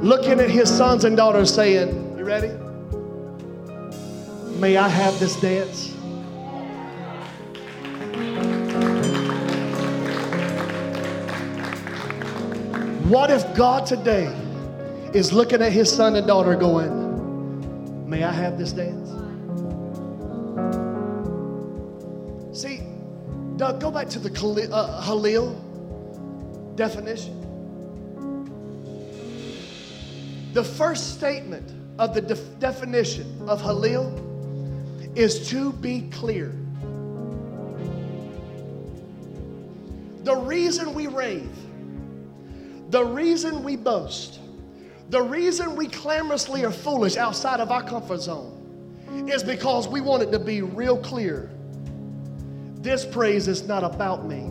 looking 0.00 0.40
at 0.40 0.48
his 0.48 0.74
sons 0.74 1.04
and 1.04 1.18
daughters, 1.18 1.52
saying, 1.54 2.16
You 2.16 2.24
ready? 2.24 2.50
May 4.58 4.78
I 4.78 4.88
have 4.88 5.20
this 5.20 5.38
dance? 5.38 5.97
What 13.08 13.30
if 13.30 13.54
God 13.54 13.86
today 13.86 14.26
is 15.14 15.32
looking 15.32 15.62
at 15.62 15.72
his 15.72 15.90
son 15.90 16.14
and 16.16 16.26
daughter 16.26 16.54
going, 16.54 18.06
May 18.06 18.22
I 18.22 18.30
have 18.30 18.58
this 18.58 18.72
dance? 18.72 19.08
See, 22.52 22.82
Doug, 23.56 23.80
go 23.80 23.90
back 23.90 24.10
to 24.10 24.18
the 24.18 24.68
uh, 24.70 25.00
Halil 25.00 25.54
definition. 26.76 27.34
The 30.52 30.62
first 30.62 31.16
statement 31.16 31.72
of 31.98 32.12
the 32.12 32.20
def- 32.20 32.58
definition 32.58 33.48
of 33.48 33.62
Halil 33.62 34.12
is 35.14 35.48
to 35.48 35.72
be 35.72 36.10
clear. 36.10 36.54
The 40.24 40.36
reason 40.36 40.92
we 40.92 41.06
rave, 41.06 41.48
the 42.88 43.04
reason 43.04 43.62
we 43.62 43.76
boast, 43.76 44.40
the 45.10 45.20
reason 45.20 45.76
we 45.76 45.88
clamorously 45.88 46.64
are 46.64 46.72
foolish 46.72 47.16
outside 47.16 47.60
of 47.60 47.70
our 47.70 47.82
comfort 47.82 48.20
zone 48.20 49.26
is 49.28 49.42
because 49.42 49.88
we 49.88 50.00
want 50.00 50.22
it 50.22 50.32
to 50.32 50.38
be 50.38 50.62
real 50.62 50.96
clear. 50.98 51.50
This 52.80 53.04
praise 53.04 53.48
is 53.48 53.66
not 53.66 53.84
about 53.84 54.26
me, 54.26 54.50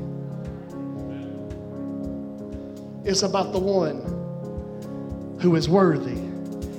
it's 3.06 3.24
about 3.24 3.54
the 3.54 3.60
one 3.60 5.38
who 5.40 5.56
is 5.56 5.70
worthy 5.70 6.18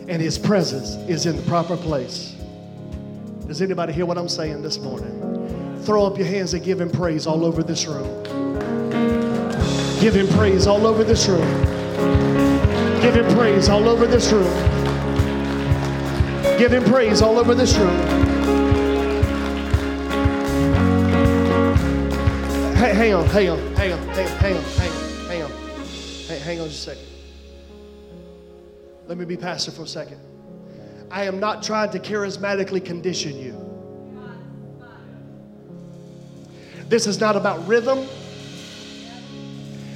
and 0.09 0.23
his 0.23 0.39
presence 0.39 0.95
is 1.09 1.27
in 1.27 1.37
the 1.37 1.43
proper 1.43 1.77
place. 1.77 2.35
Does 3.47 3.63
anybody 3.63 3.93
hear 3.93 4.07
what 4.07 4.19
I'm 4.19 4.29
saying 4.29 4.63
this 4.63 4.79
morning? 4.79 5.83
Throw 5.85 6.05
up 6.07 6.19
your 6.19 6.27
hands 6.27 6.55
and 6.55 6.63
give 6.63 6.81
him 6.81 6.91
praise 6.91 7.27
all 7.27 7.45
over 7.45 7.63
this 7.63 7.87
room. 7.87 8.28
Give 10.01 10.15
him 10.15 10.29
praise 10.29 10.69
all 10.69 10.87
over 10.87 11.03
this 11.03 11.27
room. 11.29 11.41
Give 13.03 13.17
him 13.17 13.35
praise 13.35 13.69
all 13.69 13.89
over 13.89 14.07
this 14.07 14.31
room. 14.31 14.53
Give 16.57 16.73
him 16.73 16.85
praise 16.85 17.21
all 17.21 17.37
over 17.37 17.53
this 17.53 17.77
room. 17.77 17.97
Hey, 22.77 22.95
hang 22.95 23.15
on, 23.15 23.27
hang 23.27 23.51
on, 23.51 23.59
hang 23.75 23.93
on, 23.93 23.99
hang 24.09 24.29
on, 24.29 24.37
hang 24.37 24.57
on, 24.57 24.63
hang 24.63 24.93
on, 24.93 25.29
hang 25.29 25.43
on. 25.43 25.51
Hey, 26.29 26.39
hang 26.39 26.61
on 26.61 26.69
just 26.69 26.87
a 26.87 26.91
second. 26.91 27.07
Let 29.09 29.19
me 29.19 29.25
be 29.25 29.37
pastor 29.37 29.73
for 29.73 29.83
a 29.83 29.87
second. 29.89 30.21
I 31.11 31.25
am 31.25 31.41
not 31.41 31.63
trying 31.63 31.91
to 31.91 31.99
charismatically 31.99 32.85
condition 32.85 33.37
you. 33.37 33.57
This 36.89 37.09
is 37.09 37.19
not 37.19 37.35
about 37.35 37.67
rhythm. 37.67 38.07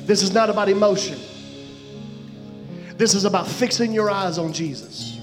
This 0.06 0.22
is 0.22 0.32
not 0.32 0.50
about 0.50 0.68
emotion. 0.68 1.18
This 2.96 3.14
is 3.14 3.24
about 3.24 3.46
fixing 3.46 3.92
your 3.92 4.10
eyes 4.10 4.38
on 4.38 4.52
Jesus. 4.52 5.18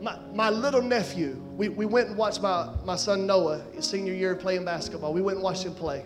My, 0.00 0.18
my 0.34 0.50
little 0.50 0.82
nephew, 0.82 1.40
we, 1.56 1.68
we 1.68 1.86
went 1.86 2.08
and 2.08 2.16
watched 2.16 2.42
my, 2.42 2.68
my 2.84 2.96
son 2.96 3.26
Noah, 3.26 3.62
his 3.72 3.86
senior 3.86 4.14
year 4.14 4.34
playing 4.34 4.64
basketball. 4.64 5.12
We 5.12 5.22
went 5.22 5.36
and 5.36 5.44
watched 5.44 5.64
him 5.64 5.74
play. 5.74 6.04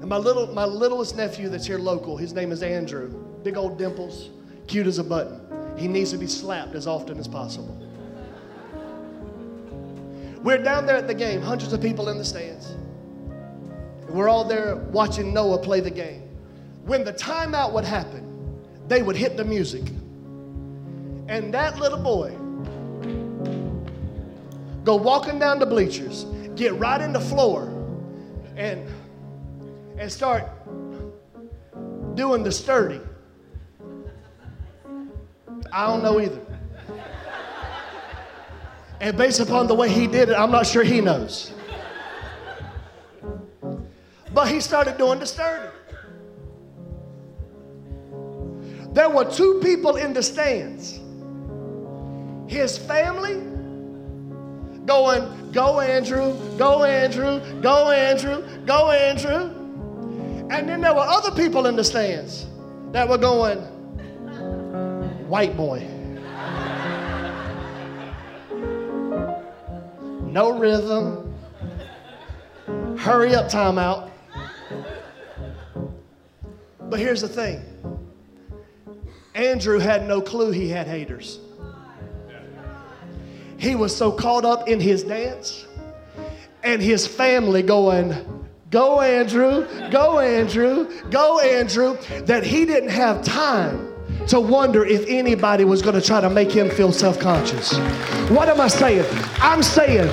And 0.00 0.08
my 0.08 0.16
little 0.16 0.46
my 0.48 0.64
littlest 0.64 1.16
nephew 1.16 1.48
that's 1.48 1.66
here 1.66 1.78
local, 1.78 2.16
his 2.16 2.32
name 2.32 2.52
is 2.52 2.62
Andrew. 2.62 3.08
Big 3.42 3.56
old 3.56 3.78
dimples, 3.78 4.30
cute 4.66 4.86
as 4.86 4.98
a 4.98 5.04
button. 5.04 5.40
He 5.76 5.88
needs 5.88 6.10
to 6.10 6.18
be 6.18 6.26
slapped 6.26 6.74
as 6.74 6.86
often 6.86 7.18
as 7.18 7.26
possible. 7.26 7.76
We're 10.42 10.62
down 10.62 10.86
there 10.86 10.96
at 10.96 11.08
the 11.08 11.14
game, 11.14 11.42
hundreds 11.42 11.72
of 11.72 11.80
people 11.80 12.08
in 12.10 12.18
the 12.18 12.24
stands. 12.24 12.77
And 14.08 14.16
we're 14.16 14.28
all 14.28 14.44
there 14.44 14.76
watching 14.76 15.32
Noah 15.34 15.58
play 15.58 15.80
the 15.80 15.90
game. 15.90 16.22
When 16.84 17.04
the 17.04 17.12
timeout 17.12 17.72
would 17.74 17.84
happen, 17.84 18.24
they 18.88 19.02
would 19.02 19.16
hit 19.16 19.36
the 19.36 19.44
music. 19.44 19.86
And 21.28 21.52
that 21.52 21.78
little 21.78 21.98
boy 21.98 22.30
go 24.84 24.96
walking 24.96 25.38
down 25.38 25.58
the 25.58 25.66
bleachers, 25.66 26.24
get 26.56 26.72
right 26.76 27.02
in 27.02 27.12
the 27.12 27.20
floor, 27.20 27.64
and, 28.56 28.88
and 29.98 30.10
start 30.10 30.44
doing 32.14 32.42
the 32.42 32.50
sturdy. 32.50 33.00
I 35.70 35.86
don't 35.86 36.02
know 36.02 36.18
either. 36.18 36.40
And 39.00 39.16
based 39.18 39.40
upon 39.40 39.66
the 39.66 39.74
way 39.74 39.90
he 39.90 40.06
did 40.06 40.30
it, 40.30 40.34
I'm 40.34 40.50
not 40.50 40.66
sure 40.66 40.82
he 40.82 41.02
knows. 41.02 41.52
But 44.38 44.52
he 44.52 44.60
started 44.60 44.96
doing 44.98 45.18
the 45.18 45.26
sturdy. 45.26 45.66
There 48.92 49.10
were 49.10 49.24
two 49.24 49.58
people 49.64 49.96
in 49.96 50.12
the 50.12 50.22
stands 50.22 51.00
his 52.46 52.78
family 52.78 53.42
going, 54.86 55.50
Go, 55.50 55.80
Andrew, 55.80 56.36
go, 56.56 56.84
Andrew, 56.84 57.40
go, 57.60 57.90
Andrew, 57.90 58.64
go, 58.64 58.92
Andrew. 58.92 59.50
And 60.50 60.68
then 60.68 60.82
there 60.82 60.94
were 60.94 61.00
other 61.00 61.32
people 61.32 61.66
in 61.66 61.74
the 61.74 61.82
stands 61.82 62.46
that 62.92 63.08
were 63.08 63.18
going, 63.18 63.58
White 65.26 65.56
boy. 65.56 65.80
No 70.30 70.56
rhythm. 70.56 71.34
Hurry 72.96 73.34
up, 73.34 73.50
timeout. 73.50 74.12
But 76.88 77.00
here's 77.00 77.20
the 77.20 77.28
thing 77.28 77.62
Andrew 79.34 79.78
had 79.78 80.06
no 80.06 80.20
clue 80.20 80.50
he 80.50 80.68
had 80.68 80.86
haters. 80.86 81.40
He 83.56 83.74
was 83.74 83.94
so 83.94 84.12
caught 84.12 84.44
up 84.44 84.68
in 84.68 84.80
his 84.80 85.02
dance 85.02 85.66
and 86.62 86.80
his 86.80 87.06
family 87.06 87.62
going, 87.62 88.14
Go, 88.70 89.00
Andrew, 89.00 89.66
go, 89.90 90.18
Andrew, 90.20 90.88
go, 91.10 91.40
Andrew, 91.40 91.96
that 92.24 92.44
he 92.44 92.64
didn't 92.64 92.90
have 92.90 93.24
time 93.24 93.87
to 94.26 94.40
wonder 94.40 94.84
if 94.84 95.04
anybody 95.08 95.64
was 95.64 95.82
going 95.82 95.94
to 95.94 96.00
try 96.00 96.20
to 96.20 96.28
make 96.28 96.50
him 96.50 96.68
feel 96.68 96.92
self 96.92 97.18
conscious. 97.18 97.76
What 98.28 98.48
am 98.48 98.60
I 98.60 98.68
saying? 98.68 99.06
I'm 99.40 99.62
saying 99.62 100.08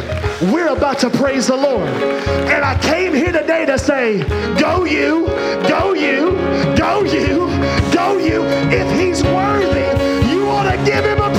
we're 0.53 0.69
about 0.69 0.99
to 0.99 1.09
praise 1.09 1.47
the 1.47 1.55
Lord. 1.55 1.89
And 1.89 2.63
I 2.63 2.79
came 2.79 3.13
here 3.13 3.31
today 3.31 3.65
to 3.65 3.77
say, 3.77 4.19
Go 4.59 4.85
you, 4.85 5.27
go 5.67 5.93
you, 5.93 6.31
go 6.77 7.03
you, 7.03 7.47
go 7.93 8.17
you. 8.17 8.43
If 8.71 8.99
he's 8.99 9.23
worthy, 9.23 10.29
you 10.29 10.47
ought 10.47 10.71
to 10.71 10.77
give 10.85 11.03
him 11.03 11.19
a 11.19 11.34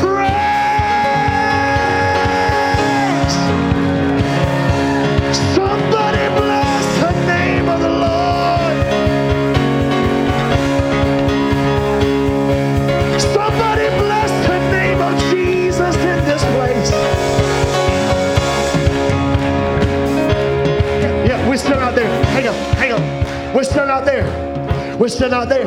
still 23.67 23.87
not 23.87 24.05
there. 24.05 24.97
We're 24.97 25.09
still 25.09 25.31
not 25.31 25.49
there. 25.49 25.67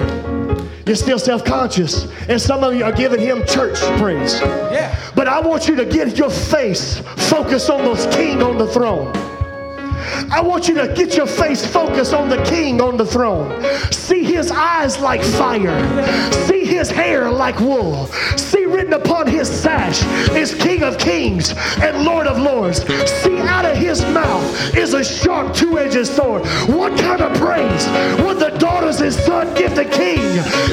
You're 0.86 0.96
still 0.96 1.20
self 1.20 1.46
conscious. 1.46 2.08
And 2.28 2.42
some 2.42 2.64
of 2.64 2.74
you 2.74 2.84
are 2.84 2.92
giving 2.92 3.20
him 3.20 3.46
church 3.46 3.80
praise. 4.00 4.40
Yeah. 4.42 4.96
But 5.16 5.28
I 5.28 5.40
want 5.40 5.68
you 5.68 5.76
to 5.76 5.86
get 5.86 6.18
your 6.18 6.32
face 6.32 7.00
focused 7.30 7.70
on 7.70 7.84
those 7.86 8.08
king 8.16 8.42
on 8.42 8.58
the 8.58 8.68
throne. 8.68 9.14
I 10.32 10.42
want 10.42 10.68
you 10.68 10.76
to 10.76 10.94
get 10.94 11.16
your 11.16 11.28
face 11.28 11.66
focused 11.66 12.14
on 12.14 12.30
the 12.30 12.42
king 12.44 12.82
on 12.82 12.98
the 12.98 13.06
throne. 13.06 13.64
See 13.92 14.24
his 14.24 14.52
eyes 14.52 15.00
like 15.00 15.24
fire. 15.24 15.78
See 16.48 16.66
his 16.66 16.90
hair 16.90 17.30
like 17.30 17.60
wool. 17.60 18.08
See 18.38 18.66
written 18.66 18.94
upon 18.94 19.28
his 19.28 19.50
sash 19.50 20.04
is 20.36 20.54
King 20.54 20.84
of 20.84 20.98
Kings 20.98 21.54
and 21.82 22.04
Lord 22.04 22.28
of 22.28 22.38
Lords. 22.38 22.84
See 23.22 23.38
out 23.40 23.66
of 23.66 23.76
his 23.78 24.02
mouth 24.06 24.76
is 24.76 24.94
a 24.94 25.04
sharp 25.04 25.54
two-edged 25.54 26.08
sword. 26.08 26.46
What 26.70 26.98
kind 27.00 27.22
of 27.22 27.38
praise 27.38 27.88
would 28.24 28.40
the 28.40 28.56
daughters 28.58 29.02
and 29.02 29.14
son 29.14 29.54
give 29.56 29.76
the 29.76 29.86
king? 29.86 30.20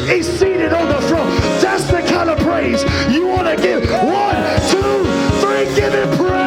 He's 0.07 0.29
seated 0.29 0.73
on 0.73 0.89
the 0.89 1.01
throne. 1.09 1.35
That's 1.61 1.87
the 1.87 2.03
kind 2.03 2.31
of 2.31 2.39
praise 2.39 2.83
you 3.13 3.27
want 3.27 3.49
to 3.49 3.57
give. 3.57 3.91
One, 3.91 4.37
two, 4.71 5.05
three, 5.41 5.65
give 5.75 5.93
him 5.93 6.17
praise. 6.17 6.46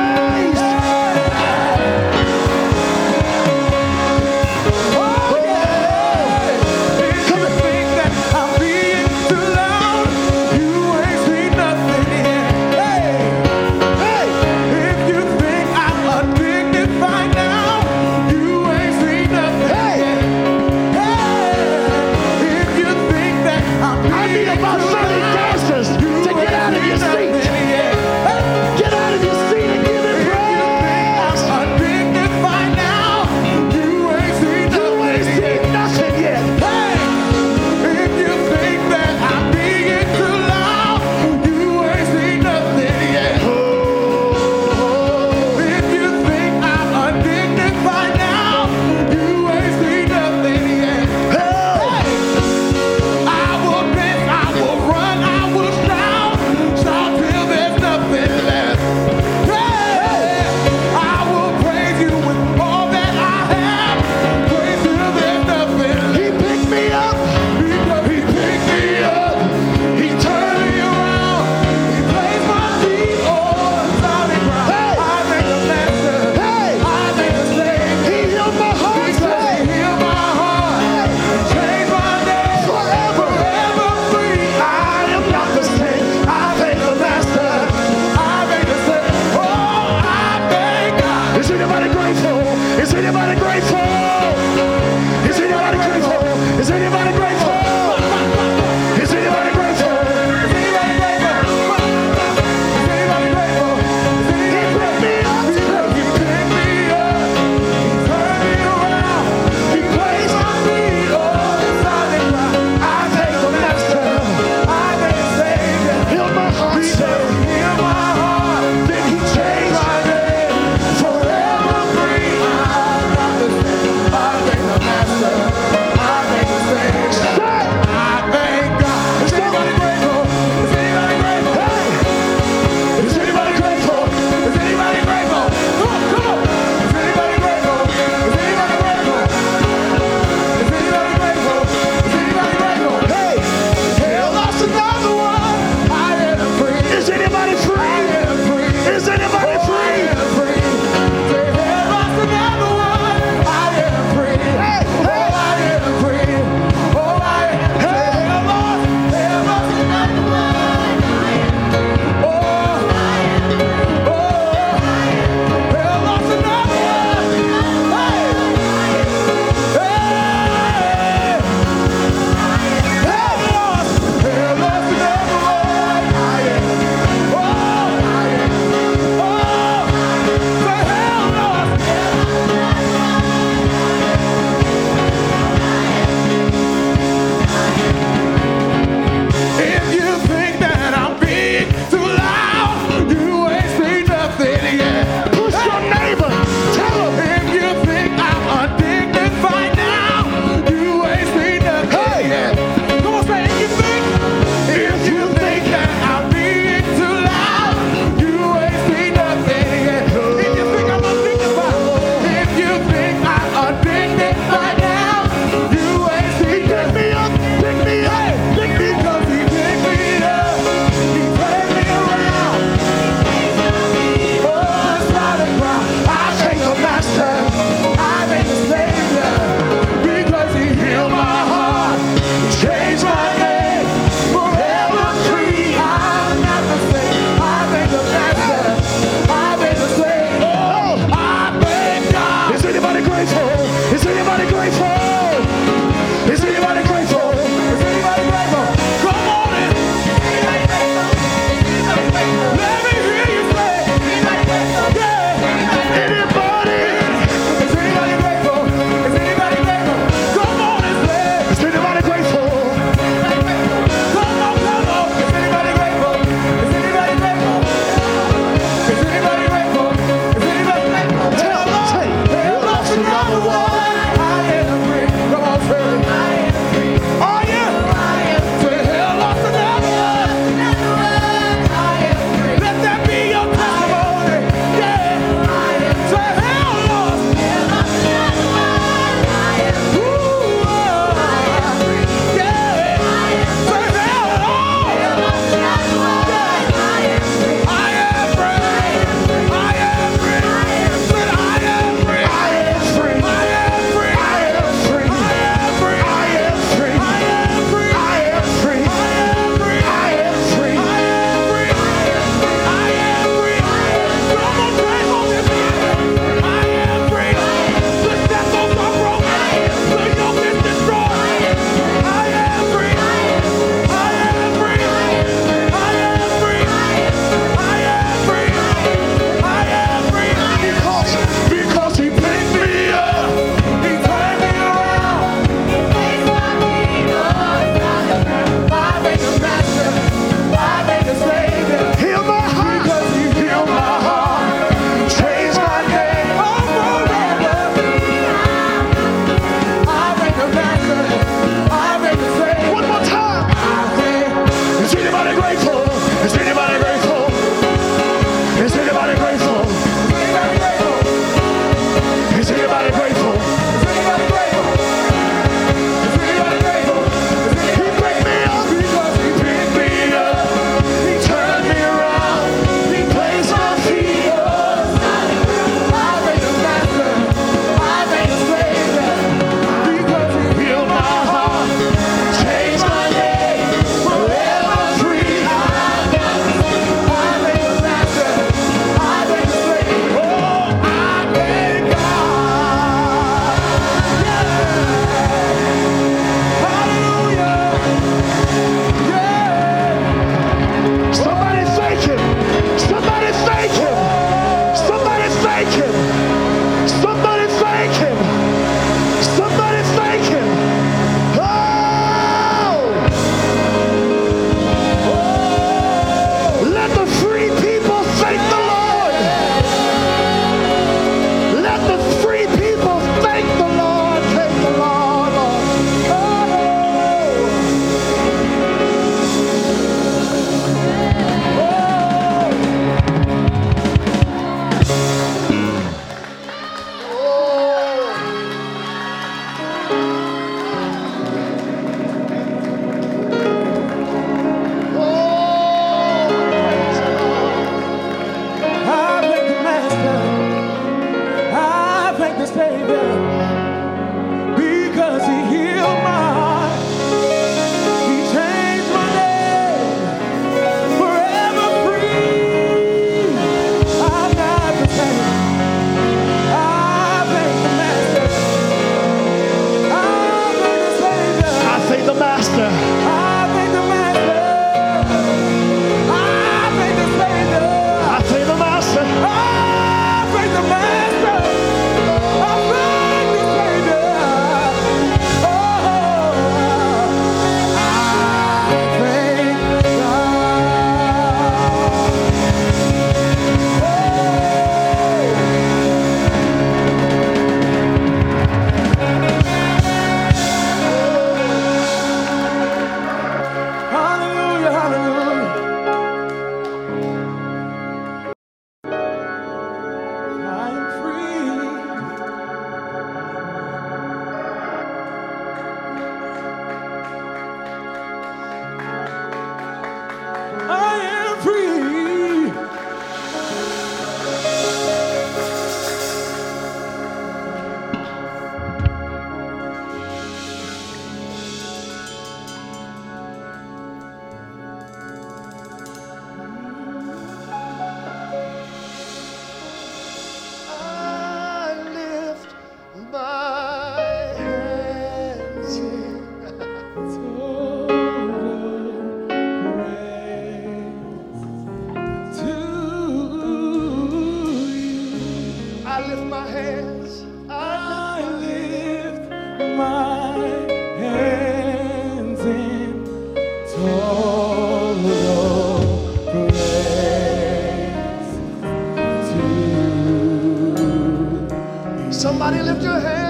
Somebody 572.20 572.62
lift 572.62 572.84
your 572.84 573.00
hands, 573.00 573.29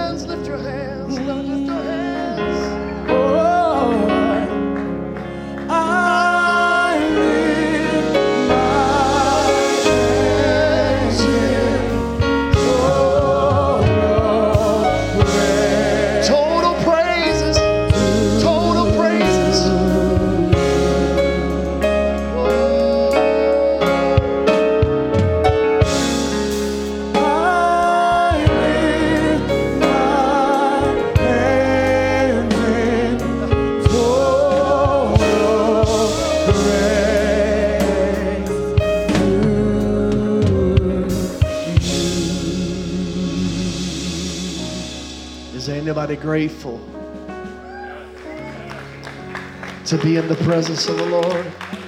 the 50.29 50.35
presence 50.43 50.87
of 50.87 50.95
the 50.95 51.05
Lord? 51.07 51.78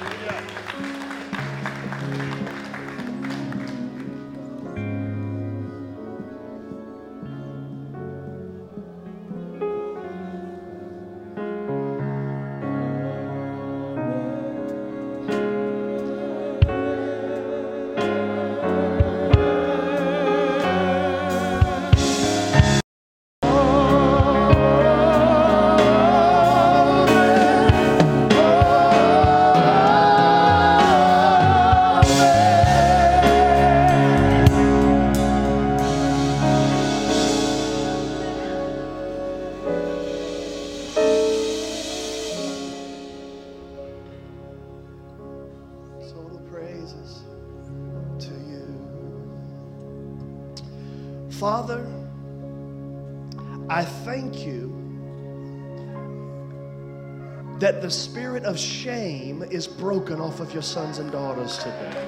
Of 58.52 58.60
shame 58.60 59.43
is 59.43 59.66
broken 59.66 60.20
off 60.20 60.41
of 60.41 60.52
your 60.52 60.62
sons 60.62 60.97
and 60.97 61.10
daughters 61.10 61.58
today. 61.60 62.06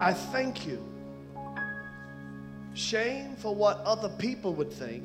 I 0.00 0.14
thank 0.32 0.66
you. 0.66 0.82
Shame 2.72 3.36
for 3.36 3.54
what 3.54 3.80
other 3.80 4.08
people 4.08 4.54
would 4.54 4.72
think, 4.72 5.04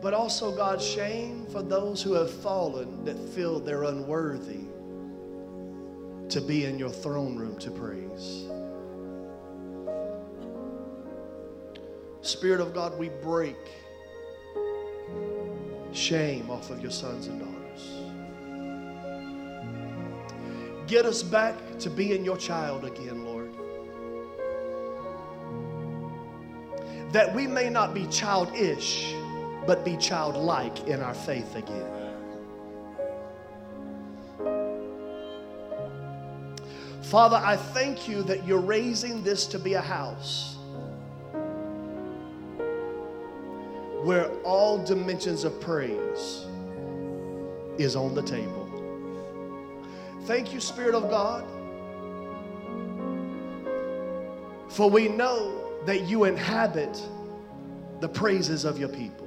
but 0.00 0.14
also, 0.14 0.56
God, 0.56 0.80
shame 0.80 1.44
for 1.52 1.60
those 1.60 2.02
who 2.02 2.14
have 2.14 2.30
fallen 2.30 3.04
that 3.04 3.18
feel 3.34 3.60
they're 3.60 3.84
unworthy 3.84 4.64
to 6.30 6.40
be 6.40 6.64
in 6.64 6.78
your 6.78 6.88
throne 6.88 7.36
room 7.36 7.58
to 7.58 7.70
praise. 7.70 8.46
Spirit 12.26 12.60
of 12.60 12.74
God, 12.74 12.98
we 12.98 13.08
break 13.08 13.56
shame 15.92 16.50
off 16.50 16.70
of 16.70 16.80
your 16.80 16.90
sons 16.90 17.26
and 17.26 17.40
daughters. 17.40 17.56
Get 20.86 21.06
us 21.06 21.22
back 21.22 21.54
to 21.80 21.90
being 21.90 22.24
your 22.24 22.36
child 22.36 22.84
again, 22.84 23.24
Lord. 23.24 23.52
That 27.12 27.34
we 27.34 27.46
may 27.46 27.70
not 27.70 27.94
be 27.94 28.06
childish, 28.06 29.14
but 29.66 29.84
be 29.84 29.96
childlike 29.96 30.86
in 30.86 31.00
our 31.00 31.14
faith 31.14 31.54
again. 31.56 31.92
Father, 37.02 37.36
I 37.36 37.56
thank 37.56 38.08
you 38.08 38.22
that 38.24 38.44
you're 38.46 38.60
raising 38.60 39.22
this 39.22 39.46
to 39.46 39.58
be 39.58 39.74
a 39.74 39.80
house 39.80 40.55
where 44.06 44.30
all 44.44 44.78
dimensions 44.84 45.42
of 45.42 45.60
praise 45.60 46.46
is 47.76 47.96
on 47.96 48.14
the 48.14 48.22
table. 48.22 48.62
Thank 50.26 50.54
you, 50.54 50.60
Spirit 50.60 50.94
of 50.94 51.10
God, 51.10 51.44
for 54.68 54.88
we 54.88 55.08
know 55.08 55.60
that 55.86 56.02
you 56.02 56.22
inhabit 56.22 57.02
the 57.98 58.08
praises 58.08 58.64
of 58.64 58.78
your 58.78 58.90
people. 58.90 59.26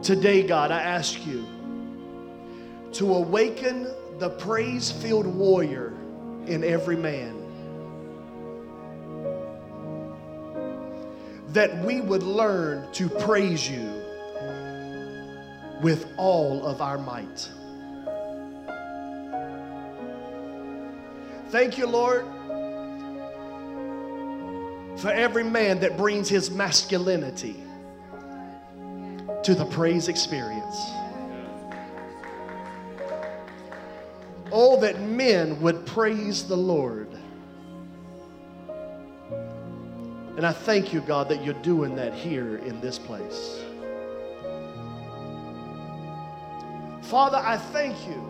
Today, 0.00 0.46
God, 0.46 0.70
I 0.70 0.80
ask 0.80 1.26
you 1.26 1.44
to 2.92 3.12
awaken 3.12 3.88
the 4.20 4.30
praise 4.30 4.92
filled 4.92 5.26
warrior 5.26 5.92
in 6.46 6.62
every 6.62 6.96
man. 6.96 7.34
That 11.58 11.76
we 11.78 12.00
would 12.00 12.22
learn 12.22 12.86
to 12.92 13.08
praise 13.08 13.68
you 13.68 13.92
with 15.82 16.06
all 16.16 16.64
of 16.64 16.80
our 16.80 16.96
might. 16.96 17.48
Thank 21.48 21.76
you, 21.76 21.88
Lord, 21.88 22.24
for 25.00 25.10
every 25.10 25.42
man 25.42 25.80
that 25.80 25.96
brings 25.96 26.28
his 26.28 26.48
masculinity 26.48 27.56
to 29.42 29.52
the 29.52 29.66
praise 29.66 30.06
experience. 30.06 30.76
Oh, 34.52 34.78
that 34.80 35.00
men 35.00 35.60
would 35.60 35.84
praise 35.86 36.44
the 36.44 36.56
Lord. 36.56 37.17
And 40.38 40.46
I 40.46 40.52
thank 40.52 40.92
you, 40.92 41.00
God, 41.00 41.28
that 41.30 41.44
you're 41.44 41.52
doing 41.52 41.96
that 41.96 42.14
here 42.14 42.58
in 42.58 42.80
this 42.80 42.96
place. 42.96 43.58
Father, 47.02 47.38
I 47.38 47.56
thank 47.56 47.96
you 48.06 48.22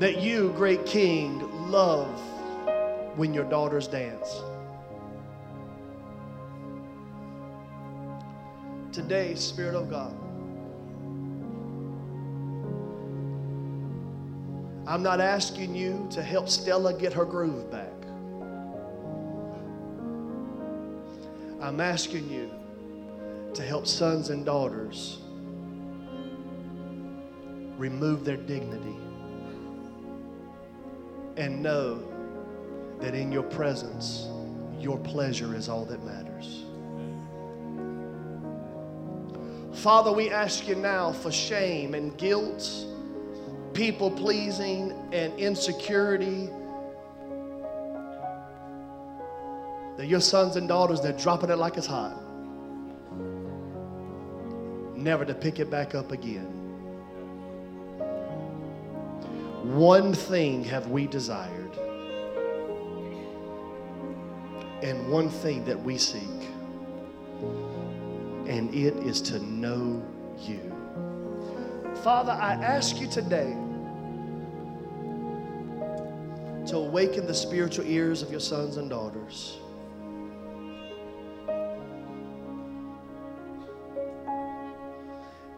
that 0.00 0.20
you, 0.20 0.52
great 0.56 0.84
King, 0.86 1.70
love 1.70 2.20
when 3.16 3.32
your 3.32 3.44
daughters 3.44 3.86
dance. 3.86 4.42
Today, 8.90 9.36
Spirit 9.36 9.76
of 9.76 9.88
God, 9.88 10.12
I'm 14.84 15.04
not 15.04 15.20
asking 15.20 15.76
you 15.76 16.08
to 16.10 16.24
help 16.24 16.48
Stella 16.48 16.92
get 16.92 17.12
her 17.12 17.24
groove 17.24 17.70
back. 17.70 17.91
I'm 21.62 21.80
asking 21.80 22.28
you 22.28 22.50
to 23.54 23.62
help 23.62 23.86
sons 23.86 24.30
and 24.30 24.44
daughters 24.44 25.18
remove 27.78 28.24
their 28.24 28.36
dignity 28.36 28.96
and 31.36 31.62
know 31.62 32.02
that 32.98 33.14
in 33.14 33.30
your 33.30 33.44
presence, 33.44 34.26
your 34.80 34.98
pleasure 34.98 35.54
is 35.54 35.68
all 35.68 35.84
that 35.84 36.02
matters. 36.04 36.64
Father, 39.80 40.10
we 40.10 40.30
ask 40.30 40.66
you 40.66 40.74
now 40.74 41.12
for 41.12 41.30
shame 41.30 41.94
and 41.94 42.16
guilt, 42.18 42.68
people 43.72 44.10
pleasing, 44.10 44.92
and 45.12 45.32
insecurity. 45.38 46.50
That 50.02 50.08
your 50.08 50.20
sons 50.20 50.56
and 50.56 50.66
daughters, 50.66 51.00
they're 51.00 51.12
dropping 51.12 51.50
it 51.50 51.58
like 51.58 51.76
it's 51.76 51.86
hot, 51.86 52.20
never 54.96 55.24
to 55.24 55.32
pick 55.32 55.60
it 55.60 55.70
back 55.70 55.94
up 55.94 56.10
again. 56.10 56.48
One 59.62 60.12
thing 60.12 60.64
have 60.64 60.88
we 60.88 61.06
desired, 61.06 61.70
and 64.82 65.08
one 65.08 65.30
thing 65.30 65.64
that 65.66 65.80
we 65.80 65.98
seek, 65.98 66.50
and 68.48 68.74
it 68.74 68.96
is 69.06 69.22
to 69.22 69.38
know 69.38 70.02
you. 70.40 70.74
Father, 72.02 72.32
I 72.32 72.54
ask 72.54 73.00
you 73.00 73.06
today 73.06 73.56
to 76.66 76.76
awaken 76.78 77.24
the 77.24 77.34
spiritual 77.34 77.86
ears 77.86 78.20
of 78.20 78.32
your 78.32 78.40
sons 78.40 78.78
and 78.78 78.90
daughters. 78.90 79.58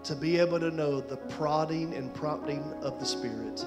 To 0.05 0.15
be 0.15 0.39
able 0.39 0.61
to 0.61 0.71
know 0.71 1.01
the 1.01 1.17
prodding 1.17 1.95
and 1.95 2.13
prompting 2.15 2.63
of 2.83 2.99
the 2.99 3.07
Spirit. 3.07 3.65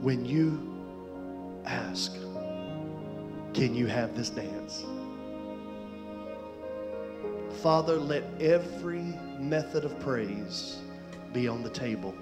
when 0.00 0.24
you 0.24 0.58
ask, 1.66 2.14
Can 3.52 3.74
you 3.74 3.86
have 3.86 4.16
this 4.16 4.30
dance? 4.30 4.84
Father, 7.62 7.96
let 7.96 8.24
every 8.40 9.04
method 9.38 9.84
of 9.84 9.98
praise 10.00 10.78
be 11.32 11.48
on 11.48 11.62
the 11.62 11.68
table, 11.68 12.14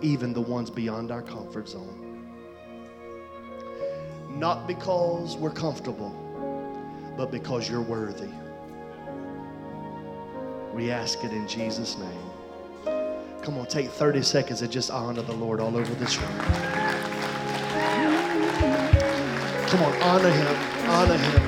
even 0.00 0.32
the 0.32 0.40
ones 0.40 0.70
beyond 0.70 1.10
our 1.10 1.22
comfort 1.22 1.68
zone. 1.68 2.28
Not 4.28 4.68
because 4.68 5.36
we're 5.36 5.50
comfortable, 5.50 6.14
but 7.16 7.30
because 7.30 7.68
you're 7.68 7.82
worthy. 7.82 8.28
We 10.72 10.90
ask 10.90 11.22
it 11.24 11.32
in 11.32 11.46
Jesus' 11.46 11.98
name. 11.98 12.32
Come 13.42 13.58
on, 13.58 13.66
take 13.66 13.90
30 13.90 14.22
seconds 14.22 14.62
and 14.62 14.70
just 14.70 14.90
honor 14.90 15.22
the 15.22 15.34
Lord 15.34 15.60
all 15.60 15.76
over 15.76 15.94
this 15.94 16.16
room. 16.16 16.38
Come 19.66 19.82
on, 19.82 20.02
honor 20.02 20.30
him, 20.30 20.56
honor 20.88 21.16
him, 21.16 21.42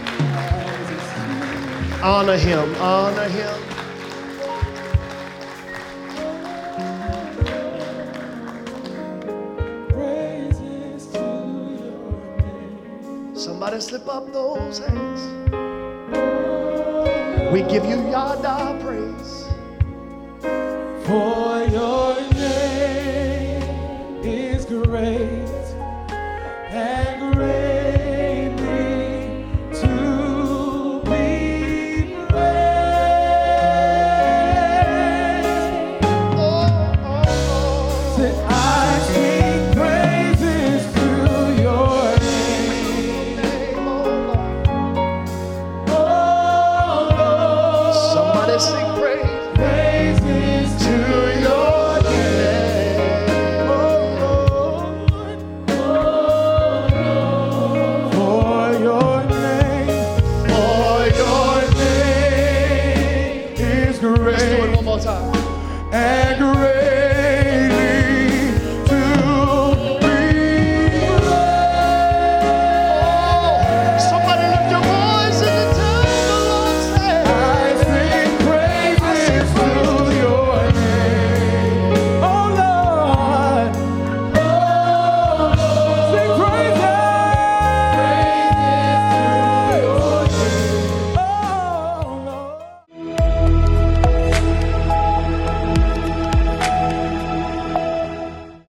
honor 2.02 2.36
him, 2.36 2.74
honor 2.76 3.28
him. 3.28 3.74
Somebody 13.36 13.80
slip 13.80 14.08
up 14.08 14.32
those 14.32 14.78
hands. 14.78 15.33
We 17.54 17.62
give 17.62 17.84
you 17.84 17.94
Yada 18.10 18.76
praise. 18.82 19.46
For 21.06 21.53